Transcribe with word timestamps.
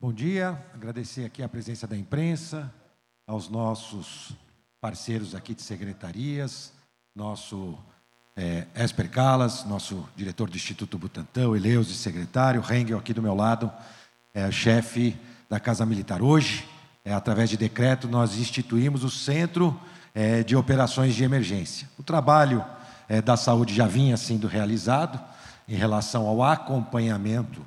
Bom 0.00 0.12
dia, 0.12 0.56
agradecer 0.72 1.24
aqui 1.24 1.42
a 1.42 1.48
presença 1.48 1.84
da 1.84 1.96
imprensa, 1.96 2.72
aos 3.26 3.48
nossos 3.48 4.30
parceiros 4.80 5.34
aqui 5.34 5.56
de 5.56 5.62
secretarias, 5.62 6.72
nosso 7.12 7.76
é, 8.36 8.64
Esper 8.76 9.10
Calas, 9.10 9.64
nosso 9.64 10.08
diretor 10.14 10.48
do 10.48 10.56
Instituto 10.56 10.96
Butantan, 10.96 11.48
o 11.48 11.56
Eleus, 11.56 11.88
secretário, 11.96 12.60
Rengel 12.60 12.96
aqui 12.96 13.12
do 13.12 13.20
meu 13.20 13.34
lado, 13.34 13.72
é, 14.32 14.48
chefe 14.52 15.16
da 15.50 15.58
Casa 15.58 15.84
Militar. 15.84 16.22
Hoje, 16.22 16.64
é, 17.04 17.12
através 17.12 17.50
de 17.50 17.56
decreto, 17.56 18.06
nós 18.06 18.38
instituímos 18.38 19.02
o 19.02 19.10
Centro 19.10 19.76
é, 20.14 20.44
de 20.44 20.54
Operações 20.54 21.16
de 21.16 21.24
Emergência. 21.24 21.88
O 21.98 22.04
trabalho 22.04 22.64
é, 23.08 23.20
da 23.20 23.36
saúde 23.36 23.74
já 23.74 23.88
vinha 23.88 24.16
sendo 24.16 24.46
realizado 24.46 25.20
em 25.66 25.74
relação 25.74 26.24
ao 26.28 26.40
acompanhamento 26.40 27.66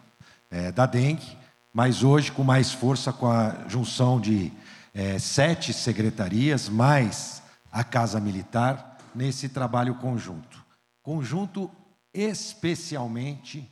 é, 0.50 0.72
da 0.72 0.86
dengue, 0.86 1.41
mas 1.74 2.04
hoje 2.04 2.32
com 2.32 2.44
mais 2.44 2.72
força, 2.72 3.14
com 3.14 3.28
a 3.28 3.68
junção 3.68 4.20
de 4.20 4.52
é, 4.94 5.18
sete 5.18 5.74
secretarias, 5.74 6.68
mais 6.68 7.42
a 7.72 7.84
Casa 7.84 8.20
Militar, 8.20 8.98
nesse 9.16 9.48
trabalho 9.50 9.96
conjunto. 9.96 10.64
Conjunto 11.02 11.72
especialmente 12.14 13.70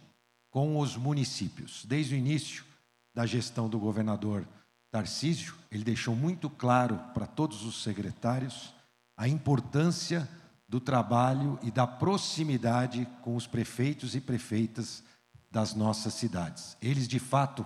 com 0.50 0.80
os 0.80 0.96
municípios. 0.96 1.86
Desde 1.86 2.16
o 2.16 2.18
início 2.18 2.64
da 3.14 3.26
gestão 3.26 3.68
do 3.68 3.78
governador 3.78 4.48
Tarcísio, 4.92 5.54
ele 5.70 5.84
deixou 5.84 6.16
muito 6.16 6.50
claro 6.50 7.00
para 7.14 7.28
todos 7.28 7.64
os 7.64 7.84
secretários 7.84 8.74
a 9.16 9.28
importância 9.28 10.28
do 10.68 10.80
trabalho 10.80 11.60
e 11.62 11.70
da 11.70 11.86
proximidade 11.86 13.08
com 13.22 13.36
os 13.36 13.46
prefeitos 13.46 14.16
e 14.16 14.22
prefeitas 14.22 15.04
das 15.52 15.74
nossas 15.74 16.14
cidades. 16.14 16.78
Eles, 16.82 17.08
de 17.08 17.20
fato, 17.20 17.66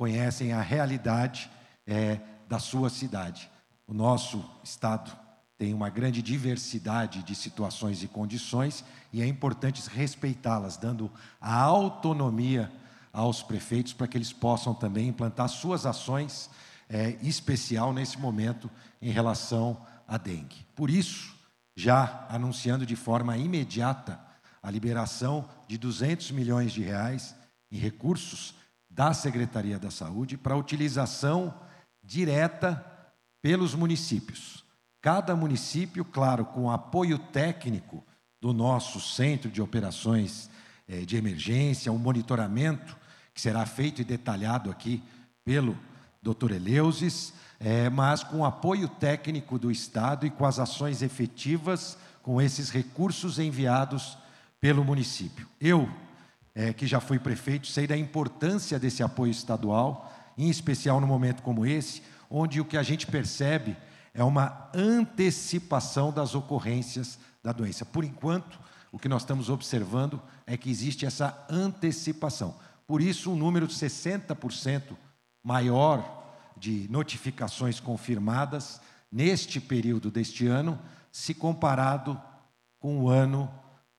conhecem 0.00 0.54
a 0.54 0.62
realidade 0.62 1.50
é, 1.86 2.18
da 2.48 2.58
sua 2.58 2.88
cidade. 2.88 3.50
O 3.86 3.92
nosso 3.92 4.42
estado 4.64 5.14
tem 5.58 5.74
uma 5.74 5.90
grande 5.90 6.22
diversidade 6.22 7.22
de 7.22 7.34
situações 7.34 8.02
e 8.02 8.08
condições 8.08 8.82
e 9.12 9.20
é 9.20 9.26
importante 9.26 9.86
respeitá-las, 9.90 10.78
dando 10.78 11.12
a 11.38 11.54
autonomia 11.54 12.72
aos 13.12 13.42
prefeitos 13.42 13.92
para 13.92 14.08
que 14.08 14.16
eles 14.16 14.32
possam 14.32 14.72
também 14.72 15.06
implantar 15.06 15.50
suas 15.50 15.84
ações 15.84 16.48
é, 16.88 17.18
especial 17.20 17.92
nesse 17.92 18.18
momento 18.18 18.70
em 19.02 19.10
relação 19.10 19.76
à 20.08 20.16
dengue. 20.16 20.64
Por 20.74 20.88
isso, 20.88 21.36
já 21.76 22.26
anunciando 22.30 22.86
de 22.86 22.96
forma 22.96 23.36
imediata 23.36 24.18
a 24.62 24.70
liberação 24.70 25.46
de 25.68 25.76
200 25.76 26.30
milhões 26.30 26.72
de 26.72 26.80
reais 26.80 27.34
em 27.70 27.76
recursos 27.76 28.58
da 29.00 29.14
Secretaria 29.14 29.78
da 29.78 29.90
Saúde 29.90 30.36
para 30.36 30.54
utilização 30.54 31.54
direta 32.04 32.84
pelos 33.40 33.74
municípios. 33.74 34.62
Cada 35.00 35.34
município, 35.34 36.04
claro, 36.04 36.44
com 36.44 36.70
apoio 36.70 37.18
técnico 37.18 38.04
do 38.42 38.52
nosso 38.52 39.00
centro 39.00 39.50
de 39.50 39.62
operações 39.62 40.50
eh, 40.86 41.06
de 41.06 41.16
emergência, 41.16 41.90
um 41.90 41.96
monitoramento 41.96 42.94
que 43.32 43.40
será 43.40 43.64
feito 43.64 44.02
e 44.02 44.04
detalhado 44.04 44.70
aqui 44.70 45.02
pelo 45.46 45.78
Dr. 46.20 46.52
Eleusis, 46.52 47.32
eh, 47.58 47.88
mas 47.88 48.22
com 48.22 48.44
apoio 48.44 48.86
técnico 48.86 49.58
do 49.58 49.70
Estado 49.70 50.26
e 50.26 50.30
com 50.30 50.44
as 50.44 50.58
ações 50.58 51.00
efetivas 51.00 51.96
com 52.22 52.38
esses 52.38 52.68
recursos 52.68 53.38
enviados 53.38 54.18
pelo 54.60 54.84
município. 54.84 55.48
Eu, 55.58 55.88
eh, 56.54 56.72
que 56.72 56.86
já 56.86 57.00
fui 57.00 57.18
prefeito, 57.18 57.66
sei 57.66 57.86
da 57.86 57.96
importância 57.96 58.78
desse 58.78 59.02
apoio 59.02 59.30
estadual 59.30 60.12
em 60.36 60.48
especial 60.48 61.00
no 61.00 61.06
momento 61.06 61.42
como 61.42 61.66
esse, 61.66 62.02
onde 62.30 62.60
o 62.60 62.64
que 62.64 62.76
a 62.76 62.82
gente 62.82 63.06
percebe 63.06 63.76
é 64.14 64.24
uma 64.24 64.70
antecipação 64.74 66.12
das 66.12 66.34
ocorrências 66.34 67.18
da 67.42 67.52
doença. 67.52 67.84
Por 67.84 68.04
enquanto, 68.04 68.58
o 68.90 68.98
que 68.98 69.08
nós 69.08 69.22
estamos 69.22 69.48
observando 69.48 70.20
é 70.46 70.56
que 70.56 70.70
existe 70.70 71.06
essa 71.06 71.46
antecipação. 71.48 72.54
Por 72.86 73.00
isso, 73.00 73.30
um 73.30 73.36
número 73.36 73.66
de 73.66 73.74
60% 73.74 74.96
maior 75.42 76.18
de 76.56 76.88
notificações 76.90 77.78
confirmadas 77.78 78.80
neste 79.10 79.60
período 79.60 80.10
deste 80.10 80.46
ano, 80.46 80.78
se 81.10 81.34
comparado 81.34 82.20
com 82.78 83.00
o 83.00 83.08
ano 83.08 83.50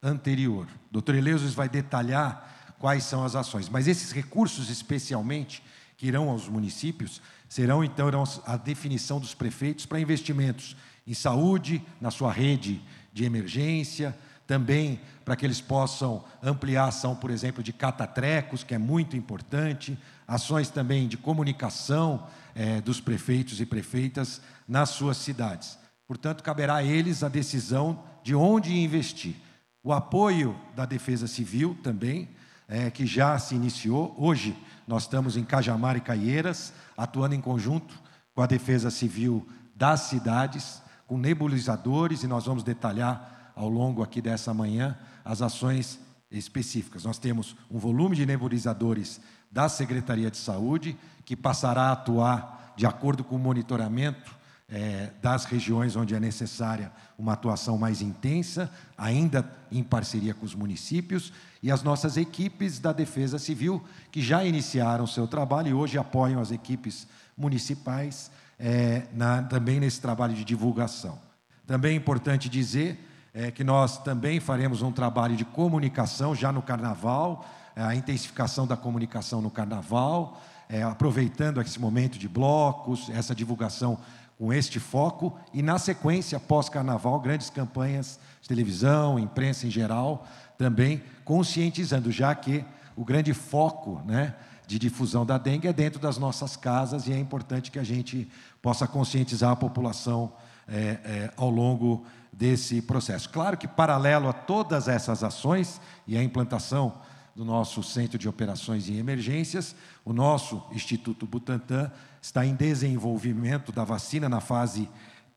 anterior. 0.02 0.66
O 0.90 0.92
doutor 0.92 1.14
Eleusis 1.14 1.54
vai 1.54 1.68
detalhar 1.68 2.74
quais 2.78 3.04
são 3.04 3.24
as 3.24 3.36
ações, 3.36 3.68
mas 3.68 3.86
esses 3.86 4.10
recursos, 4.10 4.68
especialmente, 4.68 5.62
que 5.96 6.06
irão 6.06 6.28
aos 6.28 6.48
municípios 6.48 7.22
serão 7.48 7.84
então 7.84 8.08
a 8.46 8.56
definição 8.56 9.20
dos 9.20 9.34
prefeitos 9.34 9.86
para 9.86 10.00
investimentos 10.00 10.74
em 11.06 11.14
saúde, 11.14 11.84
na 12.00 12.10
sua 12.10 12.32
rede 12.32 12.82
de 13.12 13.24
emergência, 13.24 14.16
também 14.46 15.00
para 15.24 15.36
que 15.36 15.46
eles 15.46 15.60
possam 15.60 16.24
ampliar 16.42 16.84
a 16.84 16.88
ação, 16.88 17.14
por 17.14 17.30
exemplo, 17.30 17.62
de 17.62 17.72
catatrecos, 17.72 18.64
que 18.64 18.74
é 18.74 18.78
muito 18.78 19.16
importante, 19.16 19.96
ações 20.26 20.70
também 20.70 21.06
de 21.06 21.16
comunicação 21.16 22.26
é, 22.54 22.80
dos 22.80 23.00
prefeitos 23.00 23.60
e 23.60 23.66
prefeitas 23.66 24.40
nas 24.66 24.90
suas 24.90 25.18
cidades. 25.18 25.78
Portanto, 26.06 26.42
caberá 26.42 26.76
a 26.76 26.84
eles 26.84 27.22
a 27.22 27.28
decisão 27.28 28.02
de 28.22 28.34
onde 28.34 28.74
investir. 28.74 29.36
O 29.84 29.92
apoio 29.92 30.56
da 30.76 30.86
Defesa 30.86 31.26
Civil 31.26 31.76
também, 31.82 32.28
é, 32.68 32.88
que 32.88 33.04
já 33.04 33.36
se 33.36 33.56
iniciou. 33.56 34.14
Hoje 34.16 34.56
nós 34.86 35.02
estamos 35.02 35.36
em 35.36 35.42
Cajamar 35.42 35.96
e 35.96 36.00
Caieiras, 36.00 36.72
atuando 36.96 37.34
em 37.34 37.40
conjunto 37.40 37.92
com 38.32 38.42
a 38.42 38.46
Defesa 38.46 38.92
Civil 38.92 39.44
das 39.74 40.02
cidades, 40.02 40.80
com 41.04 41.18
nebulizadores, 41.18 42.22
e 42.22 42.28
nós 42.28 42.46
vamos 42.46 42.62
detalhar 42.62 43.52
ao 43.56 43.68
longo 43.68 44.04
aqui 44.04 44.22
dessa 44.22 44.54
manhã 44.54 44.96
as 45.24 45.42
ações 45.42 45.98
específicas. 46.30 47.02
Nós 47.02 47.18
temos 47.18 47.56
um 47.68 47.80
volume 47.80 48.14
de 48.14 48.24
nebulizadores 48.24 49.20
da 49.50 49.68
Secretaria 49.68 50.30
de 50.30 50.36
Saúde, 50.36 50.96
que 51.24 51.34
passará 51.34 51.88
a 51.88 51.92
atuar 51.92 52.72
de 52.76 52.86
acordo 52.86 53.24
com 53.24 53.34
o 53.34 53.38
monitoramento 53.40 54.41
é, 54.72 55.10
das 55.20 55.44
regiões 55.44 55.94
onde 55.96 56.14
é 56.14 56.20
necessária 56.20 56.90
uma 57.18 57.34
atuação 57.34 57.76
mais 57.76 58.00
intensa, 58.00 58.72
ainda 58.96 59.46
em 59.70 59.82
parceria 59.82 60.32
com 60.32 60.46
os 60.46 60.54
municípios, 60.54 61.30
e 61.62 61.70
as 61.70 61.82
nossas 61.82 62.16
equipes 62.16 62.78
da 62.78 62.90
Defesa 62.90 63.38
Civil, 63.38 63.84
que 64.10 64.22
já 64.22 64.42
iniciaram 64.42 65.06
seu 65.06 65.28
trabalho 65.28 65.68
e 65.68 65.74
hoje 65.74 65.98
apoiam 65.98 66.40
as 66.40 66.50
equipes 66.50 67.06
municipais 67.36 68.30
é, 68.58 69.02
na, 69.12 69.42
também 69.42 69.78
nesse 69.78 70.00
trabalho 70.00 70.34
de 70.34 70.44
divulgação. 70.44 71.18
Também 71.66 71.92
é 71.92 71.96
importante 71.96 72.48
dizer 72.48 72.98
é, 73.34 73.50
que 73.50 73.62
nós 73.62 73.98
também 73.98 74.40
faremos 74.40 74.80
um 74.80 74.90
trabalho 74.90 75.36
de 75.36 75.44
comunicação 75.44 76.34
já 76.34 76.50
no 76.50 76.62
Carnaval, 76.62 77.46
a 77.76 77.94
intensificação 77.94 78.66
da 78.66 78.76
comunicação 78.76 79.42
no 79.42 79.50
Carnaval, 79.50 80.40
é, 80.68 80.82
aproveitando 80.82 81.60
esse 81.60 81.78
momento 81.78 82.18
de 82.18 82.26
blocos, 82.26 83.10
essa 83.10 83.34
divulgação 83.34 83.98
com 84.38 84.52
este 84.52 84.80
foco 84.80 85.38
e, 85.52 85.62
na 85.62 85.78
sequência, 85.78 86.40
pós-carnaval, 86.40 87.20
grandes 87.20 87.50
campanhas 87.50 88.18
de 88.40 88.48
televisão, 88.48 89.18
imprensa 89.18 89.66
em 89.66 89.70
geral, 89.70 90.26
também 90.58 91.02
conscientizando, 91.24 92.10
já 92.10 92.34
que 92.34 92.64
o 92.96 93.04
grande 93.04 93.32
foco 93.32 94.00
né, 94.04 94.34
de 94.66 94.78
difusão 94.78 95.24
da 95.24 95.38
dengue 95.38 95.68
é 95.68 95.72
dentro 95.72 96.00
das 96.00 96.18
nossas 96.18 96.56
casas 96.56 97.06
e 97.06 97.12
é 97.12 97.18
importante 97.18 97.70
que 97.70 97.78
a 97.78 97.84
gente 97.84 98.28
possa 98.60 98.86
conscientizar 98.86 99.50
a 99.50 99.56
população 99.56 100.32
é, 100.68 100.78
é, 101.04 101.30
ao 101.36 101.50
longo 101.50 102.04
desse 102.32 102.80
processo. 102.80 103.28
Claro 103.28 103.56
que, 103.56 103.68
paralelo 103.68 104.28
a 104.28 104.32
todas 104.32 104.88
essas 104.88 105.22
ações 105.22 105.80
e 106.06 106.16
a 106.16 106.22
implantação 106.22 106.94
do 107.34 107.44
nosso 107.44 107.82
Centro 107.82 108.18
de 108.18 108.28
Operações 108.28 108.88
e 108.88 108.96
Emergências. 108.96 109.74
O 110.04 110.12
nosso 110.12 110.62
Instituto 110.72 111.26
Butantan 111.26 111.90
está 112.20 112.44
em 112.44 112.54
desenvolvimento 112.54 113.72
da 113.72 113.84
vacina 113.84 114.28
na 114.28 114.40
fase 114.40 114.88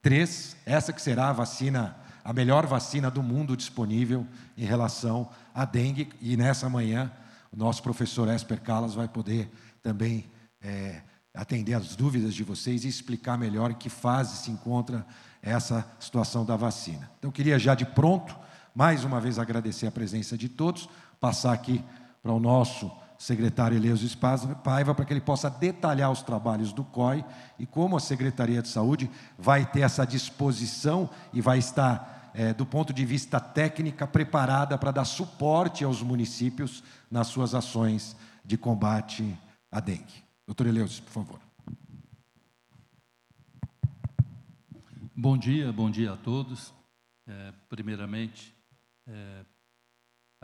3, 0.01 0.57
essa 0.65 0.93
que 0.93 1.01
será 1.01 1.29
a 1.29 1.33
vacina, 1.33 1.95
a 2.23 2.31
melhor 2.31 2.65
vacina 2.65 3.09
do 3.09 3.23
mundo 3.23 3.57
disponível 3.57 4.27
em 4.57 4.65
relação 4.65 5.29
à 5.53 5.65
dengue. 5.65 6.09
E 6.21 6.37
nessa 6.37 6.69
manhã, 6.69 7.11
o 7.51 7.57
nosso 7.57 7.81
professor 7.81 8.27
Esper 8.27 8.61
Calas 8.61 8.93
vai 8.93 9.07
poder 9.07 9.49
também 9.81 10.25
é, 10.61 11.01
atender 11.33 11.73
as 11.73 11.95
dúvidas 11.95 12.33
de 12.33 12.43
vocês 12.43 12.83
e 12.83 12.87
explicar 12.87 13.37
melhor 13.37 13.71
em 13.71 13.75
que 13.75 13.89
fase 13.89 14.37
se 14.37 14.51
encontra 14.51 15.05
essa 15.41 15.85
situação 15.99 16.43
da 16.43 16.55
vacina. 16.55 17.09
Então, 17.17 17.29
eu 17.29 17.31
queria 17.31 17.57
já 17.57 17.75
de 17.75 17.85
pronto, 17.85 18.35
mais 18.73 19.03
uma 19.03 19.21
vez, 19.21 19.39
agradecer 19.39 19.87
a 19.87 19.91
presença 19.91 20.37
de 20.37 20.49
todos 20.49 20.89
passar 21.19 21.53
aqui 21.53 21.83
para 22.21 22.31
o 22.31 22.39
nosso 22.39 22.91
secretário 23.17 23.77
Eleus 23.77 24.15
Paiva, 24.15 24.93
para 24.93 25.05
que 25.05 25.13
ele 25.13 25.21
possa 25.21 25.49
detalhar 25.49 26.11
os 26.11 26.21
trabalhos 26.21 26.73
do 26.73 26.83
COI 26.83 27.23
e 27.57 27.65
como 27.65 27.97
a 27.97 27.99
Secretaria 27.99 28.61
de 28.61 28.67
Saúde 28.67 29.09
vai 29.37 29.65
ter 29.65 29.81
essa 29.81 30.05
disposição 30.05 31.09
e 31.33 31.41
vai 31.41 31.57
estar, 31.57 32.31
é, 32.33 32.53
do 32.53 32.65
ponto 32.65 32.93
de 32.93 33.05
vista 33.05 33.39
técnica, 33.39 34.05
preparada 34.05 34.77
para 34.77 34.91
dar 34.91 35.05
suporte 35.05 35.83
aos 35.83 36.01
municípios 36.01 36.83
nas 37.09 37.27
suas 37.27 37.55
ações 37.55 38.15
de 38.43 38.57
combate 38.57 39.37
à 39.71 39.79
dengue. 39.79 40.23
Doutor 40.45 40.67
Eleusis, 40.67 40.99
por 40.99 41.11
favor. 41.11 41.39
Bom 45.15 45.37
dia, 45.37 45.71
bom 45.71 45.89
dia 45.89 46.11
a 46.11 46.17
todos. 46.17 46.73
É, 47.25 47.53
primeiramente, 47.69 48.53
é, 49.07 49.45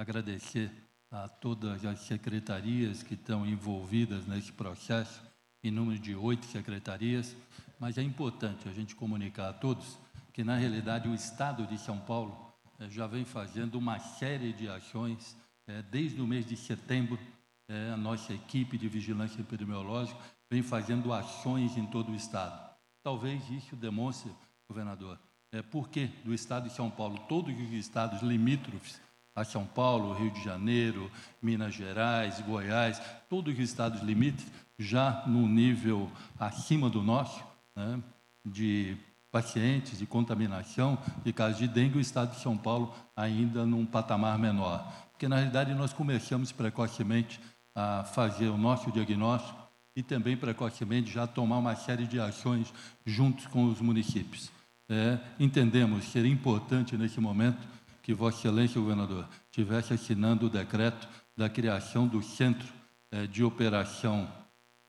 agradecer 0.02 0.72
a 1.12 1.28
todas 1.28 1.86
as 1.86 2.00
secretarias 2.00 3.04
que 3.04 3.14
estão 3.14 3.46
envolvidas 3.46 4.26
nesse 4.26 4.52
processo, 4.52 5.22
em 5.64 5.70
número 5.70 6.00
de 6.00 6.16
oito 6.16 6.46
secretarias, 6.48 7.36
mas 7.80 7.98
é 7.98 8.02
importante 8.02 8.68
a 8.68 8.72
gente 8.72 8.96
comunicar 8.96 9.50
a 9.50 9.54
todos 9.54 10.00
que, 10.34 10.44
na 10.44 10.56
realidade, 10.56 11.08
o 11.08 11.14
Estado 11.14 11.68
de 11.68 11.78
São 11.78 12.00
Paulo 12.00 12.52
é, 12.80 12.90
já 12.90 13.06
vem 13.06 13.26
fazendo 13.26 13.76
uma 13.76 14.00
série 14.00 14.54
de 14.54 14.68
ações 14.68 15.38
é, 15.68 15.82
desde 15.84 16.20
o 16.22 16.28
mês 16.28 16.46
de 16.46 16.58
setembro. 16.58 17.20
É, 17.68 17.92
a 17.92 17.98
nossa 17.98 18.34
equipe 18.34 18.78
de 18.78 18.88
vigilância 18.88 19.40
epidemiológica 19.40 20.20
vem 20.50 20.64
fazendo 20.64 21.14
ações 21.14 21.78
em 21.78 21.86
todo 21.86 22.12
o 22.12 22.16
Estado. 22.16 22.76
Talvez 23.04 23.48
isso 23.50 23.76
demonstre, 23.76 24.32
governador, 24.68 25.20
é, 25.52 25.62
por 25.62 25.90
que 25.90 26.08
do 26.26 26.34
Estado 26.34 26.70
de 26.70 26.76
São 26.76 26.90
Paulo, 26.90 27.20
todos 27.30 27.54
os 27.60 27.72
estados 27.72 28.22
limítrofes 28.22 29.00
a 29.36 29.44
São 29.44 29.66
Paulo, 29.66 30.14
Rio 30.14 30.32
de 30.32 30.44
Janeiro, 30.44 31.10
Minas 31.42 31.74
Gerais, 31.74 32.42
Goiás, 32.42 33.02
todos 33.30 33.54
os 33.54 33.60
estados 33.60 34.02
limites, 34.02 34.46
já 34.78 35.24
no 35.28 35.48
nível 35.48 36.12
acima 36.40 36.90
do 36.90 37.02
nosso, 37.02 37.44
né, 37.76 38.00
de 38.46 38.98
pacientes 39.32 39.98
de 39.98 40.06
contaminação 40.06 40.98
de 41.24 41.32
casos 41.32 41.58
de 41.58 41.68
dengue, 41.68 41.98
o 41.98 42.02
estado 42.02 42.36
de 42.36 42.42
São 42.42 42.58
Paulo 42.58 42.94
ainda 43.16 43.66
num 43.66 43.86
patamar 43.86 44.38
menor. 44.38 44.86
Porque, 45.12 45.28
na 45.28 45.38
realidade, 45.38 45.74
nós 45.74 45.94
começamos 45.94 46.52
precocemente 46.52 47.40
a 47.74 48.04
fazer 48.04 48.50
o 48.50 48.58
nosso 48.58 48.92
diagnóstico 48.92 49.58
e 49.96 50.04
também 50.04 50.36
precocemente 50.36 51.12
já 51.12 51.26
tomar 51.26 51.60
uma 51.60 51.76
série 51.76 52.06
de 52.06 52.20
ações 52.20 52.74
juntos 53.06 53.48
com 53.48 53.66
os 53.66 53.80
municípios. 53.80 54.52
É, 54.90 55.18
entendemos 55.40 56.14
era 56.16 56.28
importante 56.28 56.98
nesse 56.98 57.22
momento 57.22 57.66
que 58.02 58.14
Vossa 58.14 58.38
Excelência, 58.38 58.82
governador, 58.82 59.28
estivesse 59.46 59.94
assinando 59.94 60.48
o 60.48 60.50
decreto 60.50 61.08
da 61.36 61.50
criação 61.50 62.08
do 62.08 62.22
Centro 62.22 62.68
é, 63.12 63.28
de 63.28 63.44
Operação 63.44 64.32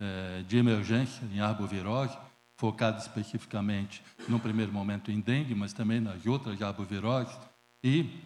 é, 0.01 0.43
de 0.43 0.57
Emergência 0.57 1.25
em 1.33 1.41
arbovirose, 1.41 2.17
focado 2.57 2.99
especificamente, 2.99 4.03
no 4.29 4.39
primeiro 4.39 4.73
momento, 4.73 5.11
em 5.11 5.21
dengue, 5.21 5.55
mas 5.55 5.73
também 5.73 6.01
nas 6.01 6.25
outras 6.27 6.61
arboviroses, 6.63 7.37
e 7.83 8.21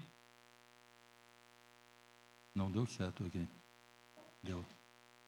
não 2.55 2.71
deu 2.71 2.87
certo 2.87 3.25
aqui. 3.25 3.47
Deu. 4.43 4.65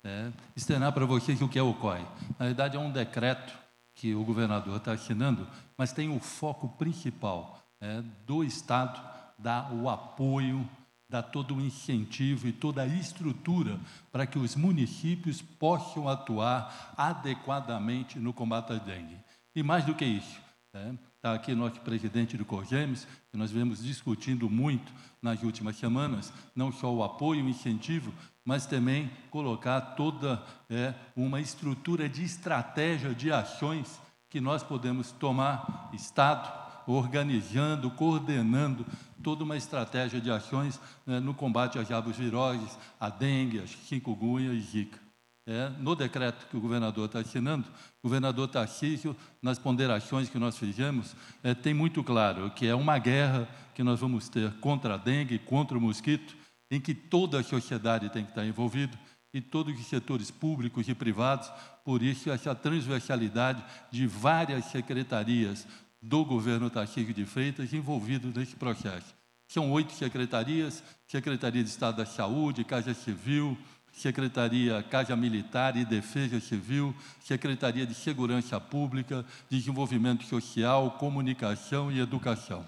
É, 0.04 0.30
externar 0.56 0.92
para 0.92 1.04
vocês 1.04 1.40
o 1.42 1.48
que 1.48 1.58
é 1.58 1.62
o 1.62 1.74
COI. 1.74 2.00
Na 2.38 2.46
verdade, 2.46 2.76
é 2.76 2.80
um 2.80 2.90
decreto 2.90 3.52
que 3.94 4.14
o 4.14 4.24
governador 4.24 4.76
está 4.76 4.92
assinando, 4.92 5.46
mas 5.76 5.92
tem 5.92 6.08
o 6.08 6.20
foco 6.20 6.68
principal 6.76 7.62
é, 7.80 8.02
do 8.24 8.44
Estado 8.44 9.17
dar 9.38 9.72
o 9.72 9.88
apoio, 9.88 10.68
dar 11.08 11.22
todo 11.22 11.54
o 11.54 11.60
incentivo 11.60 12.48
e 12.48 12.52
toda 12.52 12.82
a 12.82 12.86
estrutura 12.86 13.78
para 14.12 14.26
que 14.26 14.38
os 14.38 14.54
municípios 14.54 15.40
possam 15.40 16.08
atuar 16.08 16.94
adequadamente 16.96 18.18
no 18.18 18.32
combate 18.32 18.72
à 18.72 18.76
dengue. 18.76 19.16
E 19.54 19.62
mais 19.62 19.84
do 19.84 19.94
que 19.94 20.04
isso, 20.04 20.40
está 20.66 21.32
né, 21.32 21.34
aqui 21.34 21.54
nosso 21.54 21.80
presidente 21.80 22.36
do 22.36 22.44
COGEMES, 22.44 23.06
que 23.30 23.38
nós 23.38 23.50
vemos 23.50 23.82
discutindo 23.82 24.50
muito 24.50 24.92
nas 25.22 25.42
últimas 25.42 25.76
semanas, 25.76 26.32
não 26.54 26.70
só 26.70 26.92
o 26.92 27.02
apoio 27.02 27.44
o 27.44 27.48
incentivo, 27.48 28.12
mas 28.44 28.66
também 28.66 29.10
colocar 29.30 29.80
toda 29.80 30.42
é, 30.70 30.94
uma 31.16 31.40
estrutura 31.40 32.08
de 32.08 32.22
estratégia 32.22 33.14
de 33.14 33.32
ações 33.32 34.00
que 34.30 34.40
nós 34.40 34.62
podemos 34.62 35.10
tomar, 35.12 35.90
Estado, 35.92 36.67
organizando, 36.92 37.90
coordenando 37.90 38.86
toda 39.22 39.44
uma 39.44 39.56
estratégia 39.56 40.20
de 40.20 40.30
ações 40.30 40.80
né, 41.06 41.20
no 41.20 41.34
combate 41.34 41.78
às 41.78 41.90
aves 41.90 42.16
viroses, 42.16 42.78
à 42.98 43.10
dengue, 43.10 43.60
às 43.60 43.70
chikungunya 43.70 44.52
e 44.52 44.60
zika. 44.60 44.98
É, 45.46 45.70
no 45.78 45.94
decreto 45.94 46.46
que 46.46 46.56
o 46.56 46.60
governador 46.60 47.06
está 47.06 47.20
assinando, 47.20 47.66
o 48.02 48.08
governador 48.08 48.48
Tarcísio, 48.48 49.16
nas 49.40 49.58
ponderações 49.58 50.28
que 50.28 50.38
nós 50.38 50.58
fizemos, 50.58 51.16
é, 51.42 51.54
tem 51.54 51.72
muito 51.72 52.04
claro 52.04 52.50
que 52.50 52.66
é 52.66 52.74
uma 52.74 52.98
guerra 52.98 53.48
que 53.74 53.82
nós 53.82 54.00
vamos 54.00 54.28
ter 54.28 54.52
contra 54.60 54.94
a 54.94 54.96
dengue, 54.98 55.38
contra 55.38 55.78
o 55.78 55.80
mosquito, 55.80 56.36
em 56.70 56.78
que 56.78 56.94
toda 56.94 57.40
a 57.40 57.42
sociedade 57.42 58.10
tem 58.10 58.24
que 58.24 58.30
estar 58.30 58.44
envolvida, 58.44 58.98
e 59.32 59.40
todos 59.40 59.78
os 59.78 59.86
setores 59.86 60.30
públicos 60.30 60.88
e 60.88 60.94
privados, 60.94 61.50
por 61.84 62.02
isso 62.02 62.30
essa 62.30 62.54
transversalidade 62.54 63.64
de 63.90 64.06
várias 64.06 64.66
secretarias 64.66 65.66
do 66.00 66.24
governo 66.24 66.70
Tarcísio 66.70 67.12
de 67.12 67.24
Freitas 67.24 67.72
envolvidos 67.72 68.34
nesse 68.34 68.56
processo. 68.56 69.14
São 69.48 69.72
oito 69.72 69.92
secretarias, 69.92 70.82
Secretaria 71.06 71.64
de 71.64 71.70
Estado 71.70 71.96
da 71.96 72.06
Saúde, 72.06 72.64
Casa 72.64 72.92
Civil, 72.92 73.56
Secretaria 73.92 74.82
Casa 74.82 75.16
Militar 75.16 75.76
e 75.76 75.84
Defesa 75.84 76.38
Civil, 76.38 76.94
Secretaria 77.20 77.86
de 77.86 77.94
Segurança 77.94 78.60
Pública, 78.60 79.24
Desenvolvimento 79.50 80.24
Social, 80.24 80.92
Comunicação 80.92 81.90
e 81.90 81.98
Educação. 81.98 82.64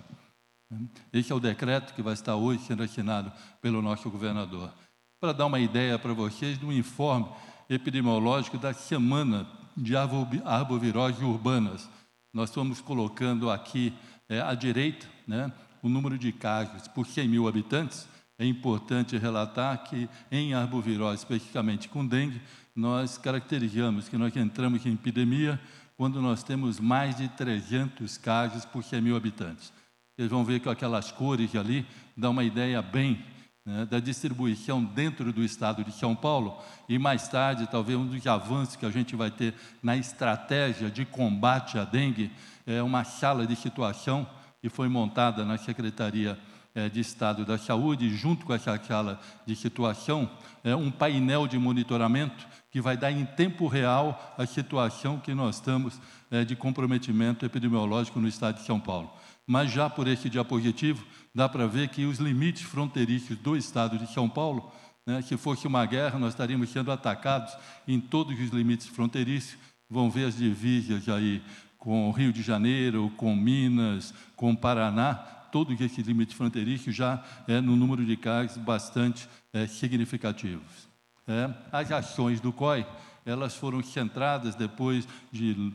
Esse 1.13 1.33
é 1.33 1.35
o 1.35 1.41
decreto 1.41 1.95
que 1.95 2.03
vai 2.03 2.15
estar 2.15 2.37
hoje 2.37 2.65
sendo 2.65 2.83
assinado 2.83 3.33
pelo 3.61 3.83
nosso 3.83 4.11
governador. 4.11 4.73
Para 5.21 5.33
dar 5.33 5.47
uma 5.47 5.61
ideia 5.61 5.99
para 5.99 6.13
vocês 6.13 6.59
do 6.59 6.73
informe 6.73 7.29
epidemiológico 7.69 8.59
da 8.59 8.73
semana 8.73 9.47
de 9.77 9.95
arboviroses 9.97 11.21
urbanas, 11.21 11.89
nós 12.33 12.51
estamos 12.51 12.81
colocando 12.81 13.51
aqui 13.51 13.93
é, 14.29 14.41
à 14.41 14.55
direita 14.55 15.07
né, 15.27 15.53
o 15.83 15.89
número 15.89 16.17
de 16.17 16.33
casos 16.33 16.87
por 16.89 17.07
100 17.07 17.29
mil 17.29 17.49
habitantes. 17.49 18.09
É 18.39 18.47
importante 18.47 19.19
relatar 19.19 19.85
que 19.85 20.09
em 20.31 20.55
arbovirose, 20.55 21.19
especificamente 21.19 21.89
com 21.89 22.07
dengue, 22.07 22.41
nós 22.75 23.19
caracterizamos 23.19 24.09
que 24.09 24.17
nós 24.17 24.35
entramos 24.37 24.87
em 24.87 24.95
epidemia 24.95 25.61
quando 25.97 26.23
nós 26.23 26.43
temos 26.43 26.81
mais 26.81 27.17
de 27.17 27.29
300 27.29 28.17
casos 28.17 28.65
por 28.65 28.83
100 28.83 29.03
mil 29.03 29.17
habitantes. 29.17 29.73
Vocês 30.17 30.31
vão 30.31 30.45
ver 30.45 30.61
que 30.61 30.69
aquelas 30.69 31.13
cores 31.13 31.55
ali 31.55 31.87
dão 32.17 32.31
uma 32.31 32.45
ideia 32.45 32.81
bem 32.81 33.23
né, 33.65 33.87
da 33.87 34.01
distribuição 34.01 34.83
dentro 34.83 35.33
do 35.33 35.43
estado 35.43 35.85
de 35.85 35.93
São 35.93 36.15
Paulo 36.17 36.57
e 36.89 36.99
mais 36.99 37.29
tarde, 37.29 37.69
talvez 37.71 37.99
um 37.99 38.07
dos 38.07 38.27
avanços 38.27 38.77
que 38.77 38.87
a 38.87 38.91
gente 38.91 39.15
vai 39.15 39.31
ter 39.31 39.55
na 39.83 39.97
estratégia 39.97 40.91
de 40.91 41.05
combate 41.05 41.79
à 41.79 41.85
dengue 41.85 42.31
é 42.67 42.83
uma 42.83 43.05
sala 43.05 43.47
de 43.47 43.55
situação 43.57 44.27
que 44.61 44.69
foi 44.69 44.89
montada 44.89 45.45
na 45.45 45.59
Secretaria 45.59 46.39
é, 46.75 46.89
de 46.89 47.01
Estado 47.01 47.45
da 47.45 47.59
Saúde, 47.59 48.09
junto 48.15 48.47
com 48.47 48.55
essa 48.55 48.79
sala 48.83 49.21
de 49.45 49.57
situação, 49.57 50.31
é 50.63 50.75
um 50.77 50.91
painel 50.91 51.47
de 51.47 51.59
monitoramento 51.59 52.47
que 52.71 52.81
vai 52.81 52.97
dar 52.97 53.11
em 53.11 53.25
tempo 53.25 53.67
real 53.67 54.35
a 54.39 54.47
situação 54.47 55.19
que 55.19 55.35
nós 55.35 55.57
estamos 55.57 56.01
é, 56.31 56.45
de 56.45 56.55
comprometimento 56.55 57.45
epidemiológico 57.45 58.21
no 58.21 58.29
estado 58.29 58.57
de 58.57 58.63
São 58.63 58.79
Paulo 58.79 59.11
mas 59.51 59.73
já 59.73 59.91
por 59.91 60.07
esse 60.07 60.31
diapositivo 60.31 61.05
dá 61.35 61.49
para 61.49 61.67
ver 61.67 61.89
que 61.89 62.05
os 62.05 62.21
limites 62.21 62.63
fronteiriços 62.63 63.37
do 63.39 63.57
estado 63.57 63.99
de 63.99 64.07
São 64.07 64.29
Paulo, 64.29 64.71
né, 65.05 65.21
se 65.23 65.37
fosse 65.37 65.67
uma 65.67 65.85
guerra, 65.85 66.21
nós 66.21 66.35
estaríamos 66.35 66.71
sendo 66.71 66.93
atacados 66.93 67.53
em 67.89 67.99
todos 67.99 68.39
os 68.39 68.51
limites 68.51 68.87
fronteiriços. 68.87 69.59
Vão 69.89 70.09
ver 70.09 70.27
as 70.27 70.37
divisas 70.37 71.09
aí 71.09 71.43
com 71.77 72.09
o 72.09 72.13
Rio 72.13 72.33
de 72.33 72.43
Janeiro, 72.43 73.13
com 73.17 73.35
Minas, 73.35 74.15
com 74.37 74.55
Paraná, 74.55 75.15
todos 75.51 75.81
esses 75.81 76.07
limites 76.07 76.37
fronteiriços 76.37 76.95
já 76.95 77.21
é 77.49 77.61
no 77.61 77.75
número 77.75 78.05
de 78.05 78.17
casos 78.17 78.57
bastante 78.57 79.29
é, 79.53 79.67
significativos. 79.67 80.89
É, 81.27 81.53
as 81.73 81.91
ações 81.91 82.41
do 82.41 82.53
COI, 82.53 82.87
elas 83.27 83.57
foram 83.57 83.83
centradas 83.83 84.55
depois 84.55 85.09
de 85.33 85.73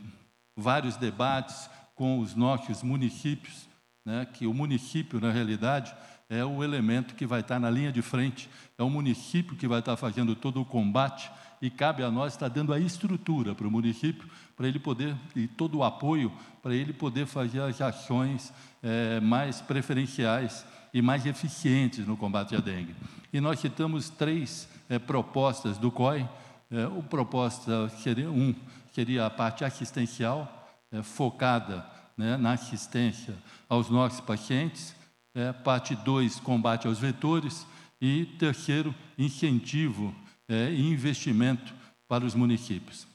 vários 0.56 0.96
debates 0.96 1.68
com 1.96 2.20
os 2.20 2.34
nossos 2.34 2.82
municípios, 2.82 3.65
né, 4.06 4.24
que 4.32 4.46
o 4.46 4.54
município, 4.54 5.20
na 5.20 5.32
realidade, 5.32 5.92
é 6.30 6.44
o 6.44 6.62
elemento 6.62 7.16
que 7.16 7.26
vai 7.26 7.40
estar 7.40 7.58
na 7.58 7.68
linha 7.68 7.90
de 7.90 8.00
frente, 8.00 8.48
é 8.78 8.82
o 8.82 8.88
município 8.88 9.56
que 9.56 9.66
vai 9.66 9.80
estar 9.80 9.96
fazendo 9.96 10.36
todo 10.36 10.60
o 10.60 10.64
combate 10.64 11.30
e 11.60 11.68
cabe 11.68 12.04
a 12.04 12.10
nós 12.10 12.34
estar 12.34 12.48
dando 12.48 12.72
a 12.72 12.78
estrutura 12.78 13.54
para 13.54 13.66
o 13.66 13.70
município, 13.70 14.28
para 14.56 14.68
ele 14.68 14.78
poder, 14.78 15.16
e 15.34 15.48
todo 15.48 15.78
o 15.78 15.84
apoio, 15.84 16.32
para 16.62 16.74
ele 16.74 16.92
poder 16.92 17.26
fazer 17.26 17.60
as 17.60 17.80
ações 17.80 18.52
é, 18.82 19.18
mais 19.20 19.60
preferenciais 19.60 20.64
e 20.94 21.02
mais 21.02 21.26
eficientes 21.26 22.06
no 22.06 22.16
combate 22.16 22.54
à 22.54 22.60
dengue. 22.60 22.94
E 23.32 23.40
nós 23.40 23.58
citamos 23.58 24.08
três 24.08 24.68
é, 24.88 24.98
propostas 24.98 25.78
do 25.78 25.90
COI. 25.90 26.28
É, 26.70 26.86
o 26.86 27.02
proposta 27.02 27.88
seria 27.88 28.30
um 28.30 28.54
seria 28.92 29.26
a 29.26 29.30
parte 29.30 29.62
assistencial, 29.62 30.70
é, 30.90 31.02
focada 31.02 31.84
né, 32.16 32.36
na 32.36 32.52
assistência 32.52 33.34
aos 33.68 33.90
nossos 33.90 34.20
pacientes. 34.20 34.94
É, 35.34 35.52
parte 35.52 35.94
2, 35.94 36.40
combate 36.40 36.86
aos 36.86 36.98
vetores. 36.98 37.66
E 38.00 38.26
terceiro, 38.38 38.94
incentivo 39.18 40.14
é, 40.48 40.70
e 40.70 40.80
investimento 40.80 41.74
para 42.08 42.24
os 42.24 42.34
municípios. 42.34 43.06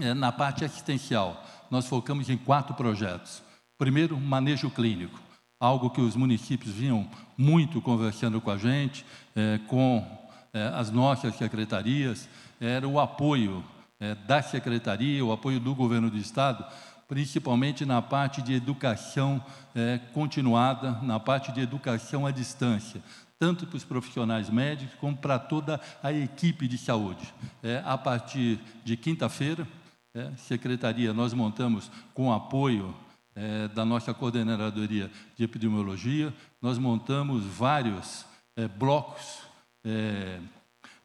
É, 0.00 0.12
na 0.12 0.32
parte 0.32 0.64
assistencial, 0.64 1.44
nós 1.70 1.86
focamos 1.86 2.28
em 2.28 2.36
quatro 2.36 2.74
projetos. 2.74 3.42
Primeiro, 3.78 4.18
manejo 4.18 4.70
clínico, 4.70 5.20
algo 5.60 5.90
que 5.90 6.00
os 6.00 6.16
municípios 6.16 6.74
vinham 6.74 7.08
muito 7.36 7.80
conversando 7.80 8.40
com 8.40 8.50
a 8.50 8.58
gente, 8.58 9.04
é, 9.34 9.58
com 9.66 10.06
é, 10.52 10.68
as 10.68 10.90
nossas 10.90 11.34
secretarias, 11.36 12.28
era 12.60 12.86
o 12.86 13.00
apoio 13.00 13.64
é, 14.00 14.14
da 14.14 14.42
secretaria, 14.42 15.24
o 15.24 15.32
apoio 15.32 15.58
do 15.58 15.74
governo 15.74 16.10
do 16.10 16.16
estado, 16.16 16.64
principalmente 17.08 17.84
na 17.84 18.00
parte 18.00 18.42
de 18.42 18.54
educação 18.54 19.44
é, 19.74 19.98
continuada, 20.12 20.92
na 21.02 21.20
parte 21.20 21.52
de 21.52 21.60
educação 21.60 22.26
à 22.26 22.30
distância, 22.30 23.02
tanto 23.38 23.66
para 23.66 23.76
os 23.76 23.84
profissionais 23.84 24.48
médicos 24.48 24.94
como 25.00 25.16
para 25.16 25.38
toda 25.38 25.80
a 26.02 26.12
equipe 26.12 26.66
de 26.68 26.78
saúde. 26.78 27.32
É, 27.62 27.82
a 27.84 27.98
partir 27.98 28.58
de 28.84 28.96
quinta-feira, 28.96 29.66
é, 30.14 30.30
secretaria, 30.36 31.12
nós 31.12 31.32
montamos 31.32 31.90
com 32.14 32.32
apoio 32.32 32.94
é, 33.34 33.68
da 33.68 33.84
nossa 33.84 34.14
coordenadoria 34.14 35.10
de 35.36 35.44
epidemiologia, 35.44 36.32
nós 36.62 36.78
montamos 36.78 37.44
vários 37.44 38.24
é, 38.56 38.68
blocos 38.68 39.42
é, 39.84 40.38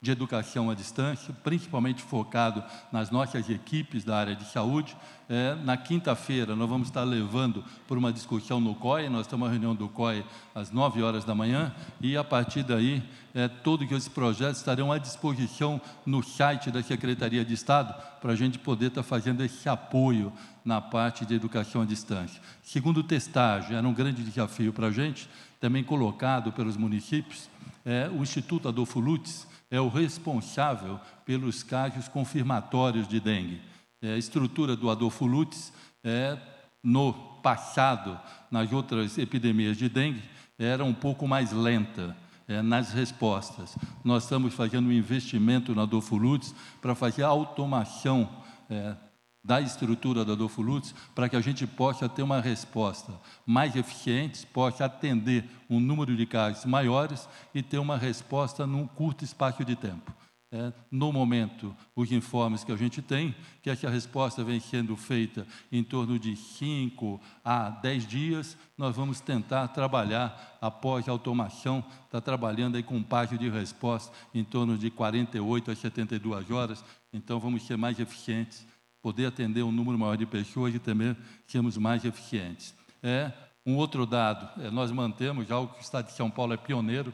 de 0.02 0.12
educação 0.12 0.70
à 0.70 0.74
distância, 0.74 1.36
principalmente 1.44 2.02
focado 2.02 2.64
nas 2.90 3.12
nossas 3.12 3.50
equipes 3.50 4.06
da 4.06 4.16
área 4.16 4.34
de 4.34 4.46
saúde. 4.46 4.96
É, 5.28 5.56
na 5.56 5.76
quinta-feira, 5.76 6.56
nós 6.56 6.70
vamos 6.70 6.88
estar 6.88 7.04
levando 7.04 7.66
por 7.86 7.98
uma 7.98 8.12
discussão 8.12 8.62
no 8.62 8.74
COI, 8.76 9.10
nós 9.10 9.28
temos 9.28 9.46
uma 9.46 9.52
reunião 9.52 9.76
do 9.76 9.90
COI 9.90 10.26
às 10.56 10.72
9 10.72 11.04
horas 11.04 11.26
da 11.26 11.36
manhã, 11.36 11.76
e 12.00 12.16
a 12.16 12.24
partir 12.24 12.64
daí, 12.64 13.04
é, 13.36 13.50
todos 13.50 13.92
esses 13.92 14.08
projetos 14.08 14.60
estarão 14.60 14.90
à 14.90 14.98
disposição 14.98 15.82
no 16.06 16.24
site 16.24 16.72
da 16.72 16.82
Secretaria 16.82 17.44
de 17.44 17.54
Estado, 17.54 17.94
para 18.22 18.32
a 18.32 18.36
gente 18.36 18.58
poder 18.58 18.88
estar 18.88 19.04
fazendo 19.04 19.44
esse 19.44 19.68
apoio 19.68 20.32
na 20.64 20.80
parte 20.80 21.26
de 21.26 21.36
educação 21.36 21.82
à 21.82 21.86
distância. 21.86 22.42
Segundo 22.64 23.04
testagem, 23.04 23.76
era 23.76 23.88
um 23.88 23.94
grande 23.94 24.24
desafio 24.24 24.72
para 24.72 24.88
a 24.88 24.92
gente, 24.92 25.30
também 25.60 25.84
colocado 25.84 26.54
pelos 26.54 26.78
municípios, 26.78 27.50
é, 27.86 28.10
o 28.10 28.22
Instituto 28.22 28.68
Adolfo 28.68 29.00
Lutz, 29.00 29.49
é 29.72 29.80
o 29.80 29.88
responsável 29.88 31.00
pelos 31.26 31.64
casos 31.64 32.08
confirmatórios 32.08 33.08
de 33.08 33.20
dengue. 33.20 33.62
É, 34.02 34.14
a 34.14 34.18
estrutura 34.18 34.76
do 34.76 34.90
Adolfo 34.90 35.26
Lutz 35.26 35.74
é, 36.04 36.38
no 36.84 37.14
passado, 37.42 38.20
nas 38.50 38.72
outras 38.72 39.18
epidemias 39.18 39.78
de 39.78 39.90
dengue, 39.90 40.24
era 40.58 40.84
um 40.84 40.94
pouco 40.94 41.28
mais 41.28 41.52
lenta 41.52 42.16
é, 42.48 42.62
nas 42.62 42.92
respostas. 42.92 43.78
Nós 44.04 44.24
estamos 44.24 44.54
fazendo 44.54 44.88
um 44.88 44.92
investimento 44.92 45.76
no 45.76 45.82
Adolfo 45.82 46.18
Lutz 46.18 46.54
para 46.82 46.96
fazer 46.96 47.24
a 47.24 47.28
automação 47.28 48.30
é, 48.70 48.96
da 49.44 49.62
estrutura 49.62 50.26
da 50.26 50.34
Adolfo 50.34 50.62
Lutz 50.62 50.94
para 51.16 51.30
que 51.30 51.36
a 51.36 51.42
gente 51.42 51.66
possa 51.66 52.10
ter 52.10 52.24
uma 52.24 52.42
resposta 52.42 53.14
mais 53.46 53.76
eficiente, 53.76 54.46
possa 54.48 54.86
atender 54.86 55.46
um 55.70 55.80
número 55.80 56.16
de 56.16 56.26
casos 56.26 56.66
maiores 56.66 57.28
e 57.54 57.62
ter 57.62 57.78
uma 57.78 57.98
resposta 57.98 58.68
num 58.68 58.86
curto 58.86 59.24
espaço 59.24 59.64
de 59.64 59.76
tempo. 59.76 60.14
É, 60.52 60.74
no 60.90 61.14
momento, 61.14 61.76
os 61.96 62.12
informes 62.12 62.64
que 62.64 62.72
a 62.72 62.76
gente 62.76 63.04
tem, 63.04 63.36
que 63.62 63.70
essa 63.70 63.88
resposta 63.88 64.44
vem 64.44 64.60
sendo 64.60 64.98
feita 64.98 65.46
em 65.72 65.84
torno 65.84 66.18
de 66.18 66.36
5 66.36 67.22
a 67.46 67.70
10 67.70 68.08
dias, 68.08 68.58
nós 68.76 68.96
vamos 68.96 69.22
tentar 69.22 69.68
trabalhar 69.68 70.58
após 70.60 71.08
a 71.08 71.12
automação, 71.12 71.86
está 72.06 72.20
trabalhando 72.20 72.78
aí 72.78 72.84
com 72.84 72.96
um 72.98 73.04
prazo 73.04 73.38
de 73.38 73.48
resposta 73.48 74.12
em 74.34 74.44
torno 74.44 74.76
de 74.76 74.90
48 74.90 75.70
a 75.70 75.76
72 75.76 76.50
horas, 76.50 76.84
então 77.14 77.40
vamos 77.40 77.62
ser 77.68 77.78
mais 77.78 78.00
eficientes 78.00 78.66
poder 79.02 79.28
atender 79.28 79.64
um 79.64 79.72
número 79.72 79.98
maior 79.98 80.18
de 80.18 80.26
pessoas 80.26 80.74
e 80.74 80.80
também 80.80 81.16
sermos 81.48 81.78
mais 81.78 82.04
eficientes. 82.06 82.74
É 83.02 83.32
um 83.66 83.76
outro 83.76 84.06
dado, 84.06 84.62
é, 84.62 84.70
nós 84.72 84.92
mantemos, 84.92 85.46
que 85.46 85.54
o 85.54 85.70
Estado 85.80 86.08
de 86.08 86.14
São 86.14 86.30
Paulo 86.30 86.54
é 86.54 86.58
pioneiro, 86.58 87.14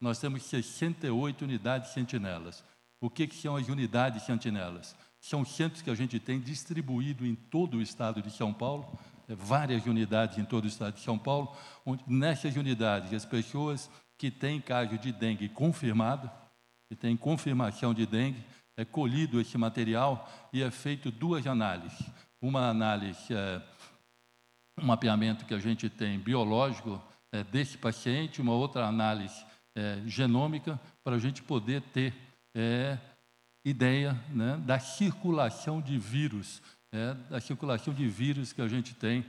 nós 0.00 0.18
temos 0.18 0.42
68 0.44 1.42
unidades 1.42 1.92
sentinelas. 1.92 2.62
O 3.00 3.08
que, 3.08 3.26
que 3.26 3.34
são 3.34 3.56
as 3.56 3.68
unidades 3.68 4.22
sentinelas? 4.24 4.94
São 5.20 5.44
centros 5.44 5.80
que 5.80 5.90
a 5.90 5.94
gente 5.94 6.20
tem 6.20 6.38
distribuído 6.40 7.26
em 7.26 7.34
todo 7.34 7.78
o 7.78 7.82
Estado 7.82 8.20
de 8.20 8.30
São 8.30 8.52
Paulo, 8.52 8.98
é, 9.28 9.34
várias 9.34 9.86
unidades 9.86 10.38
em 10.38 10.44
todo 10.44 10.64
o 10.64 10.68
Estado 10.68 10.94
de 10.94 11.00
São 11.00 11.18
Paulo, 11.18 11.56
onde 11.86 12.04
nessas 12.06 12.54
unidades 12.56 13.12
as 13.12 13.24
pessoas 13.24 13.90
que 14.18 14.30
têm 14.30 14.60
caso 14.60 14.98
de 14.98 15.10
dengue 15.10 15.48
confirmado, 15.48 16.30
que 16.88 16.94
têm 16.94 17.16
confirmação 17.16 17.94
de 17.94 18.06
dengue, 18.06 18.44
é 18.76 18.84
colhido 18.84 19.40
esse 19.40 19.56
material 19.56 20.30
e 20.52 20.62
é 20.62 20.70
feito 20.70 21.10
duas 21.10 21.46
análises. 21.46 21.98
Uma 22.40 22.68
análise, 22.68 23.32
é, 23.32 23.62
um 24.78 24.86
mapeamento 24.86 25.44
que 25.44 25.54
a 25.54 25.58
gente 25.58 25.88
tem 25.88 26.18
biológico 26.18 27.00
é, 27.32 27.42
desse 27.44 27.78
paciente, 27.78 28.40
uma 28.40 28.52
outra 28.52 28.86
análise 28.86 29.44
é, 29.76 30.00
genômica, 30.06 30.80
para 31.02 31.16
a 31.16 31.18
gente 31.18 31.42
poder 31.42 31.82
ter 31.92 32.14
é, 32.54 32.98
ideia 33.64 34.12
né, 34.30 34.56
da 34.64 34.78
circulação 34.78 35.80
de 35.80 35.98
vírus, 35.98 36.60
é, 36.92 37.14
da 37.30 37.40
circulação 37.40 37.94
de 37.94 38.06
vírus 38.06 38.52
que 38.52 38.60
a 38.60 38.68
gente 38.68 38.94
tem 38.94 39.24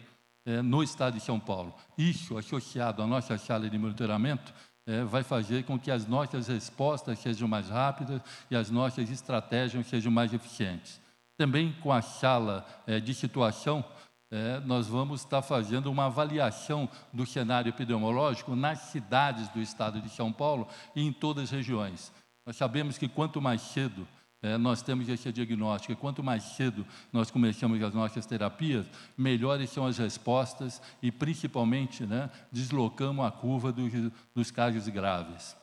é, 0.45 0.61
no 0.61 0.83
estado 0.83 1.15
de 1.15 1.23
São 1.23 1.39
Paulo. 1.39 1.73
Isso 1.97 2.37
associado 2.37 3.01
à 3.01 3.07
nossa 3.07 3.37
sala 3.37 3.69
de 3.69 3.77
monitoramento 3.77 4.53
é, 4.87 5.03
vai 5.03 5.23
fazer 5.23 5.63
com 5.63 5.79
que 5.79 5.89
as 5.89 6.05
nossas 6.05 6.47
respostas 6.47 7.19
sejam 7.19 7.47
mais 7.47 7.69
rápidas 7.69 8.21
e 8.49 8.55
as 8.55 8.69
nossas 8.69 9.09
estratégias 9.09 9.87
sejam 9.87 10.11
mais 10.11 10.33
eficientes. 10.33 11.01
Também 11.37 11.73
com 11.81 11.91
a 11.91 12.01
sala 12.01 12.65
é, 12.85 12.99
de 12.99 13.13
situação, 13.13 13.83
é, 14.31 14.59
nós 14.61 14.87
vamos 14.87 15.21
estar 15.21 15.41
fazendo 15.41 15.91
uma 15.91 16.05
avaliação 16.05 16.89
do 17.11 17.25
cenário 17.25 17.69
epidemiológico 17.69 18.55
nas 18.55 18.79
cidades 18.79 19.49
do 19.49 19.61
estado 19.61 20.01
de 20.01 20.09
São 20.09 20.31
Paulo 20.31 20.67
e 20.95 21.05
em 21.05 21.11
todas 21.11 21.45
as 21.45 21.51
regiões. 21.51 22.11
Nós 22.45 22.55
sabemos 22.55 22.97
que 22.97 23.07
quanto 23.07 23.41
mais 23.41 23.61
cedo 23.61 24.07
é, 24.45 24.59
nós 24.59 24.83
temos 24.83 25.09
esse 25.09 25.31
diagnóstico. 25.31 25.91
E 25.91 25.95
quanto 25.95 26.21
mais 26.21 26.43
cedo 26.43 26.85
nós 27.11 27.31
começamos 27.31 27.81
as 27.81 27.95
nossas 27.95 28.27
terapias, 28.27 28.85
melhores 29.17 29.71
são 29.71 29.87
as 29.87 29.97
respostas 29.97 30.79
e, 31.01 31.11
principalmente, 31.11 32.05
né, 32.05 32.29
deslocamos 32.51 33.25
a 33.25 33.31
curva 33.31 33.71
dos, 33.71 33.91
dos 34.35 34.51
casos 34.51 34.87
graves. 34.87 35.57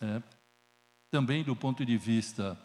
É, 0.00 0.22
também, 1.10 1.42
do 1.42 1.56
ponto 1.56 1.84
de 1.84 1.96
vista 1.96 2.56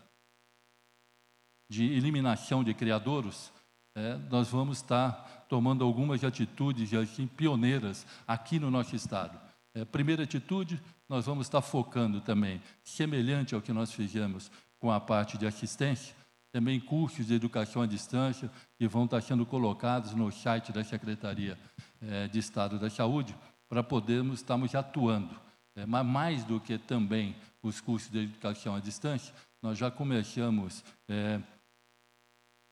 de 1.67 1.83
eliminação 1.83 2.63
de 2.63 2.71
criadouros, 2.75 3.51
é, 3.95 4.17
nós 4.29 4.49
vamos 4.49 4.77
estar 4.77 5.45
tomando 5.49 5.83
algumas 5.83 6.23
atitudes 6.23 6.93
assim, 6.93 7.25
pioneiras 7.25 8.05
aqui 8.27 8.59
no 8.59 8.69
nosso 8.69 8.95
estado. 8.95 9.39
É, 9.73 9.83
primeira 9.83 10.23
atitude, 10.23 10.79
nós 11.09 11.25
vamos 11.25 11.47
estar 11.47 11.61
focando 11.61 12.21
também, 12.21 12.61
semelhante 12.83 13.55
ao 13.55 13.61
que 13.61 13.73
nós 13.73 13.91
fizemos 13.91 14.51
com 14.79 14.91
a 14.91 14.99
parte 14.99 15.37
de 15.37 15.45
assistência, 15.45 16.15
também 16.51 16.79
cursos 16.79 17.27
de 17.27 17.33
educação 17.33 17.81
à 17.81 17.85
distância 17.85 18.49
que 18.77 18.87
vão 18.87 19.05
estar 19.05 19.21
sendo 19.21 19.45
colocados 19.45 20.13
no 20.13 20.31
site 20.31 20.71
da 20.71 20.83
Secretaria 20.83 21.57
eh, 22.01 22.27
de 22.27 22.39
Estado 22.39 22.79
da 22.79 22.89
Saúde 22.89 23.35
para 23.67 23.83
podermos 23.83 24.39
estarmos 24.39 24.73
atuando. 24.73 25.45
É, 25.75 25.85
mas 25.85 26.05
mais 26.05 26.43
do 26.45 26.59
que 26.59 26.77
também 26.77 27.35
os 27.61 27.81
cursos 27.81 28.09
de 28.09 28.19
educação 28.19 28.75
à 28.75 28.79
distância, 28.79 29.33
nós 29.61 29.77
já 29.77 29.91
começamos 29.91 30.83
é, 31.09 31.41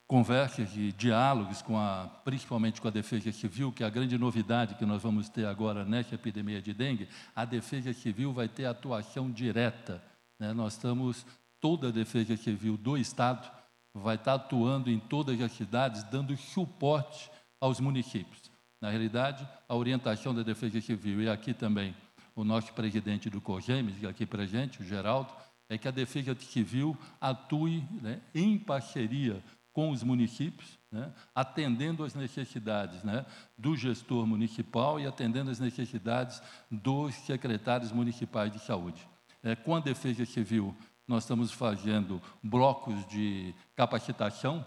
conversas 0.08 0.76
e 0.78 0.92
diálogos 0.92 1.62
com 1.62 1.78
a, 1.78 2.08
principalmente 2.24 2.80
com 2.80 2.88
a 2.88 2.92
Defesa 2.92 3.32
Civil, 3.32 3.72
que 3.72 3.84
é 3.84 3.88
a 3.88 3.90
grande 3.90 4.18
novidade 4.18 4.76
que 4.76 4.86
nós 4.86 5.02
vamos 5.02 5.28
ter 5.28 5.46
agora 5.46 5.84
nessa 5.84 6.16
epidemia 6.16 6.62
de 6.62 6.74
dengue, 6.74 7.10
a 7.36 7.44
Defesa 7.44 7.92
Civil 7.92 8.32
vai 8.32 8.48
ter 8.48 8.66
atuação 8.66 9.30
direta. 9.30 10.02
Né? 10.40 10.54
Nós 10.54 10.74
estamos 10.74 11.26
toda 11.64 11.88
a 11.88 11.92
Defesa 11.92 12.36
Civil 12.36 12.76
do 12.76 12.98
Estado 12.98 13.50
vai 13.94 14.16
estar 14.16 14.34
atuando 14.34 14.92
em 14.92 15.00
todas 15.00 15.40
as 15.40 15.54
cidades, 15.54 16.04
dando 16.04 16.36
suporte 16.36 17.32
aos 17.58 17.80
municípios. 17.80 18.52
Na 18.82 18.90
realidade, 18.90 19.48
a 19.70 19.74
orientação 19.74 20.36
da 20.36 20.44
Defesa 20.44 20.82
Civil, 20.82 21.22
e 21.22 21.30
aqui 21.30 21.54
também 21.54 21.96
o 22.36 22.44
nosso 22.44 22.74
presidente 22.74 23.30
do 23.30 23.40
COGEMES, 23.40 24.04
aqui 24.04 24.26
presente, 24.26 24.82
o 24.82 24.86
Geraldo, 24.86 25.32
é 25.70 25.78
que 25.78 25.88
a 25.88 25.92
Defesa 25.92 26.36
Civil 26.36 26.98
atue 27.22 27.82
né, 28.02 28.20
em 28.36 28.60
parceria 28.60 29.42
com 29.72 29.90
os 29.90 30.04
municípios, 30.04 30.78
né, 30.92 31.14
atendendo 31.34 32.04
às 32.04 32.14
necessidades 32.14 33.06
né, 33.06 33.26
do 33.58 33.78
gestor 33.78 34.28
municipal 34.28 35.00
e 35.00 35.08
atendendo 35.08 35.50
às 35.50 35.62
necessidades 35.62 36.42
dos 36.70 37.16
secretários 37.16 37.94
municipais 37.94 38.52
de 38.52 38.60
saúde. 38.60 39.08
É, 39.42 39.56
com 39.56 39.76
a 39.76 39.80
Defesa 39.80 40.26
Civil 40.26 40.76
nós 41.08 41.24
estamos 41.24 41.52
fazendo 41.52 42.22
blocos 42.42 43.06
de 43.08 43.54
capacitação, 43.76 44.66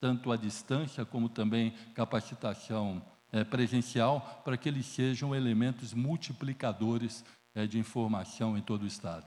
tanto 0.00 0.32
à 0.32 0.36
distância 0.36 1.04
como 1.04 1.28
também 1.28 1.72
capacitação 1.94 3.02
é, 3.32 3.44
presencial, 3.44 4.42
para 4.44 4.56
que 4.56 4.68
eles 4.68 4.86
sejam 4.86 5.34
elementos 5.34 5.94
multiplicadores 5.94 7.24
é, 7.54 7.66
de 7.66 7.78
informação 7.78 8.56
em 8.56 8.62
todo 8.62 8.82
o 8.82 8.86
Estado. 8.86 9.26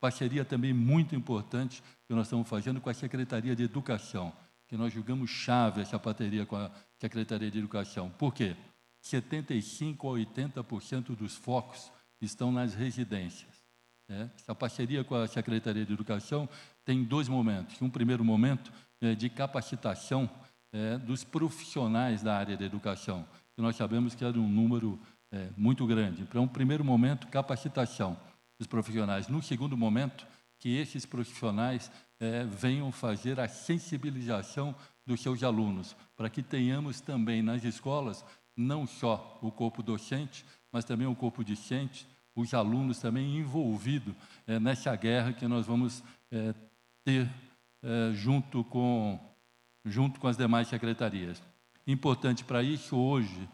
Parceria 0.00 0.44
também 0.44 0.72
muito 0.72 1.14
importante 1.14 1.82
que 2.06 2.14
nós 2.14 2.26
estamos 2.26 2.48
fazendo 2.48 2.80
com 2.80 2.88
a 2.88 2.94
Secretaria 2.94 3.54
de 3.54 3.62
Educação, 3.62 4.32
que 4.66 4.76
nós 4.76 4.92
julgamos 4.92 5.30
chave 5.30 5.82
essa 5.82 5.98
parceria 5.98 6.46
com 6.46 6.56
a 6.56 6.70
Secretaria 6.98 7.50
de 7.50 7.58
Educação. 7.58 8.10
Por 8.10 8.32
quê? 8.32 8.56
75 9.00 10.08
a 10.08 10.18
80% 10.18 11.16
dos 11.16 11.34
focos 11.34 11.92
estão 12.20 12.52
nas 12.52 12.74
residências. 12.74 13.59
Né? 14.10 14.28
Essa 14.36 14.56
parceria 14.56 15.04
com 15.04 15.14
a 15.14 15.28
Secretaria 15.28 15.86
de 15.86 15.92
Educação 15.92 16.48
tem 16.84 17.04
dois 17.04 17.28
momentos. 17.28 17.80
Um 17.80 17.88
primeiro 17.88 18.24
momento 18.24 18.72
é 19.00 19.14
de 19.14 19.30
capacitação 19.30 20.28
é, 20.72 20.98
dos 20.98 21.22
profissionais 21.22 22.20
da 22.20 22.36
área 22.36 22.56
da 22.56 22.64
educação, 22.64 23.24
que 23.54 23.62
nós 23.62 23.76
sabemos 23.76 24.16
que 24.16 24.24
era 24.24 24.36
um 24.36 24.48
número 24.48 24.98
é, 25.30 25.48
muito 25.56 25.86
grande. 25.86 26.24
Para 26.24 26.40
um 26.40 26.48
primeiro 26.48 26.84
momento, 26.84 27.28
capacitação 27.28 28.18
dos 28.58 28.66
profissionais. 28.66 29.28
No 29.28 29.40
segundo 29.40 29.76
momento, 29.76 30.26
que 30.58 30.76
esses 30.76 31.06
profissionais 31.06 31.88
é, 32.18 32.44
venham 32.44 32.90
fazer 32.90 33.38
a 33.38 33.46
sensibilização 33.46 34.74
dos 35.06 35.22
seus 35.22 35.44
alunos, 35.44 35.96
para 36.16 36.28
que 36.28 36.42
tenhamos 36.42 37.00
também 37.00 37.42
nas 37.42 37.62
escolas 37.62 38.24
não 38.56 38.88
só 38.88 39.38
o 39.40 39.52
corpo 39.52 39.84
docente, 39.84 40.44
mas 40.72 40.84
também 40.84 41.06
o 41.06 41.14
corpo 41.14 41.44
discente, 41.44 42.06
os 42.34 42.54
alunos 42.54 42.98
também 42.98 43.36
envolvidos 43.38 44.14
é, 44.46 44.58
nessa 44.58 44.94
guerra 44.96 45.32
que 45.32 45.46
nós 45.46 45.66
vamos 45.66 46.02
é, 46.30 46.54
ter 47.04 47.28
é, 47.82 48.12
junto, 48.12 48.64
com, 48.64 49.18
junto 49.84 50.20
com 50.20 50.28
as 50.28 50.36
demais 50.36 50.68
secretarias. 50.68 51.42
Importante 51.86 52.44
para 52.44 52.62
isso, 52.62 52.96
hoje, 52.96 53.48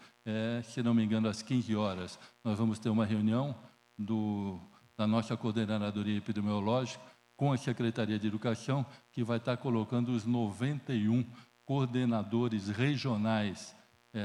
se 0.65 0.83
não 0.83 0.93
me 0.93 1.03
engano, 1.03 1.27
às 1.29 1.41
15 1.41 1.75
horas, 1.75 2.19
nós 2.43 2.59
vamos 2.59 2.77
ter 2.77 2.89
uma 2.89 3.05
reunião 3.05 3.55
do, 3.97 4.59
da 4.95 5.07
nossa 5.07 5.35
coordenadoria 5.35 6.17
epidemiológica 6.17 7.01
com 7.35 7.51
a 7.51 7.57
Secretaria 7.57 8.19
de 8.19 8.27
Educação, 8.27 8.85
que 9.11 9.23
vai 9.23 9.37
estar 9.37 9.57
colocando 9.57 10.09
os 10.09 10.25
91 10.25 11.25
coordenadores 11.65 12.67
regionais 12.67 13.73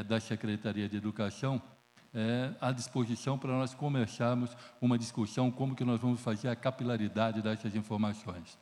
da 0.08 0.20
Secretaria 0.20 0.88
de 0.88 0.96
Educação 0.96 1.62
é, 2.14 2.54
à 2.60 2.72
disposição 2.72 3.38
para 3.38 3.52
nós 3.52 3.74
começarmos 3.74 4.56
uma 4.80 4.98
discussão 4.98 5.50
como 5.50 5.74
que 5.74 5.84
nós 5.84 6.00
vamos 6.00 6.20
fazer 6.20 6.48
a 6.48 6.56
capilaridade 6.56 7.40
dessas 7.40 7.74
informações. 7.74 8.58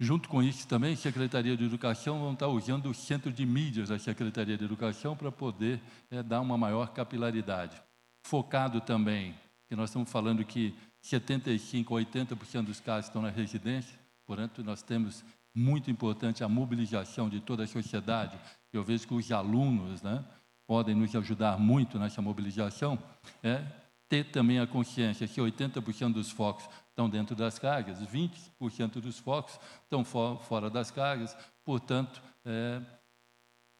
Junto 0.00 0.28
com 0.28 0.40
isso 0.42 0.68
também, 0.68 0.92
a 0.94 0.96
Secretaria 0.96 1.56
de 1.56 1.64
Educação 1.64 2.20
vão 2.20 2.32
estar 2.32 2.46
usando 2.46 2.88
o 2.88 2.94
centro 2.94 3.32
de 3.32 3.44
mídias 3.44 3.88
da 3.88 3.98
Secretaria 3.98 4.56
de 4.56 4.64
Educação 4.64 5.16
para 5.16 5.32
poder 5.32 5.80
é, 6.10 6.22
dar 6.22 6.40
uma 6.40 6.56
maior 6.56 6.90
capilaridade. 6.92 7.82
Focado 8.24 8.80
também, 8.80 9.34
que 9.66 9.74
nós 9.74 9.90
estamos 9.90 10.08
falando 10.08 10.44
que 10.44 10.72
75% 11.02 11.86
a 11.86 12.36
80% 12.36 12.64
dos 12.64 12.80
casos 12.80 13.06
estão 13.06 13.22
na 13.22 13.30
residência, 13.30 13.98
portanto, 14.24 14.62
nós 14.62 14.82
temos 14.82 15.24
muito 15.52 15.90
importante 15.90 16.44
a 16.44 16.48
mobilização 16.48 17.28
de 17.28 17.40
toda 17.40 17.64
a 17.64 17.66
sociedade. 17.66 18.38
Eu 18.72 18.84
vejo 18.84 19.08
que 19.08 19.14
os 19.14 19.32
alunos 19.32 20.00
né, 20.02 20.24
podem 20.68 20.94
nos 20.94 21.16
ajudar 21.16 21.58
muito 21.58 21.98
nessa 21.98 22.20
mobilização. 22.20 22.98
É, 23.42 23.64
ter 24.06 24.24
também 24.24 24.58
a 24.60 24.66
consciência 24.66 25.26
que 25.26 25.40
80% 25.40 26.12
dos 26.12 26.30
focos 26.30 26.68
estão 26.90 27.08
dentro 27.08 27.34
das 27.34 27.58
cargas, 27.58 27.98
20% 28.02 29.00
dos 29.00 29.18
focos 29.18 29.58
estão 29.82 30.04
fora 30.04 30.68
das 30.68 30.90
cargas, 30.90 31.34
portanto, 31.64 32.22
é, 32.44 32.82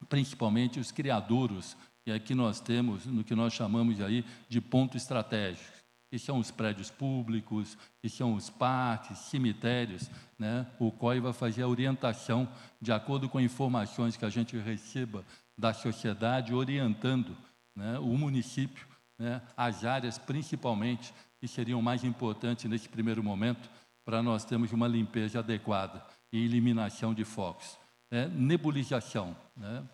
principalmente 0.09 0.80
os 0.80 0.90
criadouros, 0.90 1.76
que 2.04 2.11
aqui 2.11 2.35
nós 2.35 2.59
temos 2.59 3.04
no 3.04 3.23
que 3.23 3.35
nós 3.35 3.52
chamamos 3.52 4.00
aí 4.00 4.25
de 4.49 4.61
ponto 4.61 4.97
estratégico, 4.97 5.76
que 6.11 6.18
são 6.18 6.38
os 6.38 6.50
prédios 6.50 6.90
públicos, 6.90 7.76
que 8.00 8.09
são 8.09 8.35
os 8.35 8.49
parques, 8.49 9.18
cemitérios, 9.18 10.11
né? 10.38 10.66
o 10.78 10.90
COI 10.90 11.21
vai 11.21 11.35
fazer 11.35 11.62
a 11.62 11.68
orientação 11.68 12.49
de 12.80 12.92
acordo 12.92 13.28
com 13.28 13.38
informações 13.38 14.16
que 14.16 14.25
a 14.25 14.30
gente 14.30 14.57
receba 14.57 15.23
da 15.58 15.74
sociedade, 15.74 16.54
orientando 16.54 17.37
né, 17.74 17.98
o 17.98 18.16
município, 18.16 18.87
né, 19.18 19.42
as 19.56 19.85
áreas 19.85 20.16
principalmente 20.16 21.12
que 21.40 21.48
seriam 21.48 21.83
mais 21.83 22.04
importantes 22.04 22.64
nesse 22.70 22.88
primeiro 22.88 23.22
momento 23.22 23.68
para 24.04 24.22
nós 24.22 24.44
termos 24.44 24.72
uma 24.72 24.87
limpeza 24.87 25.40
adequada 25.40 26.02
e 26.33 26.42
eliminação 26.44 27.12
de 27.12 27.24
focos. 27.24 27.76
É, 28.11 28.26
nebulização. 28.28 29.37
Né? 29.56 29.85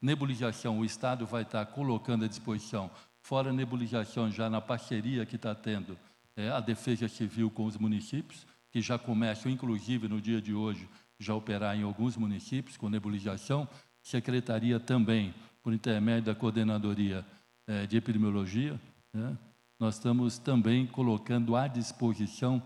Nebulização, 0.00 0.80
o 0.80 0.84
Estado 0.84 1.24
vai 1.24 1.42
estar 1.42 1.64
colocando 1.66 2.24
à 2.24 2.28
disposição, 2.28 2.90
fora 3.20 3.52
nebulização, 3.52 4.30
já 4.30 4.50
na 4.50 4.60
parceria 4.60 5.24
que 5.24 5.36
está 5.36 5.54
tendo 5.54 5.96
é, 6.36 6.50
a 6.50 6.60
Defesa 6.60 7.08
Civil 7.08 7.50
com 7.50 7.64
os 7.64 7.76
municípios, 7.76 8.46
que 8.70 8.80
já 8.80 8.98
começam, 8.98 9.50
inclusive 9.50 10.08
no 10.08 10.20
dia 10.20 10.40
de 10.40 10.52
hoje, 10.52 10.88
já 11.18 11.34
operar 11.34 11.76
em 11.76 11.82
alguns 11.82 12.16
municípios 12.16 12.76
com 12.76 12.88
nebulização. 12.88 13.68
Secretaria 14.02 14.80
também, 14.80 15.34
por 15.62 15.72
intermédio 15.72 16.24
da 16.24 16.34
Coordenadoria 16.34 17.24
é, 17.66 17.86
de 17.86 17.96
Epidemiologia, 17.96 18.80
né? 19.14 19.36
nós 19.78 19.94
estamos 19.94 20.38
também 20.38 20.86
colocando 20.86 21.56
à 21.56 21.66
disposição 21.66 22.62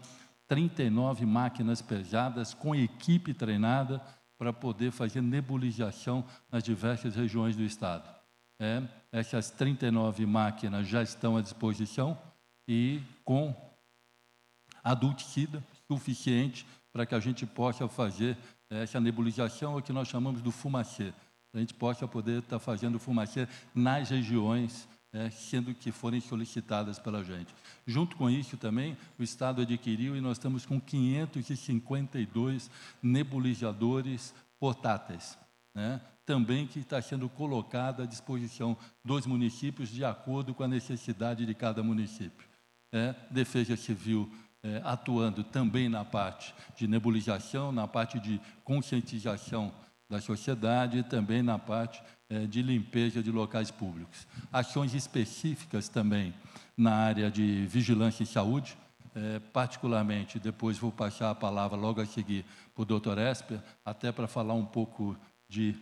39 0.48 1.26
máquinas 1.26 1.82
pesadas 1.82 2.54
com 2.54 2.74
equipe 2.74 3.34
treinada 3.34 4.00
para 4.38 4.52
poder 4.52 4.90
fazer 4.90 5.20
nebulização 5.20 6.24
nas 6.50 6.62
diversas 6.62 7.14
regiões 7.14 7.56
do 7.56 7.62
estado. 7.62 8.08
É, 8.58 8.82
essas 9.12 9.50
39 9.50 10.24
máquinas 10.24 10.86
já 10.86 11.02
estão 11.02 11.36
à 11.36 11.42
disposição 11.42 12.18
e 12.68 13.02
com 13.24 13.54
adulticida 14.82 15.62
suficiente 15.86 16.66
para 16.92 17.04
que 17.04 17.14
a 17.14 17.20
gente 17.20 17.44
possa 17.44 17.88
fazer 17.88 18.36
essa 18.70 19.00
nebulização, 19.00 19.76
o 19.76 19.82
que 19.82 19.92
nós 19.92 20.08
chamamos 20.08 20.40
do 20.40 20.50
fumacê. 20.50 21.12
A 21.56 21.60
gente 21.60 21.74
possa 21.74 22.06
poder 22.06 22.40
estar 22.40 22.58
fazendo 22.58 22.98
fumacê 22.98 23.48
nas 23.74 24.10
regiões 24.10 24.86
é, 25.12 25.30
sendo 25.30 25.72
que 25.72 25.90
forem 25.90 26.20
solicitadas 26.20 26.98
pela 26.98 27.24
gente. 27.24 27.54
Junto 27.86 28.16
com 28.16 28.28
isso 28.28 28.56
também, 28.58 28.96
o 29.18 29.22
Estado 29.22 29.62
adquiriu 29.62 30.14
e 30.14 30.20
nós 30.20 30.36
estamos 30.36 30.66
com 30.66 30.78
552 30.78 32.70
nebulizadores 33.02 34.34
portáteis, 34.60 35.38
né? 35.74 36.00
também 36.26 36.66
que 36.66 36.80
está 36.80 37.00
sendo 37.00 37.28
colocado 37.28 38.02
à 38.02 38.06
disposição 38.06 38.76
dos 39.02 39.26
municípios 39.26 39.88
de 39.88 40.04
acordo 40.04 40.52
com 40.52 40.64
a 40.64 40.68
necessidade 40.68 41.46
de 41.46 41.54
cada 41.54 41.82
município. 41.82 42.46
É, 42.92 43.14
Defesa 43.30 43.76
Civil 43.76 44.30
é, 44.62 44.82
atuando 44.84 45.44
também 45.44 45.88
na 45.88 46.04
parte 46.04 46.54
de 46.76 46.86
nebulização, 46.86 47.72
na 47.72 47.86
parte 47.86 48.18
de 48.18 48.40
conscientização 48.64 49.72
da 50.08 50.20
sociedade 50.20 50.98
e 50.98 51.02
também 51.02 51.42
na 51.42 51.58
parte 51.58 52.02
é, 52.28 52.46
de 52.46 52.62
limpeza 52.62 53.22
de 53.22 53.30
locais 53.30 53.70
públicos. 53.70 54.26
Ações 54.52 54.94
específicas 54.94 55.88
também 55.88 56.34
na 56.76 56.94
área 56.94 57.30
de 57.30 57.66
vigilância 57.66 58.22
em 58.22 58.26
saúde, 58.26 58.76
é, 59.14 59.38
particularmente, 59.52 60.38
depois 60.38 60.78
vou 60.78 60.92
passar 60.92 61.30
a 61.30 61.34
palavra 61.34 61.76
logo 61.76 62.00
a 62.00 62.06
seguir 62.06 62.44
para 62.74 62.82
o 62.82 62.84
doutor 62.84 63.18
Esper, 63.18 63.60
até 63.84 64.12
para 64.12 64.28
falar 64.28 64.54
um 64.54 64.64
pouco 64.64 65.16
de 65.48 65.74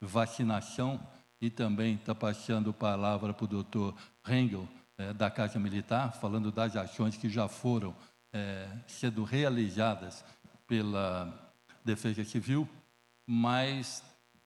vacinação 0.00 1.00
e 1.40 1.48
também 1.48 1.94
está 1.94 2.14
passando 2.14 2.70
a 2.70 2.74
palavra 2.74 3.32
para 3.32 3.44
o 3.44 3.48
doutor 3.48 3.94
Rengel, 4.24 4.68
é, 4.98 5.12
da 5.12 5.30
Casa 5.30 5.58
Militar, 5.58 6.12
falando 6.14 6.52
das 6.52 6.76
ações 6.76 7.16
que 7.16 7.28
já 7.28 7.48
foram 7.48 7.94
sendo 8.86 9.24
realizadas 9.24 10.24
pela 10.66 11.52
Defesa 11.84 12.24
Civil, 12.24 12.66
mas 13.26 14.02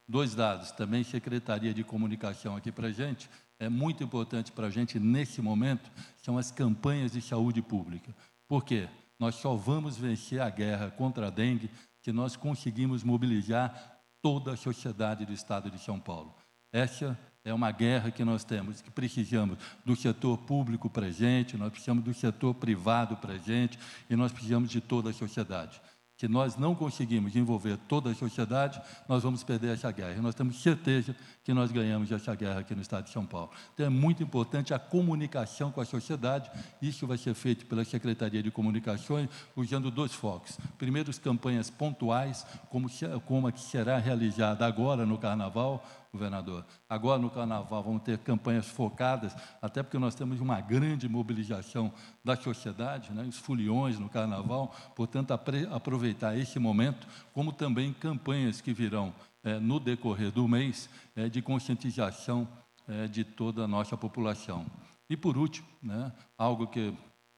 dois 0.08 0.34
dados, 0.34 0.70
também 0.72 1.02
Secretaria 1.02 1.74
de 1.74 1.82
Comunicação 1.82 2.56
aqui 2.56 2.70
para 2.70 2.88
a 2.88 2.92
gente, 2.92 3.28
é 3.58 3.68
muito 3.68 4.04
importante 4.04 4.52
para 4.52 4.66
a 4.66 4.70
gente 4.70 4.98
nesse 4.98 5.40
momento, 5.40 5.90
são 6.18 6.38
as 6.38 6.50
campanhas 6.50 7.12
de 7.12 7.22
saúde 7.22 7.62
pública. 7.62 8.14
Por 8.46 8.64
quê? 8.64 8.88
Nós 9.18 9.36
só 9.36 9.56
vamos 9.56 9.96
vencer 9.96 10.40
a 10.40 10.50
guerra 10.50 10.90
contra 10.90 11.28
a 11.28 11.30
dengue 11.30 11.70
se 12.02 12.12
nós 12.12 12.36
conseguimos 12.36 13.02
mobilizar 13.02 14.00
toda 14.22 14.52
a 14.52 14.56
sociedade 14.56 15.24
do 15.24 15.32
Estado 15.32 15.70
de 15.70 15.78
São 15.78 15.98
Paulo. 15.98 16.34
Essa 16.70 17.18
é 17.42 17.54
uma 17.54 17.70
guerra 17.70 18.10
que 18.10 18.24
nós 18.24 18.44
temos, 18.44 18.82
que 18.82 18.90
precisamos 18.90 19.58
do 19.84 19.96
setor 19.96 20.36
público 20.38 20.90
presente, 20.90 21.56
nós 21.56 21.70
precisamos 21.70 22.04
do 22.04 22.12
setor 22.12 22.54
privado 22.54 23.16
presente 23.16 23.78
e 24.10 24.16
nós 24.16 24.32
precisamos 24.32 24.68
de 24.68 24.80
toda 24.80 25.10
a 25.10 25.14
sociedade 25.14 25.80
que 26.16 26.26
nós 26.26 26.56
não 26.56 26.74
conseguimos 26.74 27.36
envolver 27.36 27.76
toda 27.88 28.10
a 28.10 28.14
sociedade, 28.14 28.80
nós 29.08 29.22
vamos 29.22 29.44
perder 29.44 29.74
essa 29.74 29.90
guerra. 29.90 30.14
E 30.16 30.20
nós 30.20 30.34
temos 30.34 30.62
certeza 30.62 31.14
que 31.44 31.52
nós 31.52 31.70
ganhamos 31.70 32.10
essa 32.10 32.34
guerra 32.34 32.60
aqui 32.60 32.74
no 32.74 32.80
estado 32.80 33.04
de 33.04 33.10
São 33.10 33.26
Paulo. 33.26 33.50
Então 33.74 33.84
é 33.84 33.90
muito 33.90 34.22
importante 34.22 34.72
a 34.72 34.78
comunicação 34.78 35.70
com 35.70 35.80
a 35.80 35.84
sociedade. 35.84 36.50
Isso 36.80 37.06
vai 37.06 37.18
ser 37.18 37.34
feito 37.34 37.66
pela 37.66 37.84
Secretaria 37.84 38.42
de 38.42 38.50
Comunicações, 38.50 39.28
usando 39.54 39.90
dois 39.90 40.14
focos. 40.14 40.58
Primeiro, 40.78 41.10
as 41.10 41.18
campanhas 41.18 41.68
pontuais, 41.68 42.46
como, 42.70 42.88
como 43.26 43.46
a 43.46 43.52
que 43.52 43.60
será 43.60 43.98
realizada 43.98 44.66
agora 44.66 45.04
no 45.04 45.18
Carnaval, 45.18 45.84
governador. 46.16 46.64
Agora, 46.88 47.20
no 47.20 47.30
Carnaval, 47.30 47.82
vamos 47.82 48.02
ter 48.02 48.18
campanhas 48.18 48.66
focadas, 48.66 49.36
até 49.60 49.82
porque 49.82 49.98
nós 49.98 50.14
temos 50.14 50.40
uma 50.40 50.60
grande 50.60 51.08
mobilização 51.08 51.92
da 52.24 52.34
sociedade, 52.34 53.12
né, 53.12 53.22
os 53.28 53.38
foliões 53.38 53.98
no 53.98 54.08
Carnaval, 54.08 54.74
portanto, 54.94 55.32
aproveitar 55.70 56.36
esse 56.36 56.58
momento, 56.58 57.06
como 57.32 57.52
também 57.52 57.92
campanhas 57.92 58.60
que 58.60 58.72
virão 58.72 59.14
é, 59.44 59.58
no 59.60 59.78
decorrer 59.78 60.32
do 60.32 60.48
mês 60.48 60.88
é, 61.14 61.28
de 61.28 61.42
conscientização 61.42 62.48
é, 62.88 63.06
de 63.06 63.22
toda 63.22 63.64
a 63.64 63.68
nossa 63.68 63.96
população. 63.96 64.66
E, 65.08 65.16
por 65.16 65.36
último, 65.36 65.68
né, 65.82 66.10
algo 66.36 66.66
que 66.66 66.92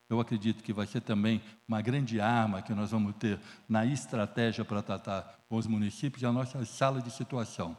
eu 0.08 0.20
acredito 0.20 0.62
que 0.62 0.72
vai 0.72 0.86
ser 0.86 1.02
também 1.02 1.42
uma 1.66 1.82
grande 1.82 2.18
arma 2.18 2.62
que 2.62 2.72
nós 2.72 2.92
vamos 2.92 3.14
ter 3.16 3.38
na 3.68 3.84
estratégia 3.84 4.64
para 4.64 4.80
tratar 4.80 5.38
com 5.48 5.56
os 5.56 5.66
municípios, 5.66 6.22
é 6.22 6.26
a 6.26 6.32
nossa 6.32 6.64
sala 6.64 7.00
de 7.02 7.10
situação. 7.10 7.76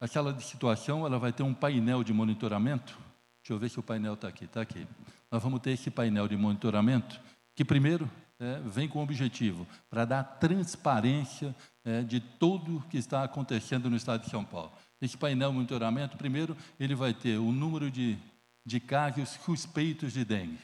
A 0.00 0.06
sala 0.06 0.32
de 0.32 0.42
situação 0.42 1.04
ela 1.04 1.18
vai 1.18 1.30
ter 1.30 1.42
um 1.42 1.52
painel 1.52 2.02
de 2.02 2.10
monitoramento. 2.10 2.98
Deixa 3.42 3.52
eu 3.52 3.58
ver 3.58 3.68
se 3.68 3.78
o 3.78 3.82
painel 3.82 4.14
está 4.14 4.28
aqui. 4.28 4.46
Está 4.46 4.62
aqui. 4.62 4.86
Nós 5.30 5.42
vamos 5.42 5.60
ter 5.60 5.72
esse 5.72 5.90
painel 5.90 6.26
de 6.26 6.38
monitoramento 6.38 7.20
que, 7.54 7.62
primeiro, 7.62 8.10
é, 8.38 8.58
vem 8.60 8.88
com 8.88 9.00
o 9.00 9.02
objetivo 9.02 9.66
para 9.90 10.06
dar 10.06 10.24
transparência 10.24 11.54
é, 11.84 12.00
de 12.00 12.18
tudo 12.18 12.78
o 12.78 12.82
que 12.82 12.96
está 12.96 13.22
acontecendo 13.24 13.90
no 13.90 13.96
estado 13.96 14.22
de 14.22 14.30
São 14.30 14.42
Paulo. 14.42 14.72
Esse 15.02 15.18
painel 15.18 15.50
de 15.50 15.56
monitoramento, 15.56 16.16
primeiro, 16.16 16.56
ele 16.78 16.94
vai 16.94 17.12
ter 17.12 17.36
o 17.36 17.52
número 17.52 17.90
de, 17.90 18.16
de 18.64 18.80
casos 18.80 19.28
suspeitos 19.44 20.14
de 20.14 20.24
dengue. 20.24 20.58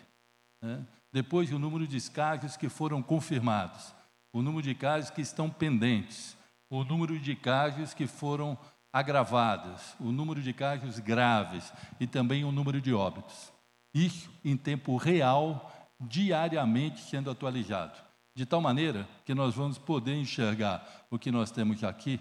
Né? 0.63 0.83
Depois, 1.13 1.53
o 1.53 1.59
número 1.59 1.87
de 1.87 2.01
casos 2.11 2.57
que 2.57 2.71
foram 2.71 3.03
confirmados. 3.03 3.95
O 4.33 4.41
número 4.41 4.63
de 4.63 4.75
casos 4.75 5.11
que 5.11 5.21
estão 5.21 5.51
pendentes. 5.51 6.35
O 6.71 6.85
número 6.85 7.19
de 7.19 7.37
casos 7.37 7.93
que 7.93 8.07
foram 8.07 8.59
agravadas, 8.97 9.95
o 10.01 10.11
número 10.11 10.41
de 10.41 10.55
casos 10.55 10.99
graves 10.99 11.71
e 12.01 12.07
também 12.07 12.47
o 12.47 12.51
número 12.51 12.81
de 12.81 12.95
óbitos. 12.95 13.53
Isso 13.93 14.31
em 14.43 14.57
tempo 14.57 14.97
real, 14.97 15.71
diariamente 16.01 17.03
sendo 17.03 17.31
atualizado. 17.31 17.99
De 18.35 18.47
tal 18.47 18.59
maneira 18.63 19.07
que 19.27 19.35
nós 19.35 19.55
vamos 19.55 19.77
poder 19.77 20.15
enxergar 20.15 20.83
o 21.11 21.19
que 21.19 21.31
nós 21.31 21.51
temos 21.51 21.85
aqui. 21.85 22.19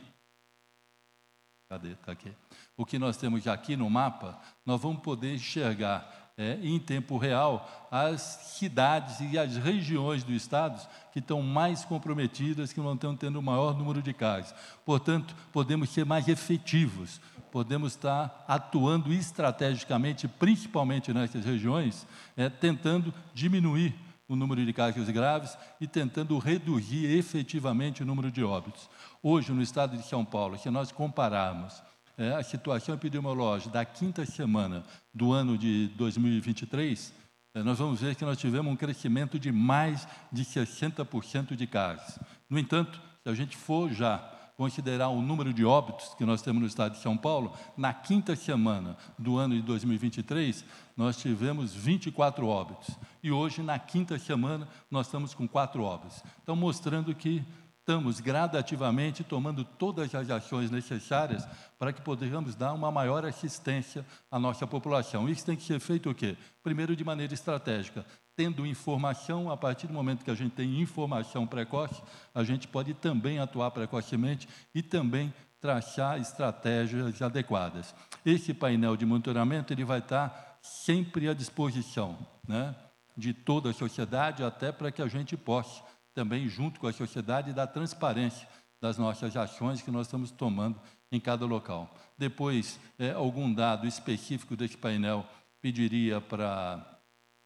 Cadê? 1.69 1.93
Está 1.93 2.11
aqui. 2.11 2.33
O 2.75 2.85
que 2.85 2.99
nós 2.99 3.15
temos 3.15 3.47
aqui 3.47 3.77
no 3.77 3.89
mapa, 3.89 4.37
nós 4.65 4.81
vamos 4.81 5.01
poder 5.01 5.33
enxergar 5.33 6.24
é, 6.37 6.59
em 6.61 6.79
tempo 6.79 7.17
real 7.17 7.87
as 7.89 8.21
cidades 8.21 9.19
e 9.21 9.37
as 9.37 9.55
regiões 9.55 10.23
do 10.23 10.33
estado 10.33 10.85
que 11.13 11.19
estão 11.19 11.41
mais 11.41 11.85
comprometidas, 11.85 12.73
que 12.73 12.81
não 12.81 12.93
estão 12.93 13.15
tendo 13.15 13.39
o 13.39 13.43
maior 13.43 13.77
número 13.77 14.01
de 14.01 14.13
casos. 14.13 14.53
Portanto, 14.85 15.35
podemos 15.53 15.89
ser 15.89 16.05
mais 16.05 16.27
efetivos, 16.27 17.21
podemos 17.51 17.93
estar 17.93 18.43
atuando 18.47 19.13
estrategicamente, 19.13 20.27
principalmente 20.27 21.13
nessas 21.13 21.45
regiões, 21.45 22.05
é, 22.35 22.49
tentando 22.49 23.13
diminuir 23.33 23.95
o 24.27 24.35
número 24.35 24.65
de 24.65 24.73
casos 24.73 25.07
graves 25.09 25.57
e 25.79 25.87
tentando 25.87 26.37
reduzir 26.37 27.05
efetivamente 27.17 28.03
o 28.03 28.05
número 28.05 28.31
de 28.31 28.43
óbitos. 28.43 28.89
Hoje, 29.23 29.53
no 29.53 29.61
estado 29.61 29.95
de 29.95 30.05
São 30.05 30.25
Paulo, 30.25 30.57
se 30.57 30.69
nós 30.69 30.91
compararmos 30.91 31.81
é, 32.17 32.33
a 32.33 32.43
situação 32.43 32.95
epidemiológica 32.95 33.71
da 33.71 33.85
quinta 33.85 34.25
semana 34.25 34.83
do 35.13 35.31
ano 35.31 35.57
de 35.57 35.87
2023, 35.95 37.13
é, 37.53 37.63
nós 37.63 37.79
vamos 37.79 38.01
ver 38.01 38.15
que 38.15 38.25
nós 38.25 38.37
tivemos 38.37 38.71
um 38.71 38.75
crescimento 38.75 39.39
de 39.39 39.51
mais 39.51 40.07
de 40.31 40.43
60% 40.43 41.55
de 41.55 41.67
casos. 41.67 42.19
No 42.49 42.59
entanto, 42.59 43.01
se 43.23 43.29
a 43.29 43.33
gente 43.33 43.55
for 43.55 43.91
já 43.91 44.31
considerar 44.57 45.09
o 45.09 45.21
número 45.21 45.53
de 45.53 45.65
óbitos 45.65 46.13
que 46.15 46.25
nós 46.25 46.41
temos 46.41 46.61
no 46.61 46.67
estado 46.67 46.93
de 46.93 47.01
São 47.01 47.17
Paulo, 47.17 47.53
na 47.75 47.93
quinta 47.93 48.35
semana 48.35 48.95
do 49.19 49.37
ano 49.37 49.55
de 49.55 49.61
2023, 49.61 50.63
nós 50.95 51.17
tivemos 51.17 51.73
24 51.73 52.47
óbitos. 52.47 52.95
E 53.21 53.31
hoje, 53.31 53.61
na 53.61 53.77
quinta 53.77 54.17
semana, 54.17 54.67
nós 54.89 55.07
estamos 55.07 55.33
com 55.33 55.47
quatro 55.47 55.83
óbitos. 55.83 56.23
Então, 56.41 56.55
mostrando 56.55 57.13
que 57.13 57.43
estamos 57.85 58.19
gradativamente 58.19 59.23
tomando 59.23 59.63
todas 59.63 60.15
as 60.15 60.31
ações 60.31 60.71
necessárias 60.71 61.47
para 61.77 61.93
que 61.93 62.01
possamos 62.01 62.55
dar 62.55 62.73
uma 62.73 62.89
maior 62.89 63.23
assistência 63.23 64.03
à 64.31 64.39
nossa 64.39 64.65
população. 64.65 65.29
Isso 65.29 65.45
tem 65.45 65.55
que 65.55 65.61
ser 65.61 65.79
feito 65.79 66.09
o 66.09 66.15
quê? 66.15 66.35
Primeiro, 66.63 66.95
de 66.95 67.03
maneira 67.03 67.35
estratégica. 67.35 68.03
Tendo 68.35 68.65
informação, 68.65 69.51
a 69.51 69.55
partir 69.55 69.85
do 69.85 69.93
momento 69.93 70.25
que 70.25 70.31
a 70.31 70.35
gente 70.35 70.53
tem 70.53 70.81
informação 70.81 71.45
precoce, 71.45 72.01
a 72.33 72.43
gente 72.43 72.67
pode 72.67 72.95
também 72.95 73.37
atuar 73.37 73.69
precocemente 73.69 74.49
e 74.73 74.81
também 74.81 75.31
traçar 75.61 76.19
estratégias 76.19 77.21
adequadas. 77.21 77.93
Esse 78.25 78.51
painel 78.51 78.97
de 78.97 79.05
monitoramento 79.05 79.71
ele 79.71 79.85
vai 79.85 79.99
estar 79.99 80.57
sempre 80.59 81.29
à 81.29 81.35
disposição 81.35 82.17
né, 82.47 82.75
de 83.15 83.31
toda 83.31 83.69
a 83.69 83.73
sociedade, 83.73 84.43
até 84.43 84.71
para 84.71 84.91
que 84.91 85.03
a 85.03 85.07
gente 85.07 85.37
possa 85.37 85.83
também 86.15 86.47
junto 86.47 86.79
com 86.79 86.87
a 86.87 86.93
sociedade, 86.93 87.53
da 87.53 87.67
transparência 87.67 88.47
das 88.81 88.97
nossas 88.97 89.35
ações 89.35 89.81
que 89.81 89.91
nós 89.91 90.07
estamos 90.07 90.31
tomando 90.31 90.79
em 91.11 91.19
cada 91.19 91.45
local. 91.45 91.93
Depois, 92.17 92.79
é, 92.97 93.11
algum 93.11 93.53
dado 93.53 93.85
específico 93.85 94.55
desse 94.55 94.77
painel 94.77 95.27
pediria 95.61 96.21
para 96.21 96.75
a 96.75 96.97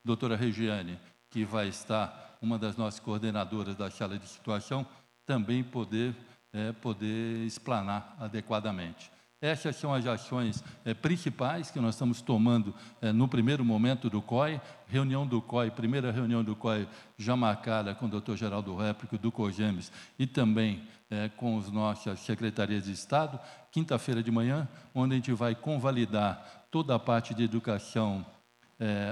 doutora 0.05 0.35
Regiane, 0.35 0.99
que 1.29 1.43
vai 1.43 1.67
estar 1.67 2.37
uma 2.41 2.57
das 2.57 2.77
nossas 2.77 2.99
coordenadoras 2.99 3.75
da 3.75 3.89
sala 3.89 4.17
de 4.17 4.27
situação, 4.27 4.85
também 5.25 5.63
poder, 5.63 6.15
é, 6.53 6.71
poder 6.71 7.45
explanar 7.45 8.15
adequadamente. 8.19 9.11
Essas 9.41 9.77
são 9.77 9.93
as 9.93 10.05
ações 10.05 10.61
é, 10.83 10.93
principais 10.93 11.71
que 11.71 11.79
nós 11.79 11.95
estamos 11.95 12.21
tomando 12.21 12.75
é, 13.01 13.13
no 13.13 13.25
primeiro 13.25 13.63
momento 13.63 14.09
do 14.09 14.21
COI, 14.21 14.59
reunião 14.85 15.25
do 15.25 15.41
COI, 15.41 15.71
primeira 15.71 16.11
reunião 16.11 16.43
do 16.43 16.55
COI 16.55 16.87
já 17.17 17.37
marcada 17.37 17.95
com 17.95 18.05
o 18.05 18.09
doutor 18.09 18.35
Geraldo 18.35 18.75
Réplico, 18.75 19.17
do 19.17 19.31
COGEMES, 19.31 19.93
e 20.17 20.27
também 20.27 20.83
é, 21.09 21.29
com 21.29 21.57
as 21.57 21.71
nossas 21.71 22.19
secretarias 22.19 22.83
de 22.83 22.91
Estado, 22.91 23.39
quinta-feira 23.71 24.21
de 24.21 24.29
manhã, 24.29 24.67
onde 24.93 25.13
a 25.13 25.15
gente 25.15 25.31
vai 25.31 25.55
convalidar 25.55 26.65
toda 26.69 26.93
a 26.93 26.99
parte 26.99 27.33
de 27.33 27.43
educação 27.43 28.25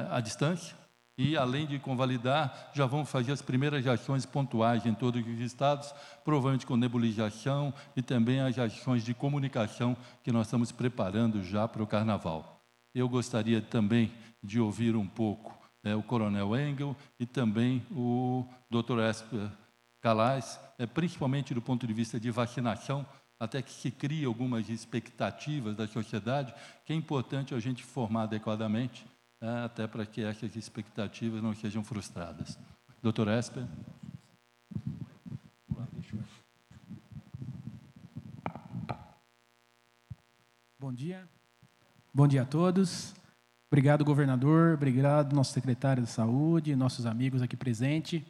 à 0.09 0.21
distância, 0.21 0.77
e, 1.17 1.35
além 1.35 1.65
de 1.65 1.79
convalidar, 1.79 2.69
já 2.73 2.85
vão 2.85 3.03
fazer 3.03 3.31
as 3.31 3.41
primeiras 3.41 3.85
ações 3.87 4.25
pontuais 4.25 4.85
em 4.85 4.93
todos 4.93 5.25
os 5.25 5.39
estados, 5.39 5.93
provavelmente 6.23 6.65
com 6.65 6.77
nebulização 6.77 7.73
e 7.95 8.01
também 8.03 8.39
as 8.39 8.59
ações 8.59 9.03
de 9.03 9.13
comunicação 9.15 9.97
que 10.23 10.31
nós 10.31 10.45
estamos 10.45 10.71
preparando 10.71 11.43
já 11.43 11.67
para 11.67 11.81
o 11.81 11.87
Carnaval. 11.87 12.61
Eu 12.93 13.09
gostaria 13.09 13.61
também 13.61 14.11
de 14.43 14.59
ouvir 14.59 14.95
um 14.95 15.07
pouco 15.07 15.57
é, 15.83 15.95
o 15.95 16.03
Coronel 16.03 16.55
Engel 16.55 16.95
e 17.19 17.25
também 17.25 17.83
o 17.91 18.45
Dr. 18.69 18.99
Esper 19.09 19.49
Calais, 19.99 20.59
é, 20.77 20.85
principalmente 20.85 21.53
do 21.53 21.61
ponto 21.61 21.87
de 21.87 21.93
vista 21.93 22.19
de 22.19 22.29
vacinação, 22.29 23.05
até 23.39 23.61
que 23.61 23.71
se 23.71 23.89
crie 23.89 24.25
algumas 24.25 24.69
expectativas 24.69 25.75
da 25.75 25.87
sociedade, 25.87 26.53
que 26.85 26.93
é 26.93 26.95
importante 26.95 27.55
a 27.55 27.59
gente 27.59 27.83
formar 27.83 28.23
adequadamente 28.23 29.05
até 29.39 29.87
para 29.87 30.05
que 30.05 30.23
essas 30.23 30.55
expectativas 30.55 31.41
não 31.41 31.53
sejam 31.53 31.83
frustradas. 31.83 32.57
Doutor 33.01 33.27
Esper. 33.27 33.65
Bom 40.79 40.93
dia. 40.93 41.27
Bom 42.13 42.27
dia 42.27 42.43
a 42.43 42.45
todos. 42.45 43.13
Obrigado, 43.69 44.05
governador. 44.05 44.75
Obrigado, 44.75 45.35
nosso 45.35 45.51
secretário 45.51 46.03
de 46.03 46.09
saúde, 46.09 46.75
nossos 46.75 47.05
amigos 47.05 47.41
aqui 47.41 47.57
presentes. 47.57 48.23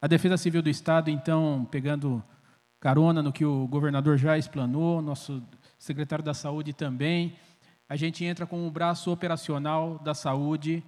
A 0.00 0.06
Defesa 0.06 0.36
Civil 0.36 0.62
do 0.62 0.70
Estado, 0.70 1.10
então, 1.10 1.66
pegando 1.70 2.22
carona 2.78 3.22
no 3.22 3.32
que 3.32 3.44
o 3.44 3.66
governador 3.66 4.16
já 4.16 4.38
explanou, 4.38 5.02
nosso 5.02 5.42
secretário 5.78 6.24
da 6.24 6.32
Saúde 6.32 6.72
também, 6.72 7.36
a 7.88 7.96
gente 7.96 8.24
entra 8.24 8.46
com 8.46 8.66
o 8.66 8.70
braço 8.70 9.10
operacional 9.10 9.98
da 9.98 10.14
saúde 10.14 10.84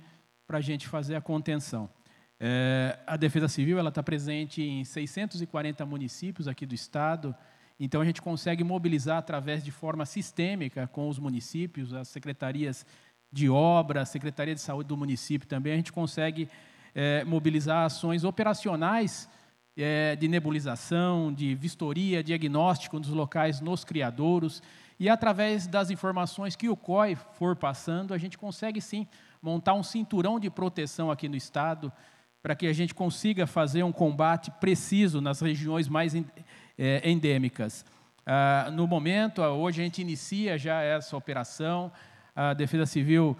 para 0.46 0.58
a 0.58 0.60
gente 0.60 0.86
fazer 0.86 1.14
a 1.14 1.20
contenção. 1.20 1.88
É, 2.38 2.98
a 3.06 3.16
Defesa 3.16 3.48
Civil 3.48 3.78
ela 3.78 3.88
está 3.88 4.02
presente 4.02 4.62
em 4.62 4.84
640 4.84 5.84
municípios 5.86 6.48
aqui 6.48 6.66
do 6.66 6.74
estado, 6.74 7.34
então 7.78 8.00
a 8.00 8.04
gente 8.04 8.20
consegue 8.20 8.62
mobilizar 8.62 9.18
através 9.18 9.62
de 9.62 9.70
forma 9.70 10.04
sistêmica 10.04 10.86
com 10.86 11.08
os 11.08 11.18
municípios, 11.18 11.94
as 11.94 12.08
secretarias 12.08 12.84
de 13.32 13.48
obra, 13.48 14.02
a 14.02 14.06
Secretaria 14.06 14.54
de 14.54 14.60
Saúde 14.60 14.88
do 14.88 14.96
município 14.96 15.48
também, 15.48 15.72
a 15.72 15.76
gente 15.76 15.92
consegue 15.92 16.48
é, 16.94 17.24
mobilizar 17.24 17.86
ações 17.86 18.24
operacionais 18.24 19.28
é, 19.76 20.16
de 20.16 20.28
nebulização, 20.28 21.32
de 21.32 21.54
vistoria, 21.54 22.22
diagnóstico 22.22 22.98
dos 22.98 23.10
locais 23.10 23.60
nos 23.60 23.84
criadouros. 23.84 24.62
E 25.00 25.08
através 25.08 25.66
das 25.66 25.90
informações 25.90 26.54
que 26.54 26.68
o 26.68 26.76
COI 26.76 27.16
for 27.16 27.56
passando, 27.56 28.12
a 28.12 28.18
gente 28.18 28.36
consegue 28.36 28.82
sim 28.82 29.08
montar 29.40 29.72
um 29.72 29.82
cinturão 29.82 30.38
de 30.38 30.50
proteção 30.50 31.10
aqui 31.10 31.26
no 31.26 31.36
estado, 31.36 31.90
para 32.42 32.54
que 32.54 32.66
a 32.66 32.72
gente 32.74 32.94
consiga 32.94 33.46
fazer 33.46 33.82
um 33.82 33.92
combate 33.92 34.50
preciso 34.60 35.22
nas 35.22 35.40
regiões 35.40 35.88
mais 35.88 36.14
é, 36.14 37.00
endêmicas. 37.02 37.82
Uh, 38.20 38.70
no 38.72 38.86
momento, 38.86 39.40
hoje 39.40 39.80
a 39.80 39.84
gente 39.84 40.02
inicia 40.02 40.58
já 40.58 40.82
essa 40.82 41.16
operação. 41.16 41.90
A 42.36 42.52
Defesa 42.52 42.84
Civil 42.84 43.34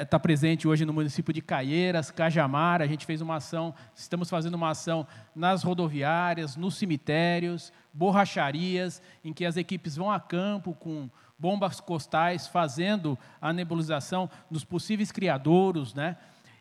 está 0.00 0.16
é, 0.16 0.20
presente 0.20 0.68
hoje 0.68 0.84
no 0.84 0.92
município 0.92 1.32
de 1.34 1.40
Caieiras, 1.40 2.12
Cajamar. 2.12 2.80
A 2.80 2.86
gente 2.86 3.04
fez 3.04 3.20
uma 3.20 3.36
ação, 3.36 3.74
estamos 3.92 4.30
fazendo 4.30 4.54
uma 4.54 4.70
ação 4.70 5.04
nas 5.34 5.64
rodoviárias, 5.64 6.56
nos 6.56 6.76
cemitérios, 6.76 7.72
borracharias, 7.92 9.02
em 9.24 9.32
que 9.32 9.44
as 9.44 9.56
equipes 9.56 9.96
vão 9.96 10.10
a 10.10 10.18
campo 10.18 10.74
com 10.74 11.08
bombas 11.38 11.80
costais, 11.80 12.46
fazendo 12.46 13.18
a 13.40 13.52
nebulização 13.52 14.30
dos 14.50 14.64
possíveis 14.64 15.10
criadouros, 15.10 15.92
né? 15.92 16.16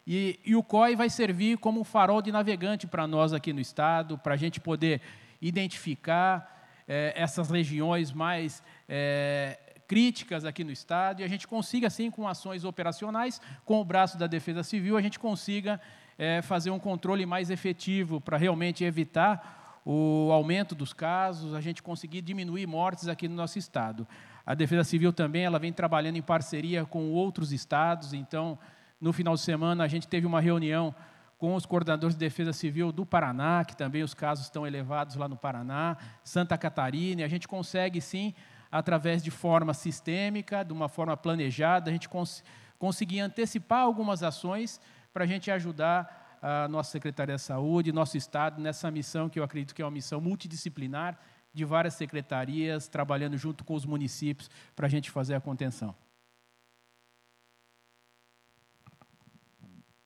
E, 0.06 0.40
e 0.44 0.56
o 0.56 0.64
COI 0.64 0.96
vai 0.96 1.10
servir 1.10 1.58
como 1.58 1.80
um 1.80 1.84
farol 1.84 2.22
de 2.22 2.32
navegante 2.32 2.88
para 2.88 3.06
nós 3.06 3.34
aqui 3.34 3.54
no 3.54 3.60
estado, 3.60 4.18
para 4.18 4.34
a 4.34 4.38
gente 4.38 4.60
poder 4.60 5.00
identificar 5.40 6.68
é, 6.88 7.14
essas 7.16 7.50
regiões 7.50 8.12
mais 8.12 8.64
é, 8.90 9.60
críticas 9.88 10.46
aqui 10.46 10.64
no 10.64 10.72
Estado 10.72 11.22
e 11.22 11.24
a 11.24 11.28
gente 11.28 11.48
consiga, 11.48 11.88
assim, 11.88 12.10
com 12.10 12.28
ações 12.28 12.64
operacionais, 12.64 13.42
com 13.66 13.80
o 13.80 13.86
braço 13.86 14.18
da 14.18 14.26
Defesa 14.26 14.64
Civil, 14.64 14.98
a 14.98 15.02
gente 15.02 15.20
consiga 15.20 15.80
é, 16.18 16.42
fazer 16.42 16.72
um 16.72 16.80
controle 16.80 17.26
mais 17.26 17.50
efetivo 17.50 18.22
para 18.22 18.38
realmente 18.38 18.84
evitar 18.84 19.61
o 19.86 20.30
aumento 20.32 20.76
dos 20.76 20.94
casos, 20.94 21.54
a 21.54 21.62
gente 21.62 21.82
conseguir 21.82 22.22
diminuir 22.22 22.68
mortes 22.68 23.08
aqui 23.08 23.28
no 23.28 23.36
nosso 23.36 23.58
Estado. 23.58 24.08
A 24.46 24.54
Defesa 24.54 24.84
Civil 24.84 25.12
também 25.12 25.44
ela 25.44 25.60
vem 25.60 25.74
trabalhando 25.74 26.18
em 26.18 26.22
parceria 26.22 26.86
com 26.86 27.12
outros 27.12 27.52
estados, 27.52 28.14
então, 28.14 28.58
no 29.00 29.12
final 29.12 29.36
de 29.36 29.42
semana, 29.42 29.84
a 29.84 29.88
gente 29.88 30.08
teve 30.08 30.28
uma 30.28 30.42
reunião 30.42 30.94
com 31.38 31.56
os 31.56 31.66
coordenadores 31.66 32.16
de 32.16 32.20
defesa 32.20 32.54
civil 32.54 32.92
do 32.92 33.04
Paraná, 33.04 33.66
que 33.66 33.76
também 33.76 34.04
os 34.04 34.14
casos 34.14 34.46
estão 34.46 34.68
elevados 34.68 35.16
lá 35.16 35.28
no 35.28 35.36
Paraná, 35.36 35.98
Santa 36.24 36.56
Catarina, 36.56 37.22
e 37.22 37.24
a 37.24 37.28
gente 37.28 37.48
consegue 37.48 38.00
sim 38.00 38.36
através 38.72 39.24
de 39.24 39.32
forma 39.32 39.74
sistêmica, 39.74 40.64
de 40.64 40.72
uma 40.72 40.88
forma 40.88 41.18
planejada, 41.18 41.90
a 41.90 41.94
gente 41.94 42.08
cons 42.08 42.44
conseguir 42.78 43.20
antecipar 43.20 43.82
algumas 43.82 44.22
ações 44.24 44.80
para 45.14 45.24
a 45.24 45.28
gente 45.28 45.52
ajudar 45.52 46.21
a 46.42 46.68
nossa 46.68 46.92
Secretaria 46.92 47.36
de 47.36 47.42
Saúde, 47.42 47.92
nosso 47.92 48.18
Estado, 48.18 48.60
nessa 48.60 48.90
missão 48.90 49.30
que 49.30 49.40
eu 49.40 49.44
acredito 49.44 49.76
que 49.76 49.82
é 49.82 49.86
uma 49.86 49.92
missão 49.92 50.20
multidisciplinar 50.20 51.20
de 51.54 51.64
várias 51.66 51.94
secretarias, 51.94 52.88
trabalhando 52.88 53.38
junto 53.38 53.64
com 53.64 53.76
os 53.76 53.86
municípios 53.86 54.50
para 54.76 54.88
a 54.88 54.90
gente 54.90 55.12
fazer 55.12 55.36
a 55.36 55.42
contenção. 55.42 55.96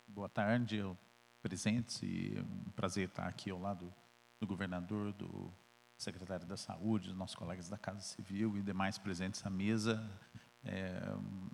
Boa 0.07 0.29
tarde, 0.29 0.83
presentes, 1.41 2.01
e 2.01 2.33
é 2.37 2.41
um 2.41 2.71
prazer 2.71 3.07
estar 3.07 3.27
aqui 3.27 3.49
ao 3.49 3.59
lado 3.59 3.93
do 4.39 4.47
governador, 4.47 5.13
do 5.13 5.53
secretário 5.97 6.45
da 6.45 6.57
Saúde, 6.57 7.07
dos 7.09 7.17
nossos 7.17 7.35
colegas 7.35 7.69
da 7.69 7.77
Casa 7.77 8.01
Civil 8.01 8.57
e 8.57 8.61
demais 8.61 8.97
presentes 8.97 9.45
à 9.45 9.49
mesa. 9.49 10.09
É 10.63 11.13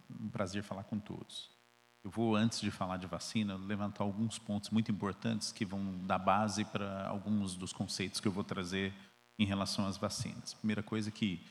um 0.10 0.30
prazer 0.30 0.64
falar 0.64 0.86
com 0.86 1.00
todos. 1.00 1.61
Eu 2.04 2.10
vou, 2.10 2.36
antes 2.36 2.60
de 2.60 2.72
falar 2.72 2.98
de 2.98 3.06
vacina, 3.06 3.56
levantar 3.56 4.04
alguns 4.04 4.40
pontos 4.40 4.70
muito 4.72 4.92
importantes 4.92 5.52
que 5.52 5.64
vão 5.64 5.98
dar 6.06 6.18
base 6.18 6.66
para 6.66 7.08
alguns 7.08 7.56
dos 7.56 7.72
conceitos 7.72 8.20
que 8.20 8.28
eu 8.28 8.32
vou 8.32 8.44
trazer 8.44 8.94
em 9.38 9.46
relação 9.46 9.86
às 9.86 9.98
vacinas. 9.98 10.54
Primeira 10.56 10.82
coisa 10.82 11.12
que 11.12 11.46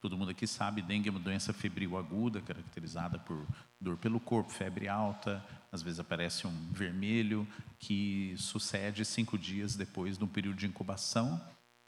todo 0.00 0.16
mundo 0.16 0.30
aqui 0.30 0.46
sabe, 0.46 0.80
dengue 0.80 1.08
é 1.08 1.10
uma 1.10 1.18
doença 1.18 1.52
febril 1.52 1.96
aguda, 1.96 2.40
caracterizada 2.40 3.18
por 3.18 3.44
dor 3.80 3.96
pelo 3.96 4.20
corpo, 4.20 4.50
febre 4.50 4.86
alta, 4.86 5.44
às 5.72 5.82
vezes 5.82 5.98
aparece 5.98 6.46
um 6.46 6.72
vermelho, 6.72 7.46
que 7.78 8.34
sucede 8.36 9.04
cinco 9.04 9.36
dias 9.36 9.74
depois 9.74 10.16
do 10.16 10.28
período 10.28 10.56
de 10.56 10.66
incubação 10.66 11.40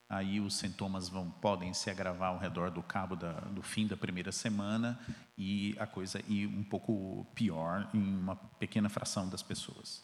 aí 0.09 0.41
os 0.41 0.55
sintomas 0.55 1.09
vão, 1.09 1.31
podem 1.31 1.75
se 1.75 1.91
agravar 1.91 2.31
ao 2.31 2.39
redor 2.39 2.71
do 2.71 2.83
cabo 2.83 3.15
da, 3.15 3.33
do 3.33 3.63
fim 3.63 3.87
da 3.87 3.97
primeira 3.97 4.33
semana 4.33 4.99
e 5.37 5.77
a 5.79 5.87
coisa 5.87 6.23
ir 6.27 6.47
um 6.47 6.65
pouco 6.65 7.27
pior 7.35 7.89
em 7.93 8.17
uma 8.17 8.35
pequena 8.37 8.89
fração 8.89 9.29
das 9.29 9.43
pessoas. 9.43 10.03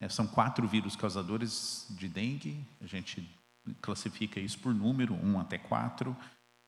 É, 0.00 0.08
são 0.08 0.26
quatro 0.26 0.66
vírus 0.66 0.96
causadores 0.96 1.86
de 1.90 2.08
dengue, 2.08 2.66
a 2.80 2.86
gente 2.86 3.28
classifica 3.80 4.40
isso 4.40 4.58
por 4.58 4.74
número, 4.74 5.14
um 5.14 5.38
até 5.38 5.58
quatro, 5.58 6.16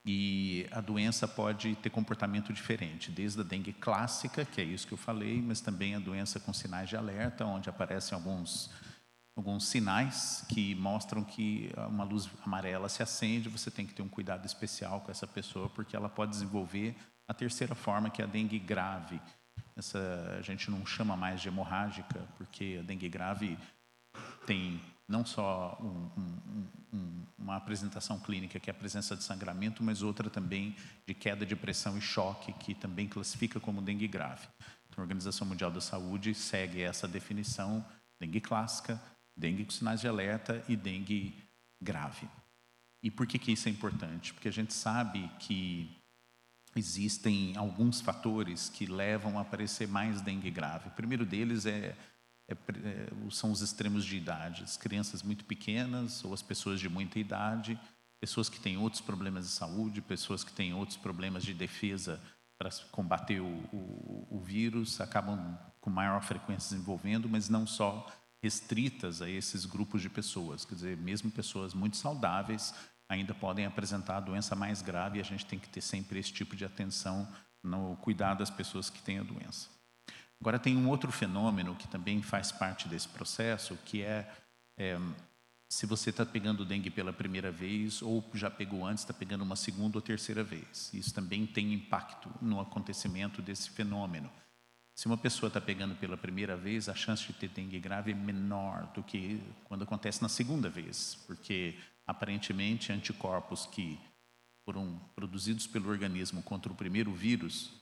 e 0.05 0.67
a 0.71 0.81
doença 0.81 1.27
pode 1.27 1.75
ter 1.77 1.91
comportamento 1.91 2.53
diferente, 2.53 3.11
desde 3.11 3.41
a 3.41 3.45
dengue 3.45 3.73
clássica, 3.73 4.45
que 4.45 4.61
é 4.61 4.65
isso 4.65 4.87
que 4.87 4.95
eu 4.95 4.99
falei, 4.99 5.43
mas 5.43 5.61
também 5.61 5.97
a 5.97 5.99
doença 5.99 6.39
com 6.39 6.53
sinais 6.53 6.89
de 6.89 6.97
alerta, 6.97 7.45
onde 7.45 7.69
aparecem 7.69 8.15
alguns 8.15 8.71
alguns 9.37 9.69
sinais 9.69 10.45
que 10.49 10.75
mostram 10.75 11.23
que 11.23 11.71
uma 11.89 12.05
luz 12.05 12.29
amarela 12.45 12.89
se 12.89 13.03
acende, 13.03 13.51
você 13.51 13.71
tem 13.71 13.87
que 13.87 13.93
ter 13.93 14.03
um 14.03 14.09
cuidado 14.09 14.47
especial 14.47 15.03
com 15.03 15.11
essa 15.11 15.27
pessoa, 15.27 15.69
porque 15.69 15.95
ela 15.95 16.09
pode 16.09 16.31
desenvolver 16.31 16.97
a 17.29 17.35
terceira 17.35 17.75
forma, 17.75 18.09
que 18.09 18.23
é 18.23 18.25
a 18.25 18.29
dengue 18.29 18.59
grave. 18.59 19.21
Essa 19.77 20.37
a 20.39 20.43
gente 20.43 20.71
não 20.71 20.87
chama 20.87 21.17
mais 21.17 21.43
de 21.43 21.49
hemorrágica, 21.49 22.27
porque 22.39 22.79
a 22.81 22.83
dengue 22.83 23.09
grave 23.11 23.59
tem 24.47 24.81
não 25.07 25.25
só 25.25 25.79
um, 25.81 26.21
um, 26.21 26.67
um, 26.95 27.23
uma 27.39 27.57
apresentação 27.57 28.19
clínica, 28.19 28.59
que 28.59 28.71
é 28.71 28.73
a 28.73 28.75
presença 28.75 29.15
de 29.15 29.23
sangramento, 29.23 29.83
mas 29.83 30.03
outra 30.03 30.31
também 30.31 30.75
de 31.07 31.15
queda 31.15 31.45
de 31.45 31.55
pressão 31.55 31.97
e 31.99 32.01
choque, 32.01 32.53
que 32.55 32.75
também 32.75 33.07
classifica 33.07 33.61
como 33.61 33.83
dengue 33.83 34.09
grave. 34.09 34.49
Então, 34.89 34.99
a 34.99 35.03
Organização 35.03 35.47
Mundial 35.47 35.71
da 35.71 35.81
Saúde 35.81 36.35
segue 36.35 36.81
essa 36.81 37.07
definição, 37.07 37.85
dengue 38.19 38.41
clássica, 38.41 39.01
dengue 39.37 39.65
com 39.65 39.71
sinais 39.71 40.01
de 40.01 40.09
alerta 40.09 40.65
e 40.69 40.77
dengue 40.77 41.35
grave. 41.81 42.29
E 43.03 43.11
por 43.11 43.27
que, 43.27 43.39
que 43.39 43.53
isso 43.53 43.69
é 43.69 43.71
importante? 43.71 44.33
Porque 44.33 44.49
a 44.49 44.53
gente 44.53 44.73
sabe 44.73 45.31
que 45.39 45.91
existem 46.75 47.57
alguns 47.57 48.01
fatores 48.01 48.69
que 48.69 48.87
levam 48.87 49.39
a 49.39 49.43
aparecer 49.43 49.87
mais 49.87 50.21
dengue 50.21 50.51
grave. 50.51 50.89
O 50.89 50.93
primeiro 50.93 51.25
deles 51.25 51.67
é, 51.67 51.97
é, 52.49 52.53
é, 52.53 53.31
são 53.31 53.51
os 53.51 53.61
extremos 53.61 54.05
de 54.05 54.17
idade, 54.17 54.63
as 54.63 54.77
crianças 54.77 55.23
muito 55.23 55.45
pequenas 55.45 56.25
ou 56.25 56.35
as 56.35 56.43
pessoas 56.43 56.81
de 56.81 56.89
muita 56.89 57.19
idade, 57.19 57.79
pessoas 58.21 58.49
que 58.49 58.61
têm 58.61 58.77
outros 58.77 59.01
problemas 59.01 59.47
de 59.47 59.53
saúde, 59.53 60.01
pessoas 60.01 60.43
que 60.43 60.53
têm 60.53 60.75
outros 60.75 60.97
problemas 60.97 61.45
de 61.45 61.55
defesa 61.55 62.21
para 62.59 62.71
combater 62.91 63.41
o, 63.41 63.47
o, 63.73 64.27
o 64.31 64.41
vírus, 64.41 65.01
acabam 65.01 65.59
com 65.81 65.91
maior 65.91 66.23
frequência 66.23 66.71
desenvolvendo, 66.71 67.29
mas 67.29 67.49
não 67.49 67.67
só 67.67 68.07
restritas 68.43 69.23
a 69.23 69.29
esses 69.29 69.65
grupos 69.65 70.03
de 70.03 70.09
pessoas. 70.09 70.65
Quer 70.65 70.75
dizer, 70.75 70.97
mesmo 70.97 71.31
pessoas 71.31 71.75
muito 71.75 71.97
saudáveis 71.97 72.75
ainda 73.09 73.35
podem 73.35 73.67
apresentar 73.67 74.21
doença 74.21 74.55
mais 74.55 74.83
grave 74.83 75.19
e 75.19 75.21
a 75.21 75.25
gente 75.25 75.47
tem 75.47 75.59
que 75.59 75.69
ter 75.69 75.81
sempre 75.81 76.19
esse 76.19 76.33
tipo 76.33 76.57
de 76.57 76.65
atenção 76.65 77.27
no 77.63 77.97
cuidado 77.97 78.39
das 78.39 78.51
pessoas 78.51 78.91
que 78.91 79.01
têm 79.03 79.19
a 79.19 79.23
doença. 79.23 79.69
Agora, 80.41 80.59
tem 80.59 80.77
um 80.77 80.89
outro 80.89 81.11
fenômeno 81.11 81.75
que 81.75 81.89
também 81.89 82.23
faz 82.23 82.53
parte 82.53 82.89
desse 82.89 83.09
processo, 83.09 83.77
que 83.85 84.03
é, 84.03 84.31
é 84.77 84.99
se 85.69 85.87
você 85.87 86.11
está 86.11 86.25
pegando 86.25 86.65
dengue 86.65 86.91
pela 86.91 87.13
primeira 87.13 87.51
vez 87.51 88.03
ou 88.03 88.25
já 88.35 88.51
pegou 88.51 88.87
antes, 88.87 89.03
está 89.03 89.15
pegando 89.15 89.43
uma 89.43 89.57
segunda 89.57 89.99
ou 89.99 90.03
terceira 90.03 90.45
vez. 90.45 90.93
Isso 90.93 91.13
também 91.13 91.47
tem 91.47 91.73
impacto 91.73 92.31
no 92.41 92.61
acontecimento 92.61 93.41
desse 93.41 93.71
fenômeno. 93.71 94.31
Se 94.97 95.07
uma 95.07 95.19
pessoa 95.19 95.49
está 95.49 95.61
pegando 95.61 95.95
pela 95.95 96.17
primeira 96.17 96.57
vez, 96.57 96.89
a 96.89 96.95
chance 96.95 97.27
de 97.27 97.35
ter 97.35 97.49
dengue 97.49 97.79
grave 97.79 98.13
é 98.13 98.15
menor 98.15 98.87
do 98.95 99.03
que 99.03 99.39
quando 99.65 99.85
acontece 99.85 100.23
na 100.23 100.29
segunda 100.29 100.71
vez, 100.71 101.23
porque 101.27 101.75
aparentemente 102.07 102.91
anticorpos 102.91 103.67
que 103.67 104.01
foram 104.65 104.99
produzidos 105.15 105.67
pelo 105.67 105.91
organismo 105.91 106.43
contra 106.43 106.73
o 106.73 106.75
primeiro 106.75 107.13
vírus 107.13 107.75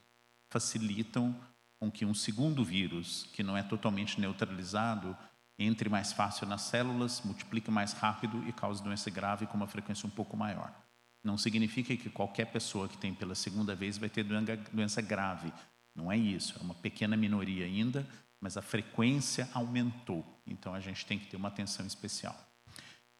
facilitam 0.50 1.38
com 1.79 1.88
que 1.88 2.05
um 2.05 2.12
segundo 2.12 2.64
vírus, 2.64 3.29
que 3.33 3.44
não 3.44 3.57
é 3.57 3.62
totalmente 3.62 4.20
neutralizado, 4.20 5.16
entre 5.57 5.88
mais 5.88 6.12
fácil 6.12 6.48
nas 6.48 6.62
células, 6.62 7.22
multiplique 7.22 7.70
mais 7.70 7.92
rápido 7.92 8.42
e 8.48 8.53
cause 8.53 8.83
doença 8.83 9.09
grave 9.09 9.46
com 9.46 9.57
uma 9.57 9.68
frequência 9.68 10.05
um 10.05 10.11
pouco 10.11 10.37
maior. 10.37 10.74
Não 11.22 11.38
significa 11.38 11.96
que 11.96 12.11
qualquer 12.11 12.46
pessoa 12.46 12.88
que 12.88 12.98
tem 12.98 13.14
pela 13.14 13.37
segunda 13.37 13.72
vez 13.72 13.98
vai 13.98 14.09
ter 14.09 14.24
doença 14.72 15.00
grave, 15.00 15.53
não 15.95 16.11
é 16.11 16.17
isso, 16.17 16.59
é 16.59 16.63
uma 16.63 16.75
pequena 16.75 17.17
minoria 17.17 17.65
ainda, 17.65 18.07
mas 18.41 18.57
a 18.57 18.63
frequência 18.63 19.49
aumentou. 19.55 20.25
Então 20.47 20.75
a 20.75 20.81
gente 20.81 21.07
tem 21.07 21.19
que 21.19 21.27
ter 21.27 21.37
uma 21.37 21.49
atenção 21.49 21.87
especial. 21.87 22.37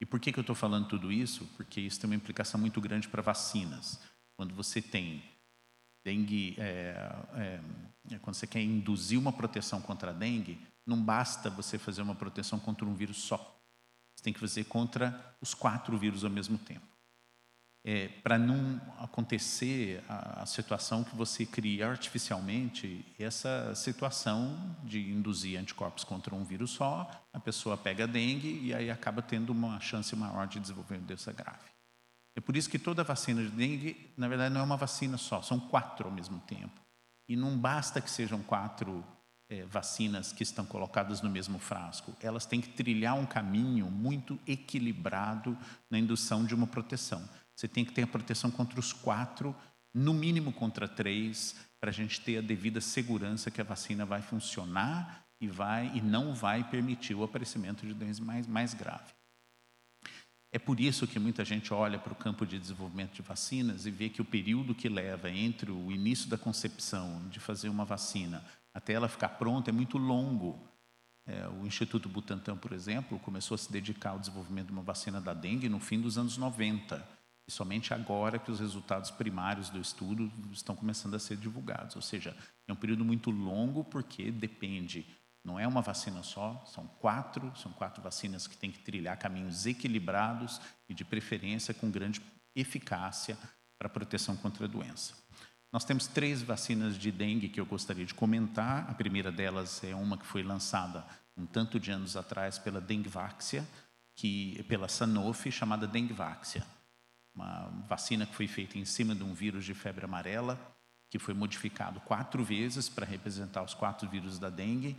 E 0.01 0.05
por 0.05 0.19
que, 0.19 0.33
que 0.33 0.39
eu 0.39 0.43
estou 0.43 0.57
falando 0.57 0.89
tudo 0.89 1.13
isso? 1.13 1.47
Porque 1.57 1.81
isso 1.81 2.01
tem 2.01 2.11
uma 2.11 2.17
implicação 2.17 2.61
muito 2.61 2.81
grande 2.81 3.09
para 3.09 3.23
vacinas. 3.23 4.01
Quando 4.37 4.55
você 4.55 4.83
tem 4.83 5.23
dengue, 6.05 6.55
é, 6.59 7.17
é, 7.35 7.61
é, 8.11 8.19
quando 8.19 8.35
você 8.35 8.47
quer 8.47 8.61
induzir 8.61 9.19
uma 9.19 9.33
proteção 9.33 9.81
contra 9.81 10.11
a 10.11 10.13
dengue, 10.13 10.61
não 10.85 11.01
basta 11.01 11.49
você 11.49 11.79
fazer 11.79 12.03
uma 12.03 12.15
proteção 12.15 12.59
contra 12.59 12.85
um 12.85 12.95
vírus 12.95 13.19
só. 13.19 13.39
Você 14.15 14.25
tem 14.25 14.33
que 14.33 14.41
fazer 14.41 14.65
contra 14.65 15.37
os 15.41 15.55
quatro 15.55 15.97
vírus 15.97 16.25
ao 16.25 16.31
mesmo 16.31 16.59
tempo 16.59 16.94
é, 17.85 18.09
para 18.23 18.39
não 18.39 18.81
acontecer 18.99 20.03
a, 20.09 20.43
a, 20.43 20.47
situação 20.47 21.05
que 21.05 21.15
você 21.15 21.45
cria 21.45 21.87
artificialmente, 21.87 23.05
essa 23.19 23.75
situação 23.75 24.75
de 24.83 25.11
induzir 25.11 25.61
anticorpos 25.61 26.03
contra 26.03 26.35
um 26.35 26.43
vírus 26.43 26.71
só, 26.71 27.11
a 27.31 27.39
pessoa 27.39 27.77
pega 27.77 28.07
dengue 28.07 28.59
e 28.63 28.73
aí 28.73 28.91
acaba 28.91 29.21
tendo 29.21 29.51
uma 29.51 29.79
chance 29.81 30.17
maior 30.17 30.47
de 30.47 30.59
desenvolver 30.59 30.99
doença 30.99 31.31
grave. 31.31 31.75
É 32.35 32.41
por 32.41 32.57
isso 32.57 32.71
que 32.71 32.79
toda 32.79 33.05
vacina 33.05 33.43
de 33.43 33.51
dengue, 33.51 34.11
na 34.17 34.29
verdade, 34.29 34.53
não 34.55 34.63
é 34.63 34.65
uma 34.65 34.79
vacina 34.79 35.19
só, 35.19 35.43
são 35.43 35.61
quatro 35.61 36.09
ao 36.09 36.13
mesmo 36.13 36.41
tempo. 36.41 36.81
E 37.29 37.37
não 37.37 37.57
basta 37.57 38.01
que 38.01 38.11
sejam 38.11 38.43
quatro 38.43 39.05
é, 39.49 39.65
vacinas 39.67 40.33
que 40.33 40.43
estão 40.43 40.65
colocadas 40.65 41.21
no 41.21 41.31
mesmo 41.31 41.59
frasco. 41.59 42.15
Elas 42.21 42.47
têm 42.47 42.61
que 42.61 42.71
trilhar 42.71 43.15
um 43.15 43.27
caminho 43.27 43.91
muito 43.91 44.39
equilibrado 44.47 45.57
na 45.91 45.99
indução 45.99 46.45
de 46.45 46.55
uma 46.55 46.67
proteção. 46.67 47.23
Você 47.55 47.69
tem 47.69 47.85
que 47.85 47.93
ter 47.93 48.03
a 48.03 48.07
proteção 48.07 48.51
contra 48.51 48.79
os 48.79 48.93
quatro, 48.93 49.55
no 49.93 50.13
mínimo 50.13 50.53
contra 50.53 50.89
três, 50.89 51.55
para 51.81 51.91
a 51.91 51.93
gente 51.93 52.21
ter 52.21 52.39
a 52.39 52.41
devida 52.41 52.81
segurança 52.81 53.51
que 53.51 53.61
a 53.61 53.65
vacina 53.65 54.05
vai 54.05 54.23
funcionar 54.23 55.27
e 55.41 55.47
vai 55.47 55.91
e 55.95 56.01
não 56.01 56.35
vai 56.35 56.65
permitir 56.65 57.15
o 57.15 57.23
aparecimento 57.23 57.87
de 57.87 57.95
doenças 57.95 58.21
mais, 58.21 58.47
mais 58.47 58.75
graves. 58.75 59.15
É 60.51 60.59
por 60.59 60.79
isso 60.79 61.07
que 61.07 61.19
muita 61.19 61.45
gente 61.45 61.75
olha 61.75 61.99
para 61.99 62.13
o 62.13 62.17
campo 62.17 62.47
de 62.47 62.59
desenvolvimento 62.59 63.13
de 63.13 63.23
vacinas 63.23 63.87
e 63.87 63.91
vê 63.91 64.09
que 64.09 64.23
o 64.23 64.25
período 64.25 64.75
que 64.75 64.89
leva 64.89 65.29
entre 65.29 65.71
o 65.71 65.91
início 65.91 66.29
da 66.29 66.39
concepção 66.39 67.29
de 67.29 67.41
fazer 67.41 67.69
uma 67.69 67.85
vacina 67.85 68.45
até 68.75 68.93
ela 68.93 69.09
ficar 69.09 69.31
pronta 69.31 69.71
é 69.71 69.73
muito 69.73 69.97
longo. 69.97 70.59
É, 71.27 71.49
o 71.49 71.67
Instituto 71.67 72.09
Butantan, 72.09 72.57
por 72.57 72.73
exemplo, 72.73 73.19
começou 73.21 73.55
a 73.55 73.59
se 73.59 73.71
dedicar 73.71 74.11
ao 74.11 74.19
desenvolvimento 74.19 74.67
de 74.67 74.73
uma 74.73 74.83
vacina 74.83 75.21
da 75.21 75.33
dengue 75.33 75.69
no 75.69 75.79
fim 75.79 76.01
dos 76.01 76.19
anos 76.19 76.37
90. 76.37 77.07
E 77.47 77.53
somente 77.53 77.93
agora 77.93 78.39
que 78.39 78.51
os 78.51 78.61
resultados 78.61 79.11
primários 79.11 79.69
do 79.69 79.81
estudo 79.81 80.33
estão 80.53 80.75
começando 80.75 81.15
a 81.15 81.19
ser 81.19 81.37
divulgados. 81.37 81.97
Ou 81.97 82.03
seja, 82.03 82.37
é 82.67 82.73
um 82.73 82.77
período 82.77 83.05
muito 83.05 83.31
longo 83.31 83.85
porque 83.85 84.31
depende 84.31 85.07
não 85.45 85.61
é 85.61 85.69
uma 85.69 85.83
vacina 85.83 86.23
só, 86.23 86.65
são 86.67 86.87
quatro, 86.87 87.53
são 87.55 87.71
quatro 87.73 88.03
vacinas 88.03 88.47
que 88.47 88.57
têm 88.57 88.73
que 88.73 88.79
trilhar 88.79 89.19
caminhos 89.19 89.67
equilibrados 89.67 90.59
e 90.89 90.95
de 90.95 91.05
preferência 91.05 91.75
com 91.75 91.91
grande 91.91 92.23
eficácia 92.57 93.37
para 93.79 93.91
proteção 93.91 94.37
contra 94.37 94.65
a 94.65 94.69
doença. 94.69 95.13
Nós 95.71 95.85
temos 95.85 96.07
três 96.07 96.41
vacinas 96.41 96.97
de 96.97 97.13
dengue 97.13 97.51
que 97.51 97.61
eu 97.61 97.67
gostaria 97.67 98.07
de 98.07 98.15
comentar. 98.15 98.89
A 98.89 98.95
primeira 98.95 99.31
delas 99.31 99.85
é 99.85 99.95
uma 99.95 100.17
que 100.17 100.25
foi 100.25 100.43
lançada 100.43 101.05
um 101.37 101.45
tanto 101.45 101.79
de 101.79 101.91
anos 101.91 102.17
atrás 102.17 102.59
pela 102.59 102.81
Dengvaxia, 102.81 103.67
que 104.15 104.63
pela 104.69 104.89
Sanofi, 104.89 105.51
chamada 105.51 105.87
Dengvaxia. 105.87 106.65
Uma 107.35 107.67
vacina 107.89 108.27
que 108.27 108.35
foi 108.35 108.47
feita 108.47 108.79
em 108.79 108.85
cima 108.85 109.15
de 109.15 109.25
um 109.25 109.35
vírus 109.35 109.65
de 109.65 109.75
febre 109.75 110.05
amarela, 110.05 110.59
que 111.11 111.19
foi 111.19 111.35
modificado 111.35 112.01
quatro 112.01 112.45
vezes 112.45 112.89
para 112.89 113.07
representar 113.07 113.63
os 113.63 113.75
quatro 113.75 114.09
vírus 114.09 114.39
da 114.39 114.51
dengue 114.51 114.97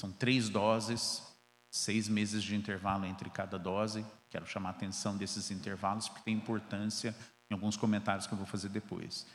são 0.00 0.10
três 0.10 0.48
doses, 0.48 1.22
seis 1.70 2.08
meses 2.08 2.42
de 2.42 2.56
intervalo 2.56 3.04
entre 3.04 3.28
cada 3.28 3.58
dose. 3.58 4.04
Quero 4.30 4.46
chamar 4.46 4.70
a 4.70 4.72
atenção 4.72 5.16
desses 5.16 5.50
intervalos, 5.50 6.08
porque 6.08 6.24
tem 6.24 6.34
importância 6.34 7.14
em 7.50 7.54
alguns 7.54 7.76
comentários 7.76 8.26
que 8.26 8.32
eu 8.32 8.38
vou 8.38 8.46
fazer 8.46 8.70
depois. 8.70 9.26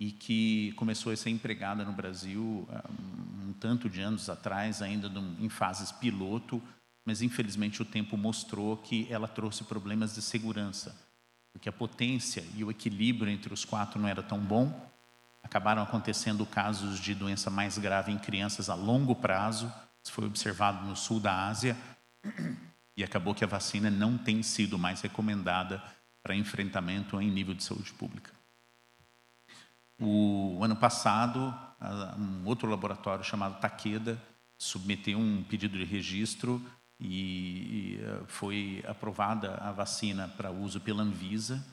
E 0.00 0.10
que 0.10 0.72
começou 0.72 1.12
a 1.12 1.16
ser 1.16 1.30
empregada 1.30 1.84
no 1.84 1.92
Brasil 1.92 2.66
ah, 2.70 2.84
um 3.46 3.52
tanto 3.52 3.88
de 3.88 4.00
anos 4.00 4.28
atrás, 4.28 4.82
ainda 4.82 5.08
em 5.38 5.48
fases 5.48 5.92
piloto, 5.92 6.60
mas 7.04 7.22
infelizmente 7.22 7.80
o 7.80 7.84
tempo 7.84 8.16
mostrou 8.16 8.76
que 8.76 9.06
ela 9.10 9.28
trouxe 9.28 9.64
problemas 9.64 10.14
de 10.14 10.22
segurança, 10.22 10.96
porque 11.58 11.68
a 11.68 11.72
potência 11.72 12.44
e 12.54 12.62
o 12.62 12.70
equilíbrio 12.70 13.28
entre 13.28 13.52
os 13.52 13.64
quatro 13.64 14.00
não 14.00 14.08
era 14.08 14.22
tão 14.22 14.38
bom. 14.38 14.88
Acabaram 15.42 15.82
acontecendo 15.82 16.46
casos 16.46 17.00
de 17.00 17.16
doença 17.16 17.50
mais 17.50 17.76
grave 17.76 18.12
em 18.12 18.18
crianças 18.18 18.70
a 18.70 18.74
longo 18.74 19.16
prazo, 19.16 19.72
isso 20.00 20.12
foi 20.12 20.24
observado 20.24 20.86
no 20.86 20.94
sul 20.94 21.18
da 21.18 21.48
Ásia 21.48 21.76
e 22.96 23.02
acabou 23.02 23.34
que 23.34 23.42
a 23.42 23.48
vacina 23.48 23.90
não 23.90 24.16
tem 24.16 24.40
sido 24.40 24.78
mais 24.78 25.00
recomendada 25.00 25.82
para 26.22 26.36
enfrentamento 26.36 27.20
em 27.20 27.28
nível 27.28 27.54
de 27.54 27.64
saúde 27.64 27.92
pública. 27.92 28.30
O 30.00 30.62
ano 30.62 30.76
passado, 30.76 31.52
um 32.16 32.46
outro 32.46 32.70
laboratório 32.70 33.24
chamado 33.24 33.58
Takeda 33.58 34.16
submeteu 34.56 35.18
um 35.18 35.42
pedido 35.42 35.76
de 35.76 35.84
registro 35.84 36.64
e 37.00 38.00
eh, 38.02 38.22
foi 38.26 38.82
aprovada 38.86 39.54
a 39.56 39.70
vacina 39.70 40.28
para 40.28 40.50
uso 40.50 40.80
pela 40.80 41.02
Anvisa. 41.02 41.64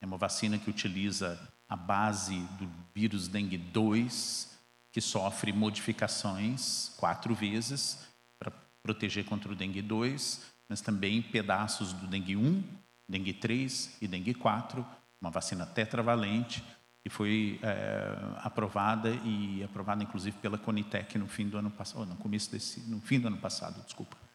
É 0.00 0.06
uma 0.06 0.18
vacina 0.18 0.58
que 0.58 0.68
utiliza 0.68 1.40
a 1.68 1.76
base 1.76 2.38
do 2.58 2.68
vírus 2.94 3.28
dengue 3.28 3.56
2 3.56 4.56
que 4.92 5.00
sofre 5.00 5.52
modificações 5.52 6.90
quatro 6.96 7.34
vezes 7.34 7.98
para 8.38 8.50
proteger 8.82 9.26
contra 9.26 9.52
o 9.52 9.54
dengue 9.54 9.82
2, 9.82 10.42
mas 10.68 10.80
também 10.80 11.20
pedaços 11.20 11.92
do 11.92 12.06
dengue 12.06 12.34
1, 12.34 12.64
dengue 13.06 13.34
3 13.34 13.98
e 14.00 14.08
dengue 14.08 14.32
4, 14.32 14.86
uma 15.20 15.30
vacina 15.30 15.66
tetravalente 15.66 16.64
que 17.02 17.10
foi 17.10 17.60
é, 17.62 18.16
aprovada 18.38 19.10
e 19.22 19.62
aprovada 19.62 20.02
inclusive 20.02 20.36
pela 20.38 20.56
Conitec 20.56 21.18
no 21.18 21.28
fim 21.28 21.48
do 21.48 21.58
ano 21.58 21.70
passado, 21.70 22.06
no 22.06 22.16
começo 22.16 22.50
desse, 22.50 22.80
no 22.88 23.00
fim 23.00 23.20
do 23.20 23.28
ano 23.28 23.36
passado, 23.36 23.80
desculpa. 23.84 24.25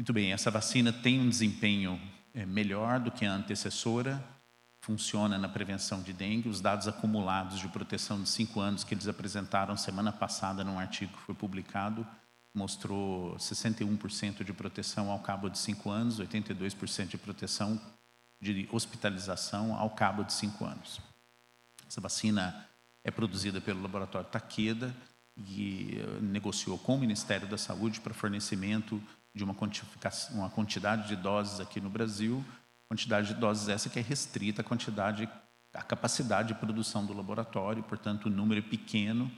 Muito 0.00 0.14
bem, 0.14 0.32
essa 0.32 0.50
vacina 0.50 0.94
tem 0.94 1.20
um 1.20 1.28
desempenho 1.28 2.00
é, 2.32 2.46
melhor 2.46 2.98
do 2.98 3.10
que 3.10 3.26
a 3.26 3.34
antecessora, 3.34 4.18
funciona 4.80 5.36
na 5.36 5.46
prevenção 5.46 6.00
de 6.00 6.10
dengue. 6.14 6.48
Os 6.48 6.58
dados 6.58 6.88
acumulados 6.88 7.60
de 7.60 7.68
proteção 7.68 8.22
de 8.22 8.26
cinco 8.26 8.60
anos 8.60 8.82
que 8.82 8.94
eles 8.94 9.06
apresentaram 9.06 9.76
semana 9.76 10.10
passada 10.10 10.64
num 10.64 10.78
artigo 10.78 11.12
que 11.12 11.22
foi 11.24 11.34
publicado 11.34 12.06
mostrou 12.54 13.36
61% 13.36 14.42
de 14.42 14.54
proteção 14.54 15.10
ao 15.10 15.18
cabo 15.18 15.50
de 15.50 15.58
cinco 15.58 15.90
anos, 15.90 16.18
82% 16.18 17.08
de 17.08 17.18
proteção 17.18 17.78
de 18.40 18.66
hospitalização 18.72 19.74
ao 19.74 19.90
cabo 19.90 20.24
de 20.24 20.32
cinco 20.32 20.64
anos. 20.64 20.98
Essa 21.86 22.00
vacina 22.00 22.66
é 23.04 23.10
produzida 23.10 23.60
pelo 23.60 23.82
laboratório 23.82 24.30
Takeda 24.30 24.96
e 25.36 25.98
eh, 25.98 26.20
negociou 26.22 26.78
com 26.78 26.94
o 26.94 26.98
Ministério 26.98 27.46
da 27.46 27.58
Saúde 27.58 28.00
para 28.00 28.14
fornecimento 28.14 28.98
de 29.34 29.44
uma, 29.44 29.54
uma 30.32 30.50
quantidade 30.50 31.08
de 31.08 31.16
doses 31.16 31.60
aqui 31.60 31.80
no 31.80 31.90
Brasil 31.90 32.44
Quantidade 32.90 33.28
de 33.28 33.34
doses 33.34 33.68
essa 33.68 33.88
que 33.88 34.00
é 34.00 34.02
restrita 34.02 34.62
à 34.62 34.64
quantidade, 34.64 35.28
à 35.72 35.80
capacidade 35.80 36.48
de 36.48 36.54
produção 36.54 37.06
do 37.06 37.12
laboratório, 37.12 37.84
portanto, 37.84 38.26
o 38.26 38.28
número 38.30 38.58
é 38.58 38.68
pequeno. 38.68 39.30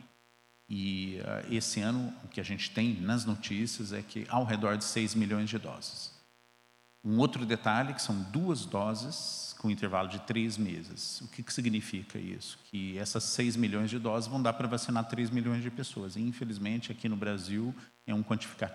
E 0.66 1.18
uh, 1.20 1.54
esse 1.54 1.78
ano, 1.82 2.14
o 2.24 2.28
que 2.28 2.40
a 2.40 2.42
gente 2.42 2.70
tem 2.70 2.98
nas 3.02 3.26
notícias 3.26 3.92
é 3.92 4.00
que 4.00 4.26
ao 4.30 4.42
redor 4.42 4.78
de 4.78 4.84
6 4.84 5.14
milhões 5.16 5.50
de 5.50 5.58
doses. 5.58 6.14
Um 7.04 7.18
outro 7.18 7.44
detalhe, 7.44 7.92
que 7.92 8.00
são 8.00 8.22
duas 8.30 8.64
doses 8.64 9.51
com 9.62 9.70
intervalo 9.70 10.08
de 10.08 10.18
três 10.22 10.58
meses. 10.58 11.20
O 11.20 11.28
que, 11.28 11.40
que 11.40 11.52
significa 11.52 12.18
isso? 12.18 12.58
Que 12.64 12.98
essas 12.98 13.22
6 13.22 13.54
milhões 13.54 13.88
de 13.88 13.98
doses 13.98 14.28
vão 14.28 14.42
dar 14.42 14.52
para 14.54 14.66
vacinar 14.66 15.08
3 15.08 15.30
milhões 15.30 15.62
de 15.62 15.70
pessoas. 15.70 16.16
E, 16.16 16.20
infelizmente, 16.20 16.90
aqui 16.90 17.08
no 17.08 17.16
Brasil, 17.16 17.72
é 18.04 18.12
um 18.12 18.24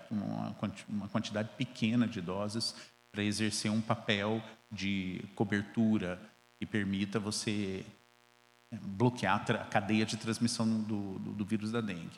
uma, 0.09 0.55
uma 0.87 1.09
quantidade 1.09 1.49
pequena 1.57 2.07
de 2.07 2.21
doses 2.21 2.73
para 3.11 3.21
exercer 3.21 3.69
um 3.69 3.81
papel 3.81 4.41
de 4.71 5.21
cobertura 5.35 6.17
que 6.57 6.65
permita 6.65 7.19
você 7.19 7.85
é, 8.71 8.77
bloquear 8.81 9.43
a 9.51 9.65
cadeia 9.65 10.05
de 10.05 10.15
transmissão 10.15 10.67
do, 10.83 11.19
do, 11.19 11.33
do, 11.33 11.45
vírus 11.45 11.71
da 11.71 11.81
dengue. 11.81 12.17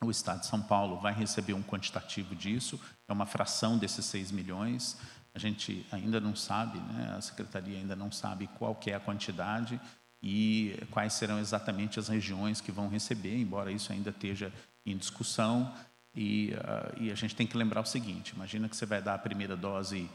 O 0.00 0.10
Estado 0.10 0.40
de 0.40 0.46
São 0.46 0.62
Paulo 0.62 1.00
vai 1.00 1.12
receber 1.12 1.54
um 1.54 1.62
quantitativo 1.62 2.36
disso, 2.36 2.80
é 3.08 3.12
uma 3.12 3.26
fração 3.26 3.76
desses 3.78 4.04
6 4.06 4.30
milhões. 4.30 4.96
A 5.34 5.38
gente 5.38 5.84
ainda 5.90 6.20
não 6.20 6.36
sabe, 6.36 6.78
né? 6.78 7.14
a 7.16 7.20
Secretaria 7.20 7.78
ainda 7.78 7.96
não 7.96 8.12
sabe 8.12 8.46
qual 8.58 8.78
é 8.86 8.94
a 8.94 9.00
quantidade 9.00 9.80
e 10.22 10.78
quais 10.90 11.12
serão 11.12 11.38
exatamente 11.38 11.98
as 11.98 12.08
regiões 12.08 12.60
que 12.60 12.70
vão 12.70 12.88
receber, 12.88 13.36
embora 13.36 13.72
isso 13.72 13.92
ainda 13.92 14.10
esteja 14.10 14.52
em 14.86 14.96
discussão. 14.96 15.74
E, 16.14 16.52
uh, 16.54 17.02
e 17.02 17.10
a 17.10 17.14
gente 17.14 17.34
tem 17.34 17.46
que 17.46 17.56
lembrar 17.56 17.80
o 17.80 17.84
seguinte: 17.84 18.32
imagina 18.34 18.68
que 18.68 18.76
você 18.76 18.86
vai 18.86 19.02
dar 19.02 19.14
a 19.14 19.18
primeira 19.18 19.56
dose 19.56 20.08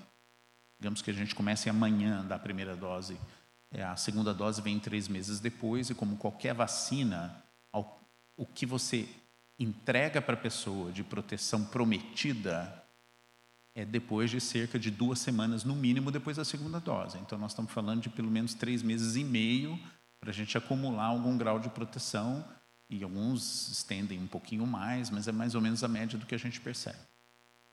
Digamos 0.79 1.01
que 1.01 1.12
a 1.12 1.13
gente 1.13 1.36
comece 1.36 1.69
amanhã 1.69 2.25
da 2.25 2.39
primeira 2.39 2.75
dose. 2.75 3.19
É, 3.69 3.84
a 3.84 3.97
segunda 3.97 4.34
dose 4.34 4.62
vem 4.62 4.79
três 4.79 5.10
meses 5.10 5.39
depois, 5.39 5.89
e 5.89 5.95
como 5.95 6.15
qualquer 6.15 6.53
vacina, 6.53 7.43
ao, 7.71 8.01
o 8.38 8.45
que 8.45 8.65
você 8.65 9.08
entrega 9.60 10.21
para 10.21 10.36
a 10.36 10.38
pessoa 10.38 10.89
de 10.91 11.03
proteção 11.03 11.65
prometida 11.65 12.79
é 13.76 13.86
depois 13.86 14.30
de 14.30 14.42
cerca 14.42 14.78
de 14.78 14.92
duas 14.92 15.20
semanas, 15.20 15.63
no 15.63 15.76
mínimo, 15.76 16.12
depois 16.12 16.38
da 16.38 16.46
segunda 16.46 16.80
dose. 16.80 17.17
Então, 17.17 17.38
nós 17.38 17.52
estamos 17.52 17.72
falando 17.72 18.02
de 18.02 18.10
pelo 18.10 18.30
menos 18.30 18.54
três 18.54 18.82
meses 18.82 19.15
e 19.15 19.24
meio 19.24 19.80
para 20.20 20.32
a 20.32 20.34
gente 20.34 20.58
acumular 20.58 21.06
algum 21.06 21.38
grau 21.38 21.60
de 21.60 21.70
proteção, 21.70 22.46
e 22.90 23.04
alguns 23.04 23.70
estendem 23.70 24.20
um 24.20 24.28
pouquinho 24.28 24.65
mais, 24.65 25.10
mas 25.10 25.28
é 25.28 25.32
mais 25.32 25.54
ou 25.54 25.62
menos 25.62 25.84
a 25.84 25.88
média 25.88 26.17
do 26.17 26.26
que 26.26 26.34
a 26.34 26.40
gente 26.40 26.60
percebe. 26.60 26.98